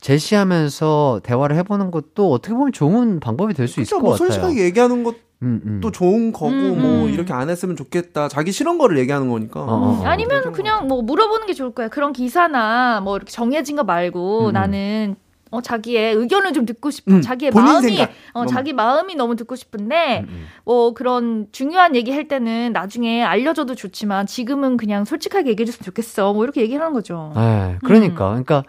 제시하면서 0.00 1.20
대화를 1.24 1.56
해보는 1.56 1.90
것도 1.90 2.30
어떻게 2.32 2.54
보면 2.54 2.72
좋은 2.72 3.20
방법이 3.20 3.54
될 3.54 3.68
수 3.68 3.80
있을 3.80 3.98
그렇죠. 3.98 4.02
것뭐 4.02 4.12
같아요. 4.14 4.28
솔직하게 4.30 4.64
얘기하는 4.64 5.04
것도 5.04 5.16
음, 5.42 5.60
음. 5.84 5.92
좋은 5.92 6.32
거고 6.32 6.48
음, 6.48 6.80
뭐 6.82 7.04
음. 7.06 7.10
이렇게 7.10 7.32
안 7.32 7.48
했으면 7.48 7.76
좋겠다. 7.76 8.28
자기 8.28 8.50
싫은 8.50 8.78
거를 8.78 8.98
얘기하는 8.98 9.28
거니까. 9.28 9.60
어, 9.60 9.64
어, 9.66 10.00
어. 10.00 10.02
아니면 10.04 10.52
그냥 10.52 10.88
뭐 10.88 11.02
물어보는 11.02 11.46
게 11.46 11.54
좋을 11.54 11.72
거야. 11.72 11.88
그런 11.88 12.12
기사나 12.12 13.00
뭐 13.02 13.16
이렇게 13.16 13.30
정해진 13.30 13.76
거 13.76 13.84
말고 13.84 14.48
음. 14.48 14.52
나는 14.52 15.16
어 15.50 15.60
자기의 15.62 16.14
의견을 16.14 16.52
좀 16.52 16.66
듣고 16.66 16.90
싶어. 16.90 17.10
음, 17.12 17.20
자기의 17.22 17.52
마음이 17.52 17.88
생각. 17.88 18.10
어 18.32 18.40
너무. 18.40 18.46
자기 18.50 18.72
마음이 18.72 19.14
너무 19.14 19.36
듣고 19.36 19.54
싶은데 19.56 20.20
음, 20.20 20.28
음. 20.28 20.46
뭐 20.64 20.92
그런 20.92 21.46
중요한 21.52 21.94
얘기 21.96 22.10
할 22.10 22.26
때는 22.28 22.72
나중에 22.72 23.22
알려줘도 23.22 23.74
좋지만 23.74 24.26
지금은 24.26 24.76
그냥 24.76 25.04
솔직하게 25.04 25.50
얘기해 25.50 25.66
줬으면 25.66 25.84
좋겠어. 25.84 26.32
뭐 26.32 26.44
이렇게 26.44 26.60
얘기하는 26.62 26.92
거죠. 26.92 27.32
네, 27.36 27.78
그러니까, 27.84 28.28
그러니까 28.28 28.64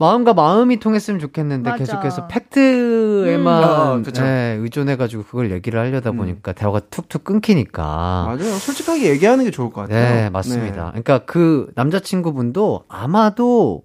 마음과 0.00 0.32
마음이 0.32 0.80
통했으면 0.80 1.20
좋겠는데 1.20 1.68
맞아. 1.68 1.84
계속해서 1.84 2.26
팩트에만 2.26 3.62
음. 3.62 4.04
아. 4.06 4.12
네, 4.14 4.56
의존해가지고 4.58 5.24
그걸 5.24 5.50
얘기를 5.50 5.78
하려다 5.78 6.12
음. 6.12 6.16
보니까 6.16 6.54
대화가 6.54 6.80
툭툭 6.90 7.22
끊기니까. 7.22 8.24
맞아요. 8.26 8.54
솔직하게 8.56 9.10
얘기하는 9.10 9.44
게 9.44 9.50
좋을 9.50 9.70
것 9.70 9.82
같아요. 9.82 10.14
네, 10.14 10.30
맞습니다. 10.30 10.86
그러니까 10.88 11.18
그 11.26 11.70
남자친구분도 11.74 12.84
아마도 12.88 13.82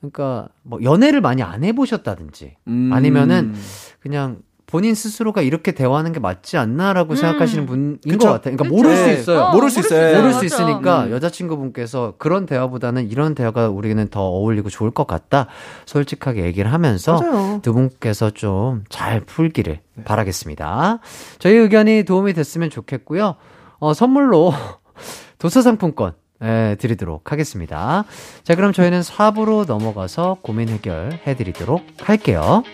그러니까 0.00 0.48
뭐 0.62 0.82
연애를 0.82 1.20
많이 1.20 1.42
안 1.42 1.62
해보셨다든지 1.62 2.56
음. 2.66 2.90
아니면은 2.90 3.54
그냥 4.00 4.38
본인 4.74 4.96
스스로가 4.96 5.40
이렇게 5.42 5.70
대화하는 5.70 6.10
게 6.10 6.18
맞지 6.18 6.56
않나라고 6.56 7.12
음. 7.12 7.16
생각하시는 7.16 7.64
분인 7.64 8.00
그쵸. 8.02 8.18
것 8.18 8.24
같아요. 8.32 8.56
그러니까 8.56 8.64
그쵸. 8.64 8.74
모를 8.74 8.96
수 8.96 9.04
네. 9.04 9.12
있어요. 9.12 9.40
어, 9.42 9.52
모를 9.52 9.70
수 9.70 9.78
있어요. 9.78 10.16
모를. 10.18 10.32
수 10.32 10.44
있으니까 10.44 11.04
음. 11.04 11.10
여자친구분께서 11.12 12.14
그런 12.18 12.44
대화보다는 12.44 13.08
이런 13.08 13.36
대화가 13.36 13.68
우리는 13.68 14.04
더 14.08 14.22
어울리고 14.22 14.70
좋을 14.70 14.90
것 14.90 15.06
같다. 15.06 15.46
솔직하게 15.86 16.42
얘기를 16.42 16.72
하면서 16.72 17.20
맞아요. 17.20 17.60
두 17.62 17.72
분께서 17.72 18.30
좀 18.30 18.82
잘 18.88 19.20
풀기를 19.20 19.78
바라겠습니다. 20.04 20.98
저희 21.38 21.54
의견이 21.54 22.02
도움이 22.02 22.32
됐으면 22.32 22.68
좋겠고요. 22.68 23.36
어, 23.78 23.94
선물로 23.94 24.52
도서 25.38 25.62
상품권 25.62 26.14
예, 26.42 26.76
드리도록 26.80 27.30
하겠습니다. 27.30 28.04
자, 28.42 28.56
그럼 28.56 28.72
저희는 28.72 29.02
4부로 29.02 29.68
넘어가서 29.68 30.38
고민 30.42 30.68
해결해 30.68 31.36
드리도록 31.36 31.86
할게요. 32.02 32.64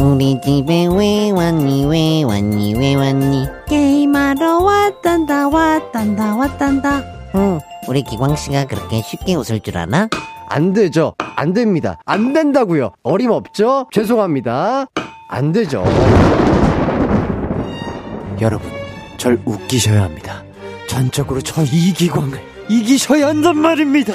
우리 0.00 0.40
집에 0.40 0.86
왜 0.90 1.30
왔니 1.30 1.84
왜 1.86 2.22
왔니 2.22 2.74
왜 2.78 2.94
왔니 2.94 3.46
게임하러 3.68 4.58
왔단다 4.60 5.48
왔단다 5.48 6.36
왔단다 6.36 7.02
응 7.34 7.58
우리 7.88 8.02
기광씨가 8.02 8.64
그렇게 8.66 9.02
쉽게 9.02 9.34
웃을 9.34 9.60
줄 9.60 9.76
아나? 9.78 10.08
안 10.48 10.72
되죠. 10.72 11.14
안 11.36 11.52
됩니다. 11.52 11.98
안 12.06 12.32
된다고요. 12.32 12.90
어림없죠? 13.04 13.86
죄송합니다. 13.92 14.86
안 15.28 15.52
되죠. 15.52 15.84
여러분, 18.40 18.68
절 19.16 19.40
웃기셔야 19.44 20.02
합니다. 20.02 20.42
전적으로 20.88 21.40
저 21.40 21.62
이 21.62 21.92
기광을 21.92 22.40
이기셔야 22.68 23.28
한단 23.28 23.58
말입니다. 23.58 24.14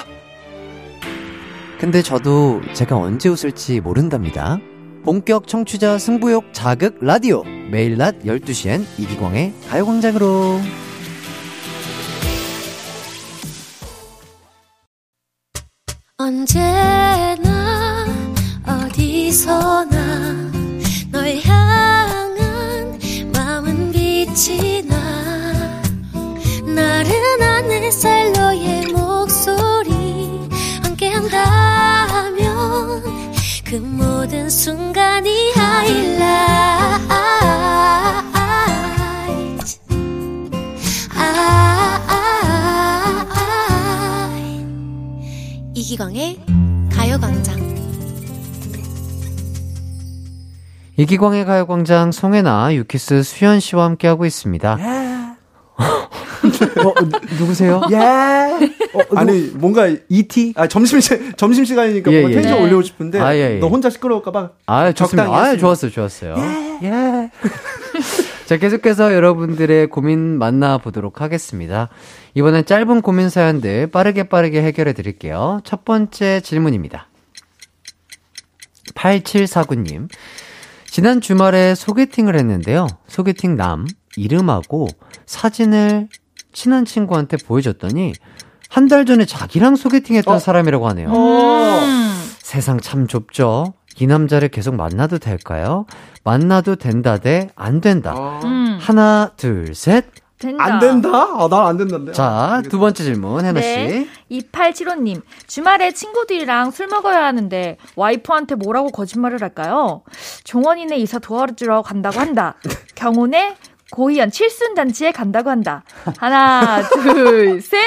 근데 1.79 2.01
저도 2.01 2.61
제가 2.73 2.97
언제 2.97 3.29
웃을지 3.29 3.79
모른답니다. 3.79 4.59
본격 5.05 5.47
청취자 5.47 5.99
승부욕 5.99 6.51
자극 6.51 6.97
라디오. 6.99 7.43
매일 7.69 7.95
낮 7.95 8.23
12시엔 8.23 8.83
이기광의 8.97 9.53
가요광장으로. 9.69 10.59
언제나 16.17 18.05
어디서나 18.65 20.51
널 21.11 21.39
향한 21.43 22.99
마음은 23.31 23.91
빛이 23.91 24.81
나 24.87 25.83
나른한 26.65 27.71
햇살 27.71 28.31
너의 28.33 28.87
목소리 28.87 30.49
함께한다면 30.81 31.74
그 33.65 33.75
모든 33.77 34.47
순간이 34.47 35.51
하이라이트. 35.53 36.23
아, 41.15 41.65
이기광의 45.73 46.39
가요광장. 46.91 47.65
이기광의 50.97 51.45
가요광장 51.45 52.11
송혜나 52.11 52.75
유키스 52.75 53.23
수현 53.23 53.59
씨와 53.59 53.85
함께하고 53.85 54.27
있습니다. 54.27 54.77
어, 56.65 56.93
누- 57.05 57.35
누구세요? 57.39 57.81
예. 57.91 57.95
어, 57.97 59.01
아니 59.15 59.41
뭔가 59.53 59.87
E.T. 60.09 60.53
아 60.57 60.67
점심 60.67 60.99
시 60.99 61.09
점심 61.37 61.65
시간이니까 61.65 62.11
예, 62.11 62.21
뭔가 62.21 62.37
예. 62.37 62.41
텐션 62.41 62.57
네. 62.59 62.63
올리고 62.63 62.81
싶은데 62.81 63.19
아, 63.19 63.35
예, 63.35 63.55
예. 63.55 63.59
너 63.59 63.67
혼자 63.67 63.89
시끄러울까봐 63.89 64.49
아, 64.65 64.91
좋습니다. 64.91 65.25
적당히 65.25 65.55
아. 65.55 65.57
좋았어요, 65.57 65.91
좋았어요. 65.91 66.35
예. 66.83 67.31
자, 68.45 68.57
계속해서 68.57 69.13
여러분들의 69.15 69.87
고민 69.87 70.37
만나보도록 70.37 71.19
하겠습니다. 71.21 71.89
이번엔 72.35 72.65
짧은 72.65 73.01
고민 73.01 73.29
사연들 73.29 73.87
빠르게 73.87 74.23
빠르게 74.23 74.61
해결해 74.61 74.93
드릴게요. 74.93 75.61
첫 75.63 75.83
번째 75.83 76.41
질문입니다. 76.41 77.07
8749님. 78.93 80.09
지난 80.85 81.21
주말에 81.21 81.75
소개팅을 81.75 82.35
했는데요. 82.35 82.87
소개팅 83.07 83.55
남, 83.57 83.87
이름하고 84.15 84.87
사진을 85.25 86.07
친한 86.55 86.85
친구한테 86.85 87.37
보여줬더니 87.37 88.13
한 88.69 88.87
달 88.87 89.05
전에 89.05 89.25
자기랑 89.25 89.75
소개팅했던 89.75 90.39
사람이라고 90.39 90.87
하네요. 90.89 91.09
음. 91.09 92.31
세상 92.39 92.79
참 92.79 93.07
좁죠? 93.07 93.73
이 93.99 94.07
남자를 94.07 94.49
계속 94.49 94.75
만나도 94.75 95.19
될까요? 95.19 95.85
만나도 96.23 96.75
된다 96.75 97.17
대 97.17 97.49
안 97.55 97.79
된다. 97.79 98.13
음. 98.43 98.77
하나, 98.81 99.31
둘, 99.37 99.73
셋. 99.75 100.05
된다. 100.37 100.63
안 100.65 100.79
된다? 100.79 101.09
아, 101.13 101.47
난안 101.49 101.77
된다는데. 101.77 102.11
자, 102.11 102.61
두 102.69 102.77
번째 102.77 103.03
질문, 103.05 103.45
혜나 103.45 103.61
씨. 103.61 103.67
네. 103.67 104.07
2875님, 104.31 105.21
주말에 105.47 105.93
친구들이랑 105.93 106.71
술 106.71 106.87
먹어야 106.87 107.23
하는데 107.23 107.77
와이프한테 107.95 108.55
뭐라고 108.55 108.89
거짓말을 108.89 109.41
할까요? 109.41 110.01
종원이네 110.43 110.97
이사 110.97 111.19
도와주러 111.19 111.83
간다고 111.83 112.19
한다. 112.19 112.55
경훈의 112.95 113.55
고희연 113.91 114.31
칠순 114.31 114.75
잔치에 114.75 115.11
간다고 115.11 115.49
한다. 115.49 115.83
하나, 116.17 116.81
둘, 116.89 117.61
셋. 117.61 117.79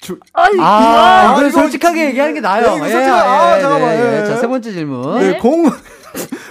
주- 0.00 0.18
아이, 0.32 0.50
아, 0.58 0.64
아, 0.64 1.32
이건 1.38 1.48
이거 1.50 1.60
솔직하게 1.60 2.06
얘기하는 2.06 2.34
게 2.34 2.40
나아요. 2.40 2.66
네, 2.70 2.76
이거 2.76 2.86
솔직하게- 2.86 3.10
아, 3.10 3.60
잠깐만, 3.60 3.90
네, 3.96 4.20
예. 4.22 4.26
자, 4.26 4.36
세 4.36 4.46
번째 4.48 4.72
질문. 4.72 5.18
네, 5.20 5.38
0 5.38 5.70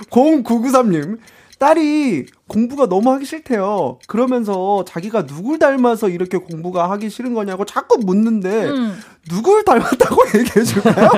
0993님. 0.09 1.17
딸이 1.59 2.25
공부가 2.47 2.87
너무 2.87 3.11
하기 3.11 3.23
싫대요. 3.25 3.99
그러면서 4.07 4.83
자기가 4.87 5.27
누굴 5.27 5.59
닮아서 5.59 6.09
이렇게 6.09 6.39
공부가 6.39 6.89
하기 6.89 7.11
싫은 7.11 7.35
거냐고 7.35 7.65
자꾸 7.65 7.99
묻는데 7.99 8.65
음. 8.65 8.99
누굴 9.29 9.63
닮았다고 9.63 10.23
얘기해 10.39 10.63
줄까요? 10.65 11.09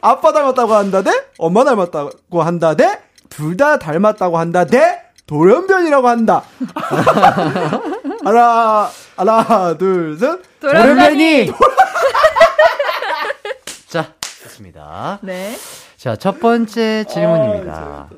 아빠 0.00 0.32
닮았다고 0.32 0.72
한다 0.74 1.02
대 1.02 1.10
엄마 1.36 1.64
닮았다고 1.64 2.42
한다 2.42 2.74
대 2.74 2.98
둘 3.28 3.58
다 3.58 3.78
닮았다고 3.78 4.38
한다 4.38 4.64
대 4.64 5.02
돌연변이라고 5.34 6.08
한다. 6.08 6.42
하나 8.24 8.90
하나 9.16 9.78
둘 9.78 10.18
셋. 10.18 10.40
돌연변이. 10.58 11.52
자, 13.86 14.12
좋습니다. 14.42 15.20
네. 15.22 15.54
자, 15.96 16.16
첫 16.16 16.40
번째 16.40 17.04
질문입니다. 17.08 18.08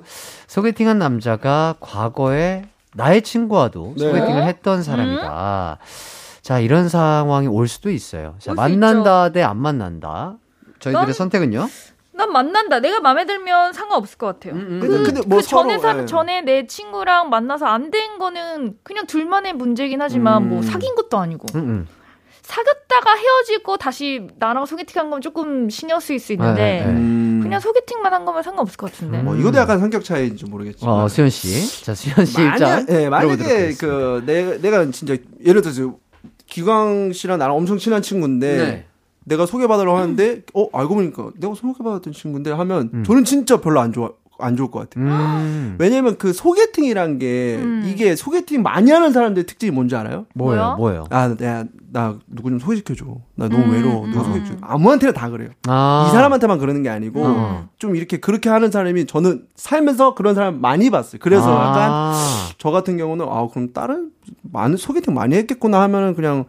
소개팅한 0.47 0.99
남자가 0.99 1.75
과거에 1.81 2.65
나의 2.95 3.21
친구와도 3.21 3.95
네. 3.99 4.07
소개팅을 4.07 4.45
했던 4.45 4.83
사람이다. 4.83 5.77
자, 6.41 6.61
이런 6.61 6.89
상황이 6.89 7.47
올 7.47 7.69
수도 7.69 7.91
있어요. 7.91 8.37
자, 8.39 8.55
만난다 8.55 9.29
대 9.33 9.43
안 9.43 9.59
만난다. 9.59 10.37
저희들의 10.81 11.05
난- 11.07 11.13
선택은요? 11.13 11.69
난 12.15 12.31
만난다. 12.31 12.81
내가 12.81 13.01
마음에 13.01 13.25
들면 13.25 13.73
상관없을 13.73 14.19
것 14.19 14.27
같아요. 14.27 14.55
음, 14.55 14.67
음. 14.71 14.81
근데, 14.81 14.97
근데 15.13 15.21
뭐 15.27 15.39
그 15.41 15.47
전에 15.47 15.79
사, 15.79 15.99
예. 16.03 16.07
전에 16.07 16.43
내 16.43 16.67
친구랑 16.67 17.31
만나서 17.31 17.67
안 17.67 17.91
된 17.91 18.19
거는 18.19 18.77
그냥 18.83 19.07
둘만의 19.07 19.55
문제긴 19.55 20.01
하지만 20.03 20.43
음. 20.45 20.49
뭐 20.51 20.63
사귄 20.63 20.95
것도 20.95 21.19
아니고 21.19 21.47
음, 21.55 21.61
음. 21.61 21.89
사귀었다가 22.43 23.15
헤어지고 23.15 23.77
다시 23.77 24.27
나랑 24.39 24.67
소개팅 24.67 25.01
한 25.01 25.11
건 25.11 25.21
조금 25.21 25.71
신경 25.71 26.01
쓰일 26.01 26.19
수 26.21 26.33
있는데 26.33 26.81
네, 26.81 26.87
네. 26.87 26.93
음. 26.93 27.41
그냥 27.43 27.61
소개팅만 27.61 28.13
한 28.13 28.25
거면 28.25 28.43
상관없을 28.43 28.77
것 28.77 28.91
같은데. 28.93 29.19
뭐 29.23 29.35
이것도 29.37 29.59
약간 29.59 29.79
성격 29.79 30.05
차이인지 30.05 30.45
모르겠지만. 30.47 30.95
어, 30.95 31.09
수현 31.09 31.31
씨. 31.31 31.85
자, 31.85 31.95
수현 31.95 32.27
씨 32.27 32.39
만약, 32.41 32.55
입장. 32.55 32.87
예, 33.01 33.09
만약에. 33.09 33.73
그 33.79 34.23
내, 34.27 34.59
내가 34.59 34.85
진짜 34.91 35.17
예를 35.45 35.63
들어서 35.63 35.95
기광 36.47 37.13
씨랑 37.13 37.39
나랑 37.39 37.57
엄청 37.57 37.79
친한 37.79 38.03
친구인데 38.03 38.57
네. 38.57 38.87
내가 39.25 39.47
소개받으러 39.47 39.97
하는데 39.97 40.43
어 40.55 40.69
알고 40.73 40.95
보니까 40.95 41.31
내가 41.39 41.55
소개받았던 41.55 42.13
친구인데 42.13 42.51
하면 42.53 42.91
음. 42.93 43.05
저는 43.05 43.25
진짜 43.25 43.61
별로 43.61 43.81
안 43.81 43.93
좋아 43.93 44.11
안 44.43 44.57
좋을 44.57 44.71
것 44.71 44.81
같아요. 44.81 45.05
음. 45.05 45.77
왜냐면 45.79 46.17
그 46.19 46.33
소개팅이란 46.33 47.19
게 47.19 47.59
음. 47.63 47.85
이게 47.87 48.17
소개팅 48.17 48.63
많이 48.63 48.91
하는 48.91 49.13
사람들의 49.13 49.47
특징이 49.47 49.71
뭔지 49.71 49.95
알아요? 49.95 50.27
뭐예요? 50.35 50.75
뭐예요? 50.79 51.05
아, 51.11 51.35
내가 51.37 51.65
나 51.93 52.19
누구 52.27 52.51
좀 52.51 52.59
소개시켜 52.59 52.95
줘. 52.95 53.05
나 53.37 53.49
너무 53.49 53.65
음. 53.65 53.71
외로워. 53.71 54.07
누구 54.09 54.25
소개해 54.25 54.45
줘. 54.45 54.55
아무한테나 54.61 55.13
다 55.13 55.31
그래요. 55.31 55.51
아. 55.69 56.07
이 56.09 56.13
사람한테만 56.13 56.59
그러는 56.59 56.83
게 56.83 56.89
아니고 56.89 57.25
음. 57.25 57.69
좀 57.79 57.95
이렇게 57.95 58.19
그렇게 58.19 58.49
하는 58.49 58.71
사람이 58.71 59.07
저는 59.07 59.45
살면서 59.55 60.15
그런 60.15 60.35
사람 60.35 60.61
많이 60.61 60.91
봤어요. 60.91 61.21
그래서 61.23 61.51
약간 61.53 61.91
아. 61.91 62.49
저 62.59 62.71
같은 62.71 62.97
경우는 62.97 63.27
아 63.29 63.47
그럼 63.49 63.73
다른 63.73 64.11
많은 64.43 64.77
소개팅 64.77 65.15
많이 65.15 65.37
했겠구나 65.37 65.81
하면은 65.83 66.15
그냥 66.15 66.47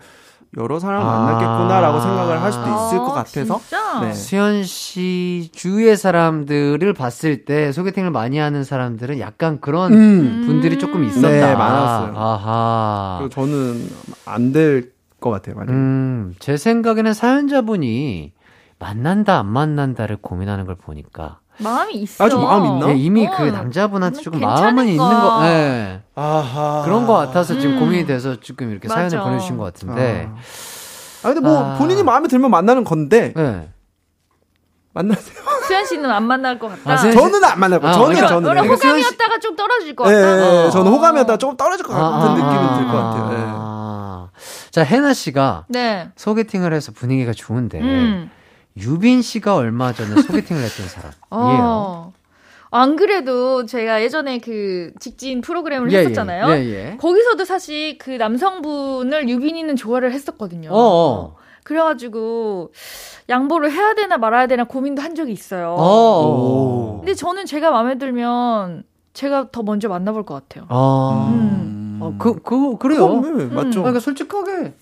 여러 0.57 0.79
사람 0.79 1.01
아. 1.01 1.19
만났겠구나라고 1.25 1.99
생각을 1.99 2.41
할 2.41 2.51
수도 2.51 2.65
있을 2.65 2.97
것 2.99 3.11
아, 3.11 3.23
같아서 3.23 3.59
진짜? 3.59 3.99
네. 4.01 4.13
수현 4.13 4.63
씨 4.63 5.49
주위의 5.53 5.97
사람들을 5.97 6.93
봤을 6.93 7.45
때 7.45 7.71
소개팅을 7.71 8.11
많이 8.11 8.37
하는 8.37 8.63
사람들은 8.63 9.19
약간 9.19 9.59
그런 9.59 9.93
음. 9.93 10.43
분들이 10.45 10.77
조금 10.77 11.03
있었다. 11.03 11.27
네, 11.29 11.55
많았어요. 11.55 12.13
아하. 12.17 13.17
그래서 13.19 13.29
저는 13.33 13.87
안 14.25 14.51
될 14.53 14.93
것 15.23 15.29
같아요. 15.29 15.55
만약에. 15.55 15.71
음, 15.71 16.33
제 16.39 16.57
생각에는 16.57 17.13
사연자분이 17.13 18.33
만난다 18.77 19.39
안 19.39 19.45
만난다를 19.47 20.17
고민하는 20.17 20.65
걸 20.65 20.75
보니까 20.75 21.39
마음이 21.59 21.93
있어. 21.95 22.23
아, 22.23 22.29
좀 22.29 22.43
마음 22.43 22.65
있나? 22.65 22.89
예, 22.89 22.95
이미 22.95 23.27
어, 23.27 23.31
그 23.35 23.43
남자분한테 23.43 24.21
조금 24.21 24.39
마음은 24.39 24.87
있는 24.87 24.97
거. 24.97 25.09
거, 25.39 25.45
예. 25.45 26.01
아하. 26.15 26.81
그런 26.85 27.05
것 27.05 27.13
같아서 27.13 27.59
지금 27.59 27.75
음. 27.75 27.79
고민이 27.79 28.05
돼서 28.05 28.39
지금 28.39 28.71
이렇게 28.71 28.87
맞아. 28.87 29.09
사연을 29.09 29.27
보내주신 29.29 29.57
것 29.57 29.63
같은데. 29.65 30.29
아 31.23 31.27
근데 31.33 31.39
뭐 31.39 31.63
아. 31.63 31.77
본인이 31.77 32.03
마음에 32.03 32.27
들면 32.27 32.51
만나는 32.51 32.83
건데 32.83 33.33
예. 33.37 33.69
만나세요. 34.93 35.35
수현 35.67 35.85
씨는 35.85 36.09
안 36.11 36.23
만날 36.23 36.59
것 36.59 36.67
같다. 36.69 36.91
아, 36.91 36.97
수현- 36.97 37.13
저는 37.13 37.43
안 37.43 37.59
만날 37.59 37.79
거예요. 37.79 37.91
아, 37.91 37.93
저는 37.97 38.07
그러니까 38.15 38.27
저는. 38.27 38.49
예. 38.49 38.53
그러니까 38.53 38.75
호감이었다가 38.75 39.39
좀 39.39 39.55
떨어질 39.55 39.95
것 39.95 40.07
예, 40.09 40.13
같다. 40.13 40.27
예, 40.63 40.65
어. 40.65 40.69
저는 40.69 40.91
호감이었다가 40.91 41.37
조금 41.37 41.55
떨어질 41.57 41.85
것 41.85 41.93
같은 41.93 42.29
아, 42.29 42.33
느낌이 42.33 42.43
아, 42.51 42.77
들것 42.77 42.93
같아요. 42.93 43.29
예. 43.33 43.43
아. 43.47 44.27
자, 44.71 44.81
해나 44.83 45.13
씨가 45.13 45.65
네. 45.69 46.09
소개팅을 46.15 46.73
해서 46.73 46.91
분위기가 46.91 47.31
좋은데, 47.31 47.79
음. 47.79 48.31
유빈 48.77 49.21
씨가 49.21 49.55
얼마 49.55 49.93
전에 49.93 50.21
소개팅을 50.21 50.63
했던 50.63 50.87
사람이에요. 50.87 51.13
어. 51.31 52.13
안 52.71 52.95
그래도 52.95 53.67
제가 53.67 54.01
예전에 54.01 54.39
그 54.39 54.91
직진 54.99 55.41
프로그램을 55.41 55.91
예, 55.91 55.99
했었잖아요. 55.99 56.49
예, 56.55 56.65
예. 56.65 56.97
거기서도 56.99 57.45
사실 57.45 57.99
그 57.99 58.09
남성분을 58.09 59.29
유빈이는 59.29 59.75
좋아를 59.75 60.11
했었거든요. 60.11 60.71
어, 60.71 60.75
어. 60.75 61.35
그래가지고 61.63 62.71
양보를 63.29 63.71
해야 63.71 63.93
되나 63.93 64.17
말아야 64.17 64.47
되나 64.47 64.63
고민도 64.63 65.03
한 65.03 65.13
적이 65.13 65.33
있어요. 65.33 65.75
어. 65.77 66.97
근데 66.99 67.13
저는 67.13 67.45
제가 67.45 67.69
마음에 67.69 67.99
들면 67.99 68.83
제가 69.13 69.49
더 69.51 69.61
먼저 69.61 69.87
만나볼 69.87 70.25
것 70.25 70.33
같아요. 70.33 70.65
아. 70.69 71.31
음. 71.31 71.99
어, 72.01 72.15
그, 72.17 72.41
그, 72.41 72.77
그래요. 72.77 73.07
그건 73.21 73.35
왜, 73.35 73.45
맞죠. 73.45 73.81
그러니까 73.81 73.99
솔직하게, 74.01 74.73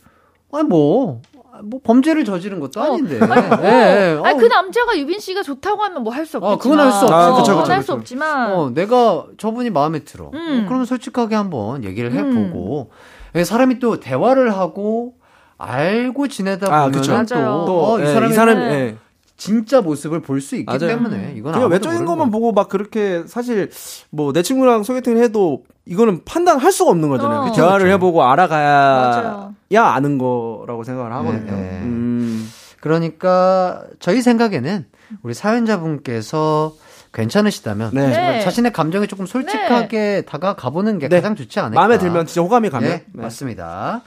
아니, 0.53 0.67
뭐, 0.67 1.21
뭐, 1.63 1.79
범죄를 1.83 2.25
저지른 2.25 2.59
것도 2.59 2.81
아닌데. 2.81 3.19
아니, 3.21 3.63
예, 3.63 3.67
예. 3.67 4.21
아니, 4.23 4.35
어, 4.35 4.37
그 4.37 4.45
남자가 4.45 4.97
유빈 4.97 5.19
씨가 5.19 5.43
좋다고 5.43 5.81
하면 5.83 6.03
뭐 6.03 6.13
할수 6.13 6.37
어, 6.37 6.53
없겠지만. 6.53 6.59
그건 6.59 6.79
할수 6.79 7.05
없죠. 7.05 7.15
아, 7.15 7.35
그쵸, 7.35 7.57
그쵸, 7.57 7.71
할수 7.71 7.87
그쵸. 7.87 7.93
없지만. 7.93 8.51
어, 8.53 8.69
내가 8.73 9.25
저분이 9.37 9.69
마음에 9.69 9.99
들어. 9.99 10.31
음. 10.33 10.63
어, 10.63 10.67
그러면 10.67 10.85
솔직하게 10.85 11.35
한번 11.35 11.83
얘기를 11.83 12.11
해보고. 12.11 12.91
예, 13.35 13.43
사람이 13.43 13.79
또 13.79 13.99
대화를 13.99 14.53
하고, 14.57 15.13
알고 15.57 16.27
지내다 16.27 16.67
아, 16.73 16.85
보면 16.85 16.91
그쵸. 16.91 17.11
맞아요. 17.11 17.63
또, 17.67 17.83
어, 17.85 17.99
이 17.99 18.03
예, 18.03 18.13
사람이 18.13 18.31
이 18.31 18.35
사람, 18.35 18.57
네. 18.59 18.73
예. 18.73 18.97
진짜 19.41 19.81
모습을 19.81 20.21
볼 20.21 20.39
수 20.39 20.55
있기 20.55 20.65
맞아요. 20.65 20.79
때문에 20.79 21.33
이건 21.35 21.53
그냥 21.53 21.65
아무도 21.65 21.73
외적인 21.73 22.05
것만. 22.05 22.29
보고 22.29 22.51
막 22.51 22.69
그렇게 22.69 23.23
사실 23.25 23.71
뭐 24.11 24.33
내 24.33 24.43
친구랑 24.43 24.83
소개팅을 24.83 25.17
해도 25.23 25.63
이거는 25.85 26.23
판단할 26.25 26.71
수가 26.71 26.91
없는 26.91 27.09
거잖아요. 27.09 27.39
어. 27.39 27.43
그 27.45 27.55
대화를 27.55 27.79
그렇죠. 27.79 27.93
해보고 27.95 28.23
알아가야 28.23 28.69
맞아요. 28.69 29.55
야 29.73 29.85
아는 29.87 30.19
거라고 30.19 30.83
생각을 30.83 31.11
하거든요. 31.11 31.51
네. 31.51 31.79
음. 31.81 32.47
그러니까 32.81 33.83
저희 33.99 34.21
생각에는 34.21 34.85
우리 35.23 35.33
사연자분께서 35.33 36.73
괜찮으시다면 37.13 37.91
네. 37.93 38.07
네. 38.09 38.41
자신의 38.41 38.71
감정에 38.73 39.07
조금 39.07 39.25
솔직하게 39.25 40.23
다가가 40.27 40.69
보는 40.69 40.99
게 40.99 41.09
네. 41.09 41.15
가장 41.17 41.35
좋지 41.35 41.59
않을까. 41.59 41.81
마음에 41.81 41.97
들면 41.97 42.27
진짜 42.27 42.41
호감이 42.41 42.69
가면 42.69 42.89
네, 42.89 43.05
네. 43.11 43.21
맞습니다. 43.23 44.03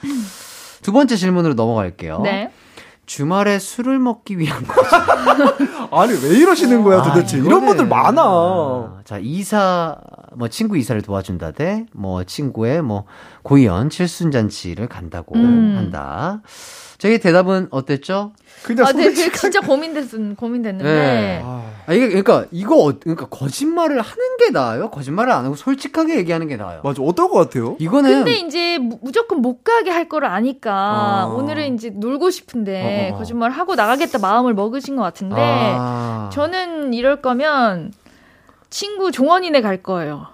두 0.82 0.92
번째 0.92 1.16
질문으로 1.16 1.54
넘어갈게요. 1.54 2.20
네. 2.22 2.50
주말에 3.06 3.58
술을 3.58 3.98
먹기 3.98 4.38
위한 4.38 4.64
거죠. 4.66 5.88
아니 5.90 6.12
왜 6.12 6.38
이러시는 6.38 6.82
거야 6.82 7.02
도대체 7.02 7.36
아, 7.38 7.40
이런 7.40 7.64
분들 7.66 7.86
많아. 7.86 8.22
아, 8.22 9.00
자, 9.04 9.18
이사, 9.20 9.96
뭐, 10.34 10.48
친구 10.48 10.76
이사를 10.76 11.00
도와준다 11.02 11.52
대, 11.52 11.86
뭐, 11.92 12.24
친구의 12.24 12.82
뭐, 12.82 13.04
고이연 13.42 13.90
칠순잔치를 13.90 14.88
간다고 14.88 15.36
음. 15.36 15.74
한다. 15.76 16.40
저희 16.98 17.18
대답은 17.18 17.68
어땠죠? 17.70 18.32
그냥 18.62 18.86
아, 18.86 18.92
근데 18.92 19.04
소개팅 19.10 19.26
그게 19.26 19.38
진짜 19.38 19.60
고민됐, 19.60 20.36
고민됐는데. 20.36 20.84
네. 20.84 21.42
아, 21.44 21.92
이게, 21.92 22.08
그러니까, 22.08 22.46
이거, 22.50 22.76
어- 22.76 22.92
그러니까, 22.98 23.26
거짓말을 23.26 24.00
하는 24.00 24.36
게 24.38 24.50
나아요? 24.50 24.90
거짓말을 24.90 25.32
안 25.32 25.44
하고 25.44 25.54
솔직하게 25.54 26.16
얘기하는 26.18 26.48
게 26.48 26.56
나아요? 26.56 26.80
맞아 26.82 27.02
어떨 27.02 27.28
것 27.28 27.34
같아요? 27.38 27.76
이거는. 27.78 28.10
근데 28.24 28.34
이제 28.36 28.78
무- 28.78 28.98
무조건 29.02 29.42
못 29.42 29.64
가게 29.64 29.90
할 29.90 30.08
거를 30.08 30.28
아니까 30.28 30.72
아. 30.72 31.24
오늘은 31.26 31.74
이제 31.74 31.90
놀고 31.90 32.30
싶은데 32.30 33.10
어, 33.10 33.14
어. 33.14 33.18
거짓말 33.18 33.50
하고 33.50 33.74
나가겠다 33.74 34.18
마음을 34.18 34.54
먹으신 34.54 34.96
것 34.96 35.02
같은데 35.02 35.36
아. 35.38 36.30
저는 36.32 36.94
이럴 36.94 37.20
거면 37.20 37.92
친구 38.70 39.10
종원이네 39.10 39.60
갈 39.60 39.82
거예요. 39.82 40.28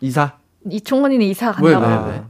이사. 0.00 0.32
이 0.70 0.80
종원이네 0.80 1.24
이사 1.26 1.54
왜, 1.62 1.72
간다고. 1.74 2.08
왜, 2.08 2.12
왜? 2.14 2.22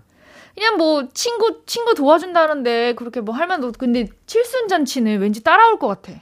그냥 0.56 0.76
뭐 0.78 1.04
친구 1.12 1.60
친구 1.66 1.94
도와준다는데 1.94 2.94
그렇게 2.94 3.20
뭐 3.20 3.34
할 3.36 3.46
만도 3.46 3.72
근데 3.78 4.08
칠순 4.26 4.68
잔치는 4.68 5.20
왠지 5.20 5.42
따라올 5.44 5.78
것 5.78 5.86
같아. 5.88 6.12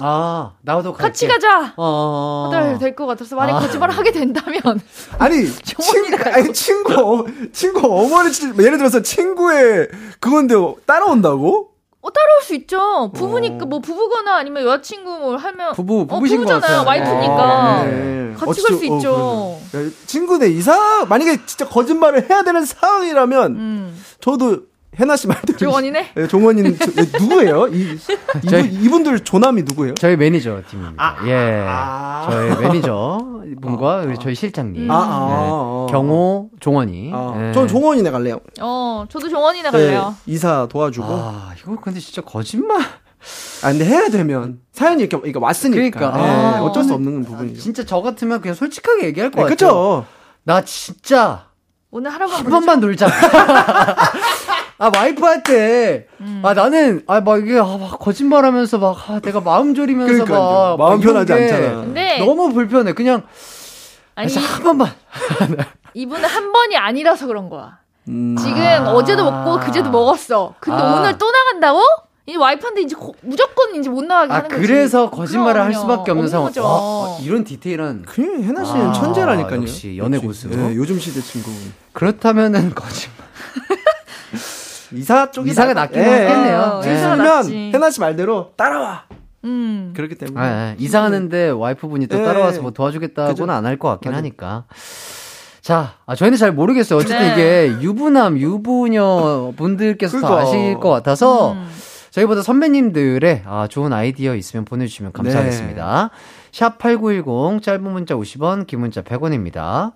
아, 0.00 0.54
나도 0.62 0.92
갈게. 0.92 1.02
같이 1.08 1.28
가자. 1.28 1.72
어, 1.76 1.84
어, 1.84 2.50
어. 2.50 2.74
어. 2.74 2.78
될것 2.78 3.06
같아서 3.06 3.36
만약 3.36 3.56
아. 3.56 3.60
거짓말을 3.60 3.96
하게 3.96 4.10
된다면 4.10 4.60
아니 5.18 5.46
친구 5.46 6.16
아니 6.30 6.52
친구 6.52 6.92
어, 6.94 7.24
친구 7.52 7.86
어머니 7.86 8.32
친- 8.32 8.58
예를 8.60 8.78
들어서 8.78 9.02
친구의 9.02 9.88
그건데 10.18 10.54
따라온다고? 10.86 11.73
어 12.04 12.10
따라올 12.10 12.42
수 12.42 12.54
있죠. 12.56 13.10
부부니까 13.14 13.64
뭐 13.64 13.78
부부거나 13.78 14.36
아니면 14.36 14.62
여자친구 14.64 15.10
뭐 15.10 15.36
하면 15.36 15.72
부부, 15.72 16.02
어, 16.02 16.04
부부신 16.04 16.44
것 16.44 16.52
부부잖아요. 16.52 16.86
와이프니까. 16.86 17.84
네. 17.84 18.34
같이 18.36 18.60
어, 18.60 18.64
갈수 18.64 18.78
진짜, 18.78 18.92
어, 18.92 18.96
있죠. 18.98 19.78
야, 19.78 19.90
친구네 20.04 20.48
이사 20.48 21.06
만약에 21.06 21.46
진짜 21.46 21.66
거짓말을 21.66 22.28
해야 22.28 22.42
되는 22.42 22.62
상황이라면 22.62 23.52
음. 23.56 24.04
저도 24.20 24.64
해나 24.98 25.16
씨 25.16 25.26
말대로 25.26 25.58
종원이네? 25.58 26.12
네, 26.14 26.28
종원이는 26.28 26.78
저- 26.78 26.90
네, 26.92 27.02
누구예요? 27.18 27.66
이, 27.68 27.98
저희- 28.48 28.64
이분, 28.66 28.82
이분 28.82 29.02
들 29.04 29.20
조남이 29.20 29.62
누구예요? 29.62 29.94
저희 29.94 30.16
매니저 30.16 30.62
팀입니다. 30.70 31.16
예. 31.26 31.64
아. 31.66 32.28
저희 32.30 32.60
매니저 32.60 33.18
분과 33.60 33.96
우리 34.06 34.16
저희 34.18 34.34
실장님. 34.34 34.90
아, 34.90 34.94
아, 34.94 35.26
네. 35.28 35.34
아. 35.34 35.86
경호, 35.90 36.50
종원이. 36.60 37.10
아, 37.12 37.34
예. 37.48 37.52
전 37.52 37.66
종원이네 37.68 38.10
갈래요. 38.10 38.38
어, 38.60 39.04
저도 39.08 39.28
종원이네 39.28 39.70
갈래요. 39.70 40.14
네, 40.24 40.32
이사 40.32 40.66
도와주고. 40.70 41.06
아. 41.06 41.50
아, 41.50 41.54
이거 41.58 41.76
근데 41.80 42.00
진짜 42.00 42.22
거짓말. 42.22 42.80
근데 43.62 43.84
해야 43.86 44.08
되면 44.10 44.60
사연이 44.72 45.02
이렇게, 45.04 45.16
이렇게 45.28 45.38
왔으니까. 45.42 45.76
그러니까. 45.98 46.16
네, 46.18 46.30
아. 46.58 46.62
어쩔 46.62 46.84
수 46.84 46.92
없는 46.94 47.24
부분이죠. 47.24 47.60
진짜 47.60 47.84
저 47.84 48.00
같으면 48.02 48.40
그냥 48.40 48.54
솔직하게 48.54 49.06
얘기할 49.06 49.30
것 49.30 49.36
네, 49.36 49.42
같아요. 49.42 49.54
그쵸? 49.56 50.06
나 50.42 50.62
진짜 50.62 51.46
오늘 51.90 52.12
하루만 52.12 52.36
한. 52.36 52.44
번만 52.50 52.80
놀자. 52.80 53.06
아, 54.84 54.90
와이프한테, 54.94 56.08
음. 56.20 56.42
아, 56.44 56.52
나는, 56.52 57.02
아, 57.06 57.20
막 57.22 57.38
이게, 57.40 57.58
아, 57.58 57.64
막 57.64 57.98
거짓말 57.98 58.44
하면서 58.44 58.76
막, 58.78 58.98
아, 59.08 59.18
내가 59.20 59.40
마음 59.40 59.74
졸이면서 59.74 60.12
그러니까요. 60.24 60.76
막. 60.76 60.88
마음 60.88 61.00
편하지 61.00 61.32
게 61.32 61.42
않잖아. 61.42 61.80
근데 61.80 62.18
너무 62.18 62.52
불편해. 62.52 62.92
그냥, 62.92 63.22
아니 64.14 64.28
진짜 64.28 64.46
한 64.46 64.62
번만. 64.62 64.92
이분은 65.94 66.24
한 66.28 66.52
번이 66.52 66.76
아니라서 66.76 67.26
그런 67.26 67.48
거야. 67.48 67.78
음. 68.08 68.36
지금 68.38 68.60
어제도 68.88 69.24
먹고 69.30 69.58
그제도 69.60 69.88
먹었어. 69.90 70.54
근데 70.60 70.82
아. 70.82 70.96
오늘 71.00 71.16
또 71.16 71.30
나간다고? 71.30 71.80
이제 72.26 72.36
와이프한테 72.38 72.82
이제 72.82 72.94
고- 72.96 73.14
무조건 73.22 73.74
이제 73.76 73.88
못 73.88 74.02
나가게 74.04 74.32
아, 74.32 74.36
하는 74.36 74.48
거지. 74.50 74.60
그래서 74.66 75.08
거짓말을 75.10 75.60
할 75.62 75.68
그럼요. 75.70 75.80
수밖에 75.80 76.10
없는 76.10 76.28
상황. 76.28 76.46
거죠. 76.48 76.62
와, 76.64 76.68
어, 76.70 77.18
이런 77.22 77.44
디테일한. 77.44 78.02
그냥 78.06 78.42
해나 78.42 78.64
씨는 78.64 78.88
아, 78.88 78.92
천재라니까요. 78.92 79.62
역시 79.62 79.96
연애 79.98 80.18
고수. 80.18 80.48
네, 80.50 80.74
요즘 80.74 80.98
시대 80.98 81.20
친구. 81.22 81.50
그렇다면은 81.92 82.74
거짓말. 82.74 83.24
이사 84.96 85.30
쪽이 85.30 85.50
이사가 85.50 85.74
낫- 85.74 85.90
낫긴 85.92 86.00
예, 86.02 86.06
하겠네요. 86.06 86.80
예. 86.84 86.86
네. 86.88 86.94
이사가 86.94 87.16
면 87.16 87.26
낫지. 87.26 87.70
해나 87.74 87.90
씨 87.90 88.00
말대로 88.00 88.52
따라와. 88.56 89.04
음. 89.44 89.92
그렇기 89.94 90.14
때문에. 90.14 90.40
아, 90.40 90.44
아, 90.44 90.74
이사하는데 90.78 91.50
와이프분이 91.50 92.06
또 92.06 92.18
예. 92.20 92.24
따라와서 92.24 92.62
뭐 92.62 92.70
도와주겠다고는. 92.70 93.54
안 93.54 93.66
할 93.66 93.78
것 93.78 93.88
같긴 93.88 94.12
맞아. 94.12 94.18
하니까. 94.18 94.64
자, 95.60 95.94
아, 96.06 96.14
저희는 96.14 96.36
잘 96.38 96.52
모르겠어요. 96.52 96.98
어쨌든 96.98 97.18
네. 97.18 97.32
이게 97.32 97.82
유부남, 97.82 98.38
유부녀 98.38 99.52
분들께서 99.56 100.20
더 100.20 100.26
그러니까. 100.26 100.48
아실 100.48 100.74
것 100.80 100.88
같아서 100.90 101.52
음. 101.52 101.66
저희보다 102.10 102.42
선배님들의 102.42 103.42
아, 103.46 103.66
좋은 103.68 103.92
아이디어 103.92 104.34
있으면 104.34 104.64
보내주시면 104.64 105.12
감사하겠습니다. 105.12 106.10
샵 106.54 106.78
8910, 106.78 107.60
짧은 107.64 107.82
문자 107.82 108.14
50원, 108.14 108.68
긴 108.68 108.78
문자 108.78 109.02
100원입니다. 109.02 109.90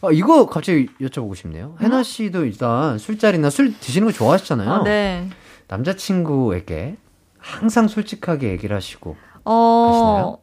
어, 0.00 0.10
이거 0.10 0.46
갑자기 0.46 0.88
여쭤보고 1.02 1.36
싶네요. 1.36 1.76
혜나 1.82 2.02
씨도 2.02 2.46
일단 2.46 2.96
술자리나 2.96 3.50
술 3.50 3.78
드시는 3.78 4.06
거 4.06 4.12
좋아하시잖아요. 4.14 4.70
아, 4.70 4.82
네. 4.84 5.28
남자친구에게 5.66 6.96
항상 7.38 7.88
솔직하게 7.88 8.48
얘기를 8.48 8.74
하시고. 8.74 9.16
어. 9.44 9.90
가시나요? 9.92 10.38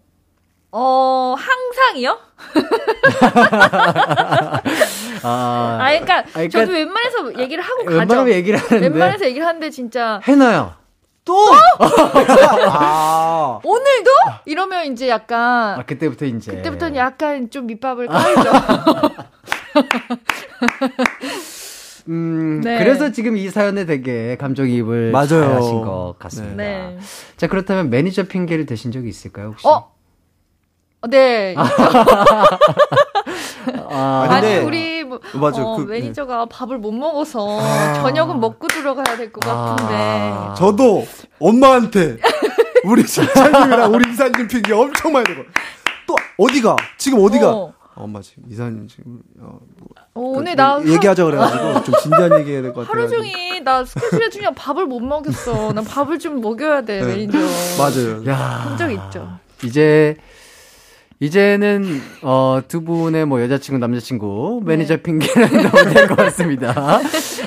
어, 0.72 1.36
항상이요? 1.36 2.12
아, 5.24 5.80
아, 5.82 5.90
그러니까, 5.90 6.24
그러니까 6.26 6.60
저도 6.60 6.74
웬만해서 6.74 7.40
얘기를 7.40 7.64
하고 7.64 7.86
가죠. 7.86 7.98
웬만하면 7.98 8.34
얘기를 8.36 8.60
하는데. 8.60 8.88
웬만해서 8.88 9.26
얘기를 9.26 9.48
하는데 9.48 9.68
진짜 9.72 10.22
해나야. 10.28 10.78
또! 11.26 11.36
아. 12.70 13.60
오늘도 13.64 14.12
이러면 14.46 14.94
이제 14.94 15.10
약간 15.10 15.80
아, 15.80 15.84
그때부터 15.86 16.26
이제. 16.26 16.56
그때부터는 16.56 16.96
약간 16.96 17.50
좀 17.50 17.66
밑밥을 17.66 18.08
깔죠. 18.08 18.52
음, 22.08 22.62
네. 22.64 22.78
그래서 22.78 23.12
지금 23.12 23.36
이 23.36 23.50
사연에 23.50 23.86
되게 23.86 24.38
감정이입을 24.38 25.12
맞아요. 25.12 25.28
잘 25.28 25.56
하신 25.56 25.82
것 25.82 26.16
같습니다. 26.20 26.56
네. 26.56 27.00
자, 27.36 27.48
그렇다면 27.48 27.90
매니저 27.90 28.26
핑계를 28.26 28.68
대신 28.68 28.92
적이 28.92 29.10
있을까요, 29.10 29.48
혹시? 29.48 29.68
어? 29.68 29.92
네. 31.10 31.56
아, 33.90 34.28
아니 34.30 34.42
근데- 34.48 34.60
우리 34.64 35.04
뭐, 35.04 35.20
맞아, 35.34 35.64
어, 35.64 35.76
그- 35.78 35.84
매니저가 35.84 36.46
밥을 36.48 36.78
못 36.78 36.92
먹어서 36.92 37.60
저녁은 38.02 38.40
먹고 38.40 38.68
들어가야 38.68 39.18
될 39.18 39.32
것 39.32 39.40
같은데 39.42 39.94
아. 39.96 40.54
저도 40.58 41.06
엄마한테 41.40 42.18
우리 42.86 43.06
실장님이랑 43.06 43.94
우리 43.94 44.12
이사님 44.12 44.48
핑계 44.48 44.74
엄청 44.74 45.12
많이 45.14 45.26
대고 45.26 45.44
또 46.08 46.16
어디가 46.38 46.76
지금 46.98 47.24
어디가 47.24 47.52
어. 47.52 47.74
엄마 47.96 48.22
지금 48.22 48.44
이사님 48.50 48.88
지금 48.88 49.20
어, 49.40 49.58
뭐, 49.78 49.88
어, 50.16 50.22
오늘 50.38 50.56
나 50.56 50.80
얘- 50.86 50.92
얘기하자 50.94 51.24
그래가지고 51.26 51.84
좀 51.84 51.96
진지한 52.02 52.40
얘기해야 52.40 52.62
될 52.62 52.74
것 52.74 52.86
같아요. 52.88 53.04
하루 53.06 53.10
종일 53.10 53.64
나 53.64 53.84
스케줄에 53.86 54.30
주냐 54.30 54.52
밥을 54.52 54.86
못 54.86 55.00
먹였어. 55.00 55.72
난 55.74 55.84
밥을 55.84 56.20
좀 56.20 56.42
먹여야 56.42 56.82
돼 56.82 57.00
네. 57.02 57.08
매니저. 57.08 57.38
맞아요. 57.80 58.26
야. 58.28 58.36
한적 58.36 58.92
있죠. 58.92 59.38
이제 59.64 60.18
이제는 61.20 62.02
어, 62.24 62.60
두 62.68 62.84
분의 62.84 63.26
뭐 63.26 63.42
여자친구 63.42 63.78
남자친구 63.80 64.62
네. 64.66 64.76
매니저 64.76 64.98
핑계는 64.98 65.64
너무 65.64 65.94
될것 65.94 66.18
같습니다. 66.18 67.00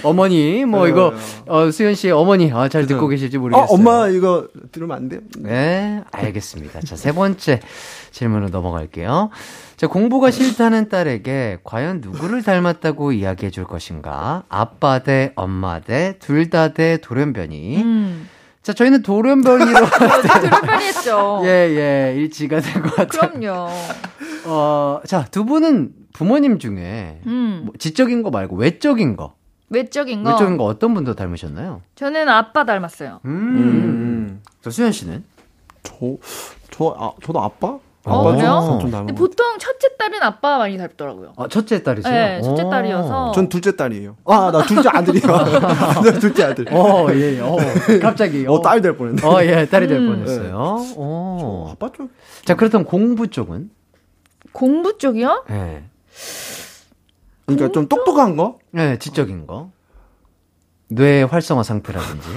어머니 0.03 0.65
뭐 0.65 0.85
네. 0.85 0.91
이거 0.91 1.13
어, 1.47 1.71
수현 1.71 1.95
씨의 1.95 2.13
어머니 2.15 2.51
아, 2.53 2.69
잘 2.69 2.87
듣고 2.87 3.09
네. 3.09 3.15
계실지 3.17 3.37
아 3.37 3.41
모르겠어요. 3.41 3.67
엄마 3.69 4.09
이거 4.09 4.49
들으면 4.73 4.97
안 4.97 5.09
돼요? 5.11 5.21
네, 5.39 6.03
알겠습니다. 6.13 6.81
자, 6.81 6.97
세 6.97 7.13
번째 7.13 7.61
질문으로 8.11 8.49
넘어갈게요. 8.51 9.29
자, 9.77 9.87
공부가 9.87 10.31
싫다는 10.31 10.89
딸에게 10.89 11.59
과연 11.63 12.01
누구를 12.01 12.43
닮았다고 12.43 13.13
이야기해 13.13 13.51
줄 13.51 13.65
것인가? 13.65 14.45
아빠 14.49 15.01
대 15.01 15.33
엄마 15.37 15.81
대 15.81 16.15
둘 16.21 16.49
다 16.49 16.73
대 16.73 16.97
돌연변이. 17.03 17.83
음. 17.83 18.29
자, 18.63 18.73
저희는 18.73 19.03
돌연변이로 19.03 19.79
들을뻔 20.41 20.81
했죠. 20.81 21.41
예, 21.45 21.49
예, 21.49 22.15
일치가 22.17 22.61
된 22.61 22.83
것 22.83 22.95
같아요. 22.95 23.31
그럼요. 23.31 23.69
어, 24.47 25.01
자, 25.07 25.25
두 25.31 25.45
분은 25.45 25.93
부모님 26.13 26.59
중에 26.59 27.21
음. 27.27 27.63
뭐 27.65 27.75
지적인 27.79 28.23
거 28.23 28.31
말고 28.31 28.57
외적인 28.57 29.17
거, 29.17 29.35
외적인 29.71 30.23
거. 30.25 30.31
외적인 30.33 30.57
거 30.57 30.65
어떤 30.65 30.93
분도 30.95 31.15
닮으셨나요? 31.15 31.83
저는 31.95 32.29
아빠 32.29 32.65
닮았어요. 32.65 33.21
음. 33.25 33.31
음. 33.31 34.43
저 34.63 34.71
수현 34.71 34.93
씨는? 34.93 35.25
저, 35.83 35.95
저, 36.71 36.95
아, 36.99 37.13
저도 37.25 37.41
아빠? 37.41 37.79
어, 38.05 38.21
아빠 38.21 38.37
그래요? 38.37 38.79
근데 38.81 39.13
것 39.13 39.15
보통 39.15 39.59
첫째 39.59 39.97
딸은 39.99 40.23
아빠 40.23 40.59
많이 40.59 40.79
닮더라고요. 40.79 41.33
아, 41.37 41.49
첫째 41.49 41.83
딸이세요? 41.83 42.13
네, 42.13 42.41
첫째 42.43 42.63
오. 42.63 42.71
딸이어서. 42.71 43.33
전 43.33 43.49
둘째 43.49 43.77
딸이에요. 43.77 44.17
아, 44.25 44.51
나 44.53 44.63
둘째 44.63 44.89
아들이야. 44.89 45.27
나 45.27 46.13
둘째 46.19 46.45
아들. 46.45 46.73
어, 46.73 47.07
예, 47.13 47.37
예. 47.37 47.41
어, 47.41 47.57
갑자기. 48.01 48.47
어, 48.49 48.61
딸될 48.61 48.97
뻔했네. 48.97 49.27
어, 49.27 49.43
예, 49.45 49.67
딸이 49.67 49.89
될 49.89 49.99
음. 49.99 50.07
뻔했어요. 50.23 50.77
어. 50.97 51.71
아빠 51.73 51.91
쪽. 51.93 52.11
자, 52.45 52.55
그렇다면 52.55 52.87
공부 52.87 53.27
쪽은? 53.29 53.71
공부 54.53 54.97
쪽이요? 54.97 55.45
예. 55.51 55.83
그러니까 57.47 57.73
좀 57.73 57.89
똑똑한 57.89 58.37
거? 58.37 58.59
네, 58.71 58.99
지적인 58.99 59.47
거. 59.47 59.71
뇌 60.89 61.23
활성화 61.25 61.63
상태라든지. 61.63 62.29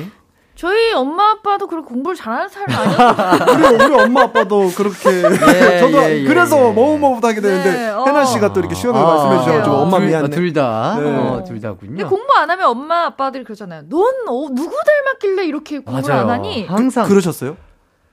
저희 0.62 0.94
엄마 0.94 1.32
아빠도 1.32 1.66
그렇게 1.66 1.88
공부를 1.88 2.16
잘하는 2.16 2.48
사람이 2.48 2.72
아니었어요. 2.72 3.46
우리, 3.80 3.84
우리 3.84 4.04
엄마 4.04 4.22
아빠도 4.22 4.70
그렇게. 4.70 5.10
예, 5.10 5.80
저도 5.82 6.04
예, 6.04 6.20
예, 6.20 6.24
그래서 6.24 6.56
예. 6.56 6.72
머뭇머뭇 6.72 7.26
하게 7.26 7.42
되는데, 7.42 7.72
네, 7.72 7.90
어. 7.90 8.06
해나 8.06 8.24
씨가 8.24 8.54
또 8.54 8.60
이렇게 8.60 8.76
시원하게 8.76 9.04
아, 9.04 9.10
말씀해 9.10 9.40
주셔가지고, 9.40 9.76
엄마 9.76 9.98
둘, 9.98 10.08
미안해. 10.08 10.30
둘 10.30 10.54
다. 10.54 11.00
네. 11.00 11.10
어, 11.10 11.44
둘 11.44 11.60
근데 11.60 11.68
다군요. 11.68 12.08
공부 12.08 12.32
안 12.34 12.48
하면 12.52 12.68
엄마 12.68 13.06
아빠들이 13.06 13.44
그러잖아요. 13.44 13.86
넌 13.90 14.04
어, 14.28 14.50
누구 14.54 14.76
닮았길래 14.86 15.48
이렇게 15.48 15.80
공부를 15.80 16.16
안 16.16 16.30
하니? 16.30 16.68
항상. 16.68 17.08
그 17.08 17.14
러셨어요? 17.14 17.58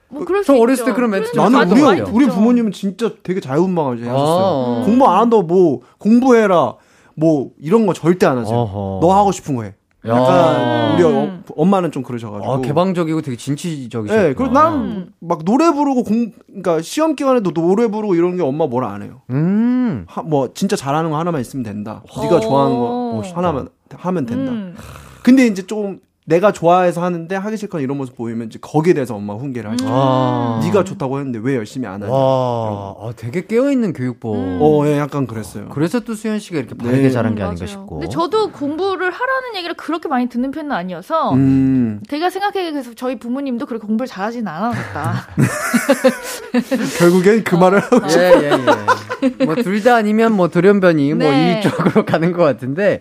뭐 0.08 0.24
그럴 0.24 0.42
저수 0.42 0.58
어렸을 0.58 0.84
있죠. 0.84 0.84
때 0.86 0.92
그런 0.94 1.10
멘트 1.10 1.36
나는 1.36 1.52
많이 1.52 1.70
우리, 1.82 1.98
듣죠. 1.98 2.10
우리 2.14 2.26
부모님은 2.28 2.72
진짜 2.72 3.10
되게 3.22 3.40
자유분방하게 3.40 4.06
하셨어요. 4.08 4.16
어. 4.24 4.82
공부 4.86 5.06
안 5.06 5.18
한다고 5.18 5.42
뭐, 5.42 5.82
공부해라. 5.98 6.76
뭐, 7.14 7.50
이런 7.60 7.84
거 7.84 7.92
절대 7.92 8.24
안 8.24 8.38
하세요. 8.38 8.56
어허. 8.56 9.00
너 9.02 9.14
하고 9.14 9.32
싶은 9.32 9.54
거 9.54 9.64
해. 9.64 9.74
야. 10.08 10.14
약간, 10.16 10.94
우리 10.94 11.02
어, 11.04 11.38
엄마는 11.56 11.92
좀 11.92 12.02
그러셔가지고. 12.02 12.52
아, 12.52 12.60
개방적이고 12.60 13.22
되게 13.22 13.36
진취적이셨구나. 13.36 14.28
예, 14.28 14.34
그리고 14.34 14.52
나는 14.52 15.10
막 15.20 15.44
노래 15.44 15.70
부르고 15.72 16.04
공, 16.04 16.32
그러니까 16.46 16.80
시험 16.82 17.14
기간에도 17.14 17.52
노래 17.52 17.88
부르고 17.88 18.14
이런 18.14 18.36
게 18.36 18.42
엄마 18.42 18.66
뭐라 18.66 18.92
안 18.92 19.02
해요. 19.02 19.22
음. 19.30 20.04
하, 20.08 20.22
뭐 20.22 20.52
진짜 20.54 20.76
잘하는 20.76 21.10
거 21.10 21.18
하나만 21.18 21.40
있으면 21.40 21.62
된다. 21.62 22.02
네가 22.20 22.40
좋아하는 22.40 22.76
거 22.76 23.12
멋있다. 23.16 23.36
하나만 23.38 23.68
하면 23.94 24.26
된다. 24.26 24.52
음. 24.52 24.74
근데 25.22 25.46
이제 25.46 25.66
좀 25.66 26.00
내가 26.28 26.52
좋아해서 26.52 27.02
하는데 27.02 27.34
하기 27.34 27.56
싫거나 27.56 27.82
이런 27.82 27.96
모습 27.96 28.14
보이면 28.14 28.48
이제 28.48 28.58
거기에 28.60 28.92
대해서 28.92 29.14
엄마 29.14 29.32
훈계를 29.34 29.70
하죠. 29.70 29.86
아. 29.88 30.60
네가 30.62 30.84
좋다고 30.84 31.18
했는데 31.18 31.38
왜 31.42 31.56
열심히 31.56 31.86
안 31.86 32.02
하냐. 32.02 32.12
와, 32.12 32.94
아, 33.00 33.12
되게 33.16 33.46
깨어 33.46 33.70
있는 33.70 33.94
교육법. 33.94 34.34
어, 34.36 34.82
예, 34.86 34.98
약간 34.98 35.26
그랬어요. 35.26 35.70
그래서 35.70 36.00
또 36.00 36.14
수현 36.14 36.38
씨가 36.38 36.58
이렇게 36.58 36.74
바르게 36.74 37.00
네. 37.04 37.10
자란 37.10 37.34
게 37.34 37.40
음, 37.42 37.46
아닌가 37.48 37.64
맞아요. 37.64 37.66
싶고. 37.66 37.98
근데 38.00 38.08
저도 38.10 38.52
공부를 38.52 39.10
하라는 39.10 39.56
얘기를 39.56 39.74
그렇게 39.74 40.08
많이 40.08 40.28
듣는 40.28 40.50
편은 40.50 40.70
아니어서 40.70 41.32
음, 41.32 42.00
제가 42.10 42.28
생각하기에 42.28 42.72
그래서 42.72 42.92
저희 42.94 43.18
부모님도 43.18 43.64
그렇게 43.64 43.86
공부를 43.86 44.06
잘하진 44.06 44.46
않았다. 44.46 45.28
결국엔 46.98 47.44
그 47.44 47.54
말을 47.56 47.80
하고 47.80 48.00
예, 48.10 48.32
예, 48.42 48.50
예. 49.40 49.44
뭐, 49.46 49.54
둘 49.54 49.82
다 49.82 49.94
아니면 49.94 50.32
뭐, 50.32 50.48
돌연변이, 50.48 51.14
뭐, 51.14 51.30
네. 51.30 51.60
이쪽으로 51.64 52.04
가는 52.04 52.32
것 52.32 52.42
같은데. 52.42 53.00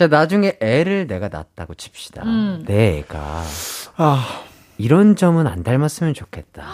자, 0.00 0.06
나중에 0.06 0.56
애를 0.62 1.06
내가 1.06 1.28
낳았다고 1.28 1.74
칩시다. 1.74 2.22
음. 2.24 2.64
내 2.66 3.00
애가 3.00 3.42
아, 3.98 4.42
이런 4.78 5.14
점은 5.14 5.46
안 5.46 5.62
닮았으면 5.62 6.14
좋겠다. 6.14 6.64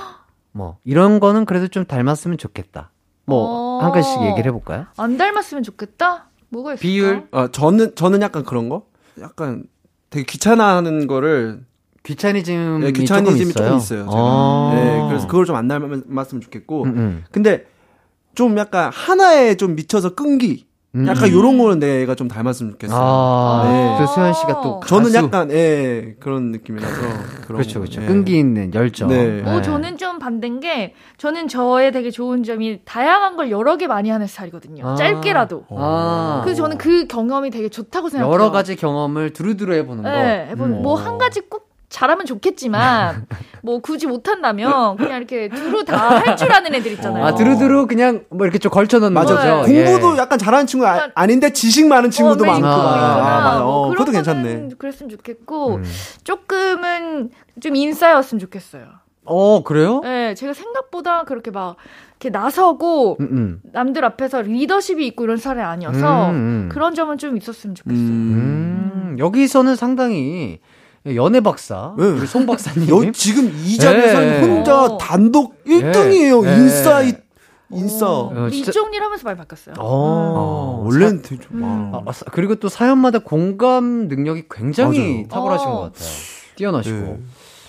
뭐, 0.53 0.79
이런 0.85 1.19
거는 1.19 1.45
그래도 1.45 1.67
좀 1.67 1.85
닮았으면 1.85 2.39
좋겠다. 2.39 2.93
뭐, 3.25 3.79
어. 3.81 3.83
한 3.83 3.91
가지씩 3.91 4.23
얘기를 4.23 4.45
해볼까요? 4.47 4.87
안 4.97 5.17
닮았으면 5.17 5.65
좋겠다? 5.65 6.29
뭐가 6.51 6.75
있을까? 6.75 6.83
비율? 6.83 7.27
아, 7.33 7.49
저는 7.51 7.97
저는 7.97 8.23
약간 8.23 8.45
그런 8.45 8.69
거. 8.69 8.87
약간 9.21 9.65
되게 10.09 10.25
귀찮아하는 10.25 11.09
거를 11.09 11.65
귀차니즘이 12.05 12.79
네, 12.79 12.93
귀차니즘이 12.93 13.53
조금 13.55 13.67
조금 13.67 13.77
있어요. 13.79 14.05
있어요. 14.05 14.09
제가. 14.09 14.13
아. 14.17 14.73
네, 14.73 15.07
그래서 15.09 15.27
그걸 15.27 15.47
좀 15.47 15.57
안 15.57 15.67
닮았으면 15.67 16.43
좋겠고. 16.43 16.85
음, 16.85 16.89
음. 16.97 17.25
근데 17.33 17.67
좀 18.37 18.57
약간 18.57 18.93
하나에 18.93 19.57
좀 19.57 19.75
미쳐서 19.75 20.15
끈기. 20.15 20.66
음. 20.97 21.07
약간 21.07 21.31
요런 21.31 21.59
거는 21.59 21.79
내가 21.79 22.15
좀 22.15 22.27
닮았으면 22.29 22.73
좋겠어요. 22.73 22.99
아, 22.99 23.69
네. 23.71 23.97
또 23.99 24.07
수현 24.07 24.33
씨가 24.33 24.61
또 24.63 24.81
저는 24.87 25.13
가수. 25.13 25.17
약간 25.17 25.51
예 25.51 26.15
그런 26.19 26.51
느낌이라서 26.53 26.95
그런 27.47 27.59
그렇죠, 27.59 27.75
거, 27.75 27.81
그렇죠. 27.81 28.03
예. 28.03 28.07
끈기 28.07 28.39
있는 28.39 28.73
열정. 28.75 29.09
네. 29.09 29.43
어, 29.45 29.61
저는 29.61 29.99
좀 29.99 30.19
반대인 30.19 30.61
게, 30.61 30.95
저는 31.19 31.49
저의 31.49 31.93
되게 31.93 32.11
좋은 32.11 32.43
점이 32.43 32.81
다양한 32.85 33.37
걸 33.37 33.51
여러 33.51 33.77
개 33.77 33.87
많이 33.87 34.09
하는 34.11 34.27
스타일이거든요. 34.27 34.87
아. 34.87 34.95
짧게라도. 34.97 35.65
아. 35.71 36.41
그래서 36.45 36.63
저는 36.63 36.79
그 36.79 37.07
경험이 37.07 37.51
되게 37.51 37.69
좋다고 37.69 38.09
생각해요. 38.09 38.33
여러 38.33 38.51
가지 38.51 38.75
경험을 38.77 39.33
두루두루 39.33 39.75
해보는 39.75 40.03
거. 40.03 40.09
네, 40.11 40.47
해보면 40.51 40.79
음. 40.79 40.83
뭐한 40.83 41.19
가지 41.19 41.41
꼭 41.41 41.66
잘하면 41.89 42.27
좋겠지만, 42.27 43.27
뭐 43.63 43.79
굳이 43.81 44.07
못한다면, 44.07 44.97
그냥 44.97 45.19
이렇게 45.19 45.49
두루 45.49 45.85
다 45.85 46.19
할 46.19 46.37
줄 46.37 46.53
아는 46.53 46.75
애들 46.75 46.93
있잖아요. 46.93 47.25
아, 47.25 47.35
두루두루 47.35 47.87
그냥 47.87 48.25
뭐 48.31 48.45
이렇게 48.45 48.59
좀 48.59 48.71
걸쳐 48.73 48.99
놓는 48.99 49.13
맞아. 49.13 49.35
거죠. 49.37 49.73
공부도 49.73 50.15
예. 50.15 50.19
약간 50.19 50.39
잘하는 50.39 50.67
친구 50.67 50.87
아, 50.87 51.09
아닌데 51.15 51.53
지식 51.53 51.87
많은 51.87 52.11
친구도 52.11 52.43
어, 52.45 52.47
많고. 52.47 52.67
아, 52.67 52.73
아, 52.73 53.41
맞아. 53.45 53.59
뭐 53.61 53.69
어, 53.69 53.81
그런 53.91 53.93
그것도 54.05 54.13
괜찮네. 54.13 54.69
그랬으면 54.79 55.11
좋겠고 55.11 55.77
음. 55.77 55.85
조금은 56.25 57.31
좀 57.61 57.77
인싸였으면 57.77 58.41
좋겠어요. 58.41 58.85
어, 59.25 59.63
그래요? 59.65 60.01
네, 60.05 60.35
제가 60.35 60.53
생각보다 60.53 61.25
그렇게 61.25 61.51
막 61.51 61.77
이렇게 62.21 62.31
나서고 62.31 63.17
음, 63.21 63.29
음. 63.31 63.61
남들 63.73 64.05
앞에서 64.05 64.43
리더십이 64.43 65.05
있고 65.09 65.25
이런 65.25 65.37
사람이 65.37 65.63
아니어서 65.63 66.31
음, 66.31 66.35
음. 66.35 66.69
그런 66.71 66.95
점은 66.95 67.19
좀 67.19 67.37
있었으면 67.37 67.75
좋겠어요. 67.75 67.99
음. 68.01 68.93
음, 69.15 69.17
여기서는 69.19 69.75
상당히 69.77 70.61
연애 71.15 71.41
박사, 71.41 71.95
네. 71.97 72.05
우리 72.05 72.27
송 72.27 72.47
박사님. 72.47 72.89
여, 72.89 73.13
지금 73.13 73.53
이 73.65 73.77
자리에서 73.79 74.23
예. 74.23 74.41
혼자 74.41 74.85
어. 74.85 74.99
단독 74.99 75.63
1등이에요. 75.65 76.47
예. 76.47 76.55
인싸 76.57 77.03
이- 77.03 77.15
인싸. 77.73 78.07
어, 78.09 78.33
어, 78.35 78.49
이쪽 78.49 78.95
일 78.95 79.03
하면서 79.03 79.25
많이 79.25 79.37
바뀌었어요. 79.37 79.75
어, 79.79 80.81
아, 80.81 80.85
원래는 80.85 81.23
되게 81.23 81.41
좀. 81.43 81.63
음. 81.63 81.93
아. 81.95 82.03
아, 82.07 82.13
사- 82.13 82.25
그리고 82.33 82.55
또 82.57 82.69
사연마다 82.69 83.19
공감 83.21 84.09
능력이 84.09 84.45
굉장히 84.51 84.99
맞아요. 84.99 85.29
탁월하신 85.29 85.69
어. 85.69 85.73
것 85.73 85.81
같아요. 85.93 86.09
뛰어나시고. 86.57 86.97
예. 86.97 87.19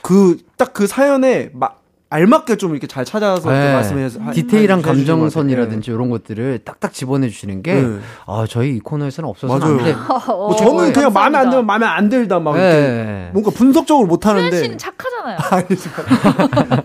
그, 0.04 0.38
딱 0.56 0.74
그 0.74 0.88
사연에 0.88 1.50
막, 1.54 1.82
알맞게 2.10 2.56
좀 2.56 2.72
이렇게 2.72 2.88
잘 2.88 3.04
찾아서 3.04 3.52
네. 3.52 3.68
또 3.68 3.74
말씀해서. 3.74 4.22
하- 4.22 4.32
디테일한. 4.32 4.82
감정선이라든지 4.82 5.92
이런 5.92 6.10
것들을 6.10 6.60
딱딱 6.64 6.94
집어내 6.94 7.28
주시는 7.28 7.64
게, 7.64 7.74
네. 7.74 8.00
아, 8.26 8.46
저희 8.50 8.78
이 8.78 8.80
코너에서는 8.80 9.30
없어서는 9.30 9.60
맞아요. 9.60 9.78
안 9.80 9.84
돼. 9.86 9.92
어, 10.32 10.48
뭐 10.48 10.56
저는 10.56 10.94
그냥 10.94 11.12
마음에 11.12 11.38
안. 11.38 11.50
들면 11.50 11.66
마음에 11.66 11.86
안 11.86 12.08
들다 12.08 12.40
막 12.40 12.56
이렇게 12.56 12.70
네. 12.70 13.30
뭔가 13.34 13.52
분석적으로 13.52 14.08
못 14.08 14.22
수현 14.24 14.38
하는데 14.38 14.58
씨는 14.58 14.78
착하잖아요. 14.78 15.38
아니, 15.52 15.66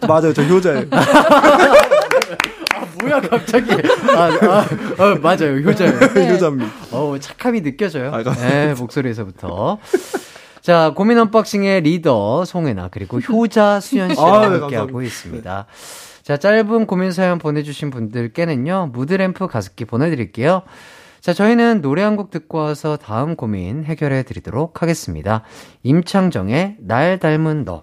맞아요 0.08 0.32
저 0.32 0.42
효자예요 0.42 0.86
뭐야 3.00 3.20
갑자기? 3.20 3.70
아, 4.16 4.22
아, 4.42 4.66
아 4.98 5.14
맞아요 5.20 5.56
효자예요. 5.64 5.92
효자입니다. 5.94 6.70
어 6.90 7.16
착함이 7.20 7.62
느껴져요. 7.62 8.10
아. 8.12 8.22
네, 8.22 8.74
목소리에서부터. 8.78 9.78
자, 10.62 10.92
고민 10.94 11.18
언박싱의 11.18 11.80
리더 11.82 12.44
송해나 12.44 12.88
그리고 12.92 13.18
효자 13.18 13.80
수현 13.80 14.14
씨와 14.14 14.44
아, 14.44 14.48
네, 14.48 14.58
함께하고. 14.60 15.02
있습니다. 15.02 15.66
자, 16.22 16.36
짧은 16.36 16.86
고민 16.86 17.10
사연 17.10 17.38
보내주신 17.38 17.90
분들께는요 17.90 18.90
무드램프 18.92 19.48
가습기 19.48 19.84
보내드릴게요. 19.86 20.62
자, 21.20 21.32
저희는 21.32 21.82
노래 21.82 22.02
한 22.02 22.16
곡 22.16 22.30
듣고 22.30 22.58
와서 22.58 22.96
다음 22.96 23.34
고민 23.36 23.84
해결해 23.84 24.22
드리도록 24.22 24.82
하겠습니다. 24.82 25.42
임창정의 25.82 26.76
날 26.80 27.18
닮은 27.18 27.64
너. 27.64 27.82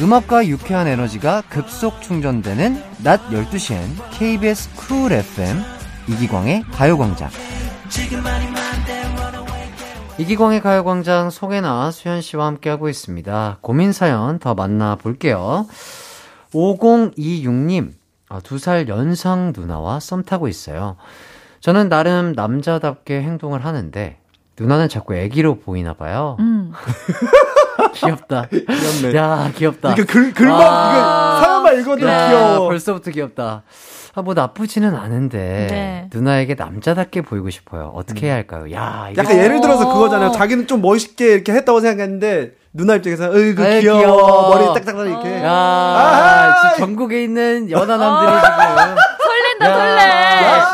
음악과 0.00 0.46
유쾌한 0.46 0.86
에너지가 0.86 1.42
급속 1.48 2.00
충전되는 2.02 2.80
낮 3.02 3.20
12시엔 3.30 3.82
KBS 4.12 4.70
쿨 4.76 5.12
FM 5.12 5.77
이기광의 6.08 6.64
가요광장. 6.72 7.28
이기광의 10.18 10.60
가요광장 10.62 11.30
송해나 11.30 11.90
수현 11.90 12.22
씨와 12.22 12.46
함께하고 12.46 12.88
있습니다. 12.88 13.58
고민 13.60 13.92
사연 13.92 14.38
더 14.38 14.54
만나볼게요. 14.54 15.66
5026님, 16.52 17.92
아, 18.28 18.40
두살 18.40 18.88
연상 18.88 19.52
누나와 19.54 20.00
썸 20.00 20.24
타고 20.24 20.48
있어요. 20.48 20.96
저는 21.60 21.88
나름 21.88 22.32
남자답게 22.32 23.20
행동을 23.22 23.64
하는데, 23.64 24.18
누나는 24.58 24.88
자꾸 24.88 25.14
애기로 25.14 25.60
보이나 25.60 25.92
봐요. 25.92 26.36
음. 26.40 26.72
귀엽다. 27.94 28.46
귀엽네. 28.48 29.16
야, 29.16 29.52
귀엽다. 29.54 29.92
이거 29.92 30.04
글, 30.04 30.32
글만, 30.32 30.60
아. 30.60 31.40
사연만 31.42 31.80
읽어도 31.80 32.08
야, 32.08 32.28
귀여워. 32.28 32.68
벌써부터 32.68 33.10
귀엽다. 33.12 33.62
아, 34.18 34.22
뭐 34.22 34.34
나쁘지는 34.34 34.96
않은데, 34.96 35.68
네. 35.70 36.10
누나에게 36.12 36.56
남자답게 36.56 37.20
보이고 37.22 37.50
싶어요. 37.50 37.92
어떻게 37.94 38.26
해야 38.26 38.34
할까요? 38.34 38.64
야, 38.72 39.06
이거 39.12 39.22
약간 39.22 39.38
예를 39.38 39.60
들어서 39.60 39.88
어. 39.88 39.92
그거잖아요. 39.92 40.32
자기는 40.32 40.66
좀 40.66 40.82
멋있게 40.82 41.34
이렇게 41.34 41.52
했다고 41.52 41.78
생각했는데, 41.78 42.54
누나 42.72 42.96
입장에서, 42.96 43.32
으이그 43.32 43.62
귀여워. 43.80 43.98
귀여워. 44.00 44.48
머리 44.56 44.64
딱딱딱 44.74 45.06
이렇게. 45.06 45.40
야. 45.44 46.72
지금 46.74 46.86
전국에 46.86 47.22
있는 47.22 47.70
연하남들이 47.70 48.40
지금. 48.40 48.58
설렌다, 49.22 49.70
야, 49.70 49.76
설레. 49.76 50.02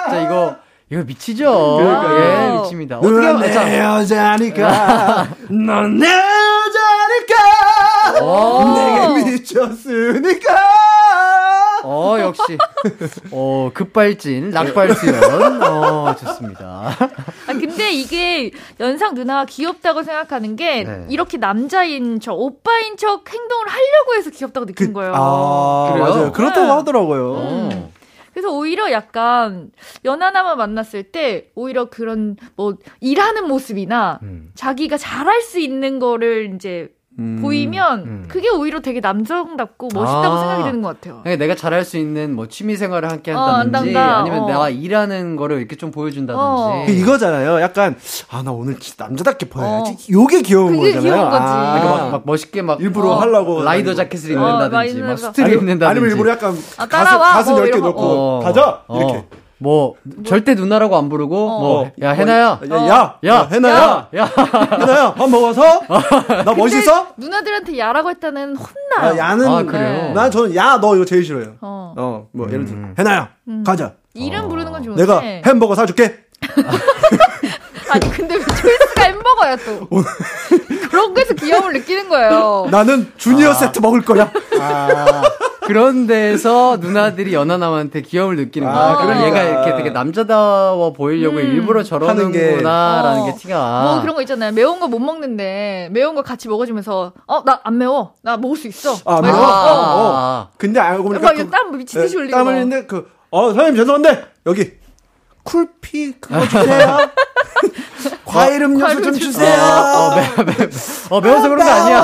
진짜 0.09 0.21
이거, 0.23 0.57
이거 0.91 1.03
미치죠? 1.05 1.77
그러니까요. 1.77 2.19
예, 2.19 2.49
미칩니다. 2.63 2.97
어떻게 2.99 3.27
하면, 3.27 3.41
내 3.43 3.53
자, 3.53 3.79
여자니까, 3.79 5.29
넌내 5.51 6.07
여자니까, 6.07 7.35
오. 8.25 8.73
내게 8.75 9.07
미쳤으니까. 9.33 10.84
어, 11.85 12.19
역시. 12.21 12.59
어, 13.31 13.71
급발진, 13.75 14.51
락발수연. 14.51 15.63
어, 15.63 16.15
좋습니다. 16.17 16.97
아, 17.47 17.53
근데 17.53 17.93
이게 17.93 18.51
연상 18.81 19.15
누나가 19.15 19.45
귀엽다고 19.45 20.03
생각하는 20.03 20.57
게 20.57 20.85
네. 20.85 21.07
이렇게 21.11 21.37
남자인 21.37 22.21
척, 22.21 22.35
오빠인 22.35 22.97
척 22.97 23.31
행동을 23.33 23.69
하려고 23.69 24.15
해서 24.17 24.31
귀엽다고 24.31 24.67
느낀 24.67 24.93
거예요. 24.93 25.13
아, 25.15 25.91
그래요? 25.93 26.09
맞아요. 26.09 26.33
그렇다고 26.33 26.67
네. 26.67 26.73
하더라고요. 26.73 27.35
어. 27.37 27.91
그래서 28.33 28.51
오히려 28.51 28.91
약간 28.91 29.71
연하남을 30.05 30.57
만났을 30.57 31.05
때 31.05 31.51
오히려 31.55 31.89
그런 31.89 32.37
뭐 32.57 32.77
일하는 33.01 33.47
모습이나 33.47 34.19
음. 34.25 34.51
자기가 34.57 34.97
잘할 34.99 35.41
수 35.41 35.61
있는 35.61 36.01
거를 36.01 36.53
이제 36.55 36.89
음. 37.19 37.39
보이면 37.41 38.01
음. 38.01 38.25
그게 38.29 38.49
오히려 38.51 38.81
되게 38.81 38.99
남성답고 39.01 39.89
멋있다고 39.95 40.35
아. 40.35 40.39
생각이 40.41 40.63
드는 40.65 40.83
것 40.83 40.89
같아요. 40.89 41.21
그러니까 41.23 41.45
내가 41.45 41.55
잘할 41.55 41.85
수 41.85 41.97
있는 41.97 42.35
뭐 42.35 42.49
취미 42.49 42.77
생활을 42.77 43.09
함께 43.11 43.33
어, 43.33 43.39
한다든지 43.41 43.95
한단다. 43.97 44.19
아니면 44.21 44.41
어. 44.43 44.47
내가 44.49 44.69
일하는 44.71 45.37
거를 45.37 45.59
이렇게 45.59 45.77
좀 45.77 45.91
보여준다든지. 45.93 46.43
어. 46.43 46.83
그 46.87 46.93
이거잖아요. 46.93 47.61
약간 47.61 47.97
아 48.31 48.43
나 48.43 48.51
오늘 48.53 48.79
진짜 48.81 49.05
남자답게 49.07 49.49
보여야지. 49.49 49.93
어. 49.93 49.97
요게 50.11 50.43
귀여운 50.43 50.77
그게 50.77 50.93
거잖아요. 50.95 51.03
귀여운 51.15 51.31
거지. 51.31 51.43
아, 51.45 51.73
그러니까 51.79 52.03
막, 52.05 52.11
막 52.11 52.23
멋있게 52.27 52.63
막 52.63 52.81
일부러 52.81 53.11
어. 53.11 53.15
하려고 53.21 53.63
라이더. 53.63 53.95
자켓을 53.95 54.33
어, 54.33 54.35
입는다든지 54.35 55.01
막 55.01 55.11
아니면- 55.11 55.53
입는다든지 55.53 55.85
아니면 55.87 56.11
일부러 56.11 56.31
약간 56.33 56.57
아, 56.79 56.87
가슴. 56.87 57.19
가슴 57.19 57.53
뭐 57.53 57.61
10개 57.63 57.69
이런 57.69 57.81
거. 57.81 57.87
넣고 57.89 58.01
어. 58.03 58.41
가자 58.43 58.83
어. 58.89 58.99
이렇게. 58.99 59.25
뭐 59.65 59.95
절대 60.27 60.55
누나라고 60.55 60.95
안 60.99 61.09
부르고 61.09 61.49
어. 61.49 61.59
뭐 61.59 61.91
야 62.03 62.11
해나야 62.11 62.45
야, 62.45 62.61
야, 62.71 62.87
야, 62.87 63.19
야, 63.25 63.49
해나야, 63.51 63.75
야, 63.75 64.09
야. 64.21 64.25
해나야, 64.79 65.15
밥 65.15 65.31
먹어서? 65.31 65.81
나 66.45 66.53
멋있어? 66.55 67.07
누나들한테 67.17 67.79
야라고 67.79 68.11
했다는 68.11 68.57
아, 68.57 68.61
혼나요. 69.01 69.19
야는, 69.19 69.49
아, 69.49 69.63
그래요? 69.63 70.13
난 70.13 70.31
저는 70.31 70.55
야, 70.55 70.79
너 70.81 70.95
이거 70.97 71.07
제일 71.07 71.25
싫어요. 71.25 71.55
어. 71.63 71.95
어, 71.97 72.27
뭐, 72.33 72.47
예를 72.49 72.67
들어, 72.67 72.77
음. 72.77 72.95
해나야, 72.99 73.31
음. 73.49 73.65
가자. 73.67 73.93
이름 74.13 74.49
부르는 74.51 74.71
건 74.71 74.83
좋은데. 74.83 75.03
내가 75.03 75.21
햄버거 75.21 75.75
사줄게. 75.75 76.19
아니 77.91 78.11
근데 78.11 78.35
왜 78.37 78.45
초이스가 78.45 79.03
햄버거야 79.03 79.57
또. 79.57 79.89
그런 80.91 81.15
거에서 81.15 81.35
귀여움을 81.35 81.73
느끼는 81.75 82.09
거예요. 82.09 82.67
나는 82.71 83.11
주니어 83.17 83.55
세트 83.55 83.79
먹을 83.81 84.03
거야. 84.03 84.31
아, 84.61 85.23
그런 85.67 86.07
데서 86.07 86.77
누나들이 86.81 87.33
연하남한테 87.35 88.03
귀여움을 88.03 88.37
느끼는 88.37 88.71
거야. 88.71 88.77
아, 88.83 88.97
그러니까 88.97 89.21
그러니까. 89.31 89.41
얘가 89.41 89.43
이렇게 89.63 89.77
되게 89.77 89.91
남자다워 89.91 90.93
보이려고 90.93 91.37
음. 91.39 91.43
일부러 91.43 91.81
하는 91.83 92.33
게. 92.33 92.41
저러는구나라는 92.41 93.21
어. 93.23 93.27
게 93.27 93.35
티가. 93.35 93.83
뭐 93.85 94.01
그런 94.03 94.15
거 94.15 94.21
있잖아요. 94.23 94.53
매운 94.53 94.79
거 94.81 94.85
못 94.89 94.99
먹는데 94.99 95.89
매운 95.93 96.15
거 96.15 96.23
같이 96.23 96.49
먹어주면서 96.49 97.13
어 97.27 97.43
나 97.45 97.61
안 97.65 97.79
매워 97.79 98.13
나 98.23 98.37
먹을 98.37 98.57
수 98.57 98.69
있어. 98.69 98.95
아, 99.07 99.21
막 99.21 99.23
매워? 99.23 99.37
아, 99.39 99.95
어. 99.95 100.13
아, 100.17 100.49
근데 100.59 100.79
알고 100.81 101.05
보니까. 101.05 101.27
막 101.27 101.35
그- 101.35 101.41
이거 101.41 101.51
땀 101.51 101.77
미친 101.77 102.01
듯이 102.03 102.17
예, 102.17 102.21
흘리고. 102.21 102.37
땀 102.37 102.47
흘리는데, 102.47 102.87
그, 102.87 103.09
어, 103.31 103.47
선생님 103.49 103.77
죄송한데, 103.77 104.25
여기, 104.47 104.73
쿨피 105.43 106.13
그거 106.21 106.47
주세요. 106.47 106.99
과일 108.25 108.63
음료수 108.63 108.85
과일 108.87 109.03
좀 109.03 109.13
주세요. 109.15 109.63
어, 109.63 110.15
매, 110.17 110.45
매, 110.45 110.53
어, 111.11 111.21
매워서 111.21 111.49
그런 111.49 111.65
거 111.67 111.71
아니야. 111.73 112.01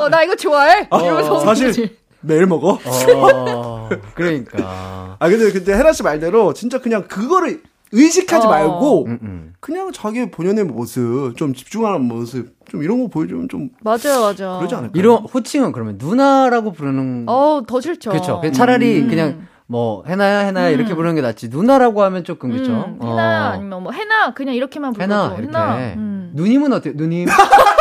어, 0.00 0.08
나 0.08 0.22
이거 0.22 0.34
좋아해. 0.34 0.88
이러면서 0.90 1.40
사실. 1.40 1.96
매일 2.22 2.46
먹어. 2.46 2.78
어, 2.84 3.88
그러니까. 4.14 5.16
아 5.18 5.28
근데 5.28 5.50
근데 5.52 5.74
헤라 5.74 5.92
씨 5.92 6.02
말대로 6.02 6.52
진짜 6.54 6.78
그냥 6.78 7.04
그거를 7.08 7.62
의식하지 7.92 8.46
어. 8.46 8.50
말고 8.50 9.04
음, 9.06 9.18
음. 9.22 9.52
그냥 9.60 9.92
자기 9.92 10.30
본연의 10.30 10.64
모습 10.64 11.34
좀 11.36 11.52
집중하는 11.54 12.02
모습 12.02 12.54
좀 12.68 12.82
이런 12.82 13.02
거 13.02 13.08
보여주면 13.08 13.48
좀 13.48 13.68
맞아요, 13.82 14.22
맞아. 14.22 14.56
그러지 14.58 14.74
않을까? 14.74 14.92
이런 14.98 15.18
호칭은 15.18 15.72
그러면 15.72 15.96
누나라고 15.98 16.72
부르는 16.72 17.24
어더 17.28 17.80
싫죠. 17.80 18.10
그렇죠. 18.10 18.40
차라리 18.54 19.02
음. 19.02 19.08
그냥 19.08 19.46
뭐 19.66 20.04
해나야 20.06 20.40
해나야 20.40 20.68
음. 20.70 20.74
이렇게 20.74 20.94
부르는 20.94 21.14
게 21.16 21.20
낫지. 21.20 21.48
누나라고 21.48 22.02
하면 22.02 22.24
조금 22.24 22.50
그렇죠. 22.50 22.72
음, 22.72 22.98
해나 23.02 23.50
아니면 23.50 23.82
뭐 23.82 23.92
해나 23.92 24.32
그냥 24.32 24.54
이렇게만 24.54 24.92
불러도 24.94 25.12
해나 25.12 25.26
이렇게. 25.38 25.46
해나. 25.48 25.76
음. 25.96 26.30
누님은 26.34 26.72
어때요? 26.72 26.94
누님. 26.96 27.26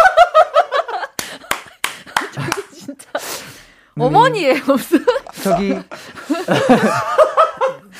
어머니예요, 4.05 4.55
무슨. 4.67 5.03
저기 5.43 5.75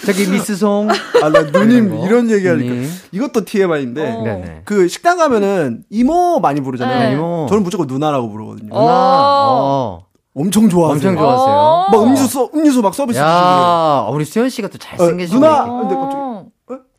저기 0.06 0.28
미스 0.28 0.56
송. 0.56 0.90
아 0.90 1.30
나 1.30 1.42
누님 1.44 2.04
이런 2.06 2.30
얘기하니까. 2.32 2.90
이것도 3.12 3.46
TMI인데 3.46 4.12
어. 4.12 4.24
네네. 4.24 4.62
그 4.66 4.88
식당 4.88 5.18
가면은 5.18 5.84
이모 5.90 6.40
많이 6.40 6.62
부르잖아요. 6.62 7.10
네. 7.10 7.14
이모. 7.16 7.46
저는 7.50 7.64
무조건 7.64 7.88
누나라고 7.88 8.30
부르거든요. 8.32 8.74
어. 8.74 8.80
누나. 8.82 8.94
어. 8.94 10.06
엄청 10.34 10.70
좋아하세요. 10.70 11.10
엄청 11.12 11.18
좋아하세요. 11.18 11.56
어. 11.56 11.88
막 11.92 12.04
음료수 12.04 12.28
서- 12.28 12.50
음료수 12.56 12.82
막 12.82 12.96
서비스 12.96 13.20
주시고. 13.20 13.30
야, 13.30 14.08
우리 14.12 14.24
수현 14.26 14.50
씨가 14.50 14.70
또 14.70 14.78
잘생기시네. 14.78 15.40
누나! 15.40 15.64
어. 15.66 15.80
근데 15.82 15.96
갑자기, 15.96 16.16
어? 16.16 16.31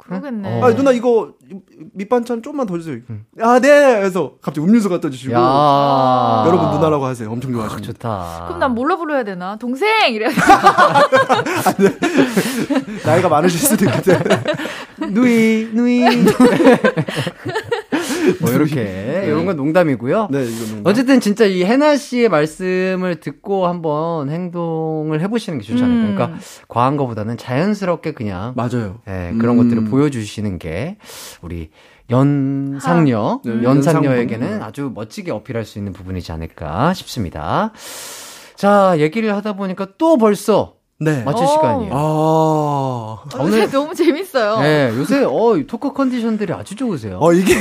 그러겠네. 0.04 0.60
어. 0.60 0.64
아 0.64 0.74
누나 0.74 0.90
이거 0.92 1.34
밑반찬 1.94 2.42
좀만 2.42 2.66
더 2.66 2.76
주세요. 2.78 2.98
음. 3.10 3.24
아 3.40 3.58
네. 3.60 3.68
그래서 4.00 4.34
갑자기 4.42 4.66
음료수 4.66 4.88
갖다 4.88 5.08
주시고 5.10 5.32
야. 5.34 6.44
여러분 6.46 6.70
누나라고 6.70 7.04
하세요. 7.04 7.30
엄청 7.30 7.50
아, 7.50 7.54
좋아하십니다. 7.54 7.92
좋다. 7.92 8.44
그럼 8.46 8.58
난 8.58 8.74
뭘로 8.74 8.96
불러야 8.98 9.22
되나? 9.24 9.56
동생! 9.56 9.88
이래야 10.12 10.30
돼. 10.30 10.36
나이가 13.04 13.28
많으실 13.28 13.58
수도 13.60 13.84
있거든. 13.86 14.18
누이, 15.12 15.70
누이. 15.72 16.04
뭐, 18.40 18.50
이렇게. 18.50 19.24
이런 19.26 19.46
건 19.46 19.56
농담이고요. 19.56 20.28
네, 20.30 20.44
이거는. 20.44 20.82
어쨌든 20.84 21.20
진짜 21.20 21.44
이 21.44 21.64
해나 21.64 21.96
씨의 21.96 22.28
말씀을 22.28 23.20
듣고 23.20 23.66
한번 23.66 24.30
행동을 24.30 25.20
해보시는 25.20 25.58
게 25.58 25.64
좋지 25.64 25.82
않을까. 25.82 26.08
음. 26.10 26.14
그러니까 26.14 26.38
과한 26.68 26.96
거보다는 26.96 27.36
자연스럽게 27.36 28.12
그냥 28.12 28.52
맞아요. 28.56 28.98
예, 29.08 29.34
그런 29.38 29.58
음. 29.58 29.64
것들을 29.64 29.84
보여주시는 29.84 30.58
게 30.58 30.96
우리 31.40 31.70
연상녀, 32.10 33.40
네, 33.44 33.62
연상녀에게는 33.62 34.46
연상분. 34.46 34.68
아주 34.68 34.92
멋지게 34.94 35.30
어필할 35.30 35.64
수 35.64 35.78
있는 35.78 35.92
부분이지 35.92 36.32
않을까 36.32 36.92
싶습니다. 36.94 37.72
자, 38.56 38.94
얘기를 38.98 39.34
하다 39.34 39.54
보니까 39.54 39.88
또 39.98 40.18
벌써 40.18 40.74
네. 41.00 41.22
마칠 41.24 41.44
어. 41.44 41.48
시간이에요. 41.48 41.92
아. 41.94 43.22
오늘 43.40 43.70
너무 43.70 43.94
재밌어요. 43.94 44.60
네, 44.60 44.92
요새 44.96 45.24
어, 45.24 45.56
이 45.56 45.66
토크 45.66 45.92
컨디션들이 45.92 46.52
아주 46.52 46.76
좋으세요. 46.76 47.18
어, 47.20 47.32
이게 47.32 47.54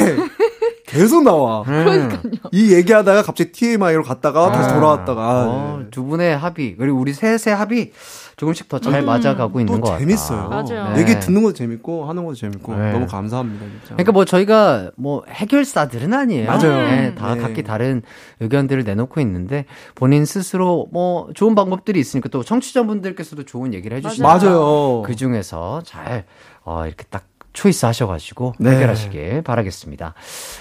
계속 0.92 1.24
나와. 1.24 1.64
그러니까요. 1.64 2.22
이 2.52 2.74
얘기하다가 2.74 3.24
갑자기 3.24 3.52
TMI로 3.52 4.04
갔다가 4.04 4.52
다시 4.52 4.70
아. 4.70 4.74
돌아왔다가. 4.76 5.22
아, 5.22 5.46
어, 5.48 5.80
네. 5.82 5.88
두 5.92 6.04
분의 6.04 6.38
합의 6.38 6.76
그리고 6.78 7.00
우리 7.00 7.14
셋의 7.14 7.56
합의 7.56 7.92
조금씩 8.38 8.68
더 8.70 8.80
잘 8.80 9.04
맞아가고 9.04 9.60
있는 9.60 9.80
것 9.80 9.90
같아요. 9.90 10.00
재밌어요. 10.00 10.50
맞아요. 10.50 10.98
얘기 10.98 11.20
듣는 11.20 11.44
것도 11.44 11.54
재밌고 11.54 12.06
하는 12.10 12.26
것도 12.26 12.36
재밌고 12.36 12.76
네. 12.76 12.92
너무 12.92 13.06
감사합니다 13.08 13.64
진짜. 13.66 13.86
그러니까 13.94 14.12
뭐 14.12 14.26
저희가 14.26 14.92
뭐 14.96 15.24
해결사들은 15.30 16.12
아니에요. 16.14 16.48
맞아요. 16.48 16.74
네, 16.90 17.16
다 17.16 17.36
네. 17.36 17.42
각기 17.42 17.62
다른 17.64 18.02
의견들을 18.40 18.84
내놓고 18.84 19.22
있는데 19.22 19.66
본인 19.96 20.26
스스로 20.26 20.88
뭐 20.92 21.30
좋은 21.36 21.54
방법들이 21.54 22.00
있으니까 22.00 22.30
또 22.30 22.44
청취자분들께서도 22.44 23.44
좋은 23.44 23.74
얘기를 23.76 23.96
해주시니까 23.98 24.28
맞아요. 24.38 25.04
그 25.06 25.16
중에서 25.16 25.82
잘 25.86 26.26
어, 26.64 26.86
이렇게 26.88 27.06
딱 27.10 27.26
초이스 27.54 27.86
하셔가지고 27.86 28.54
네. 28.60 28.72
해결하시길 28.72 29.42
바라겠습니다. 29.44 30.14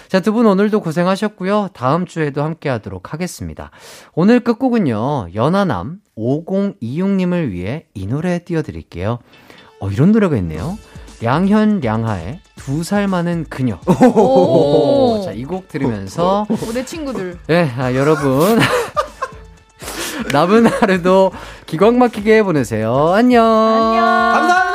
자, 0.08 0.20
두 0.20 0.32
분 0.32 0.46
오늘도 0.46 0.80
고생하셨고요. 0.80 1.68
다음 1.72 2.06
주에도 2.06 2.42
함께 2.42 2.68
하도록 2.68 3.12
하겠습니다. 3.12 3.70
오늘 4.14 4.40
끝곡은요, 4.40 5.28
연하남 5.34 5.98
5026님을 6.18 7.50
위해 7.50 7.86
이 7.94 8.06
노래 8.06 8.42
띄워드릴게요. 8.44 9.18
어, 9.80 9.90
이런 9.90 10.12
노래가 10.12 10.36
있네요. 10.36 10.78
량현, 11.22 11.80
량하의 11.80 12.40
두 12.56 12.82
살 12.82 13.06
많은 13.08 13.44
그녀. 13.50 13.78
오. 13.86 15.20
자, 15.24 15.32
이 15.32 15.44
곡 15.44 15.68
들으면서, 15.68 16.46
오, 16.48 16.72
내 16.72 16.84
친구들. 16.84 17.38
네, 17.46 17.70
아, 17.76 17.94
여러분. 17.94 18.58
남은 20.32 20.66
하루도 20.66 21.32
기광 21.66 21.98
막히게 21.98 22.42
보내세요. 22.42 23.08
안녕. 23.12 23.44
안녕. 23.44 24.04
감사합니다. 24.04 24.69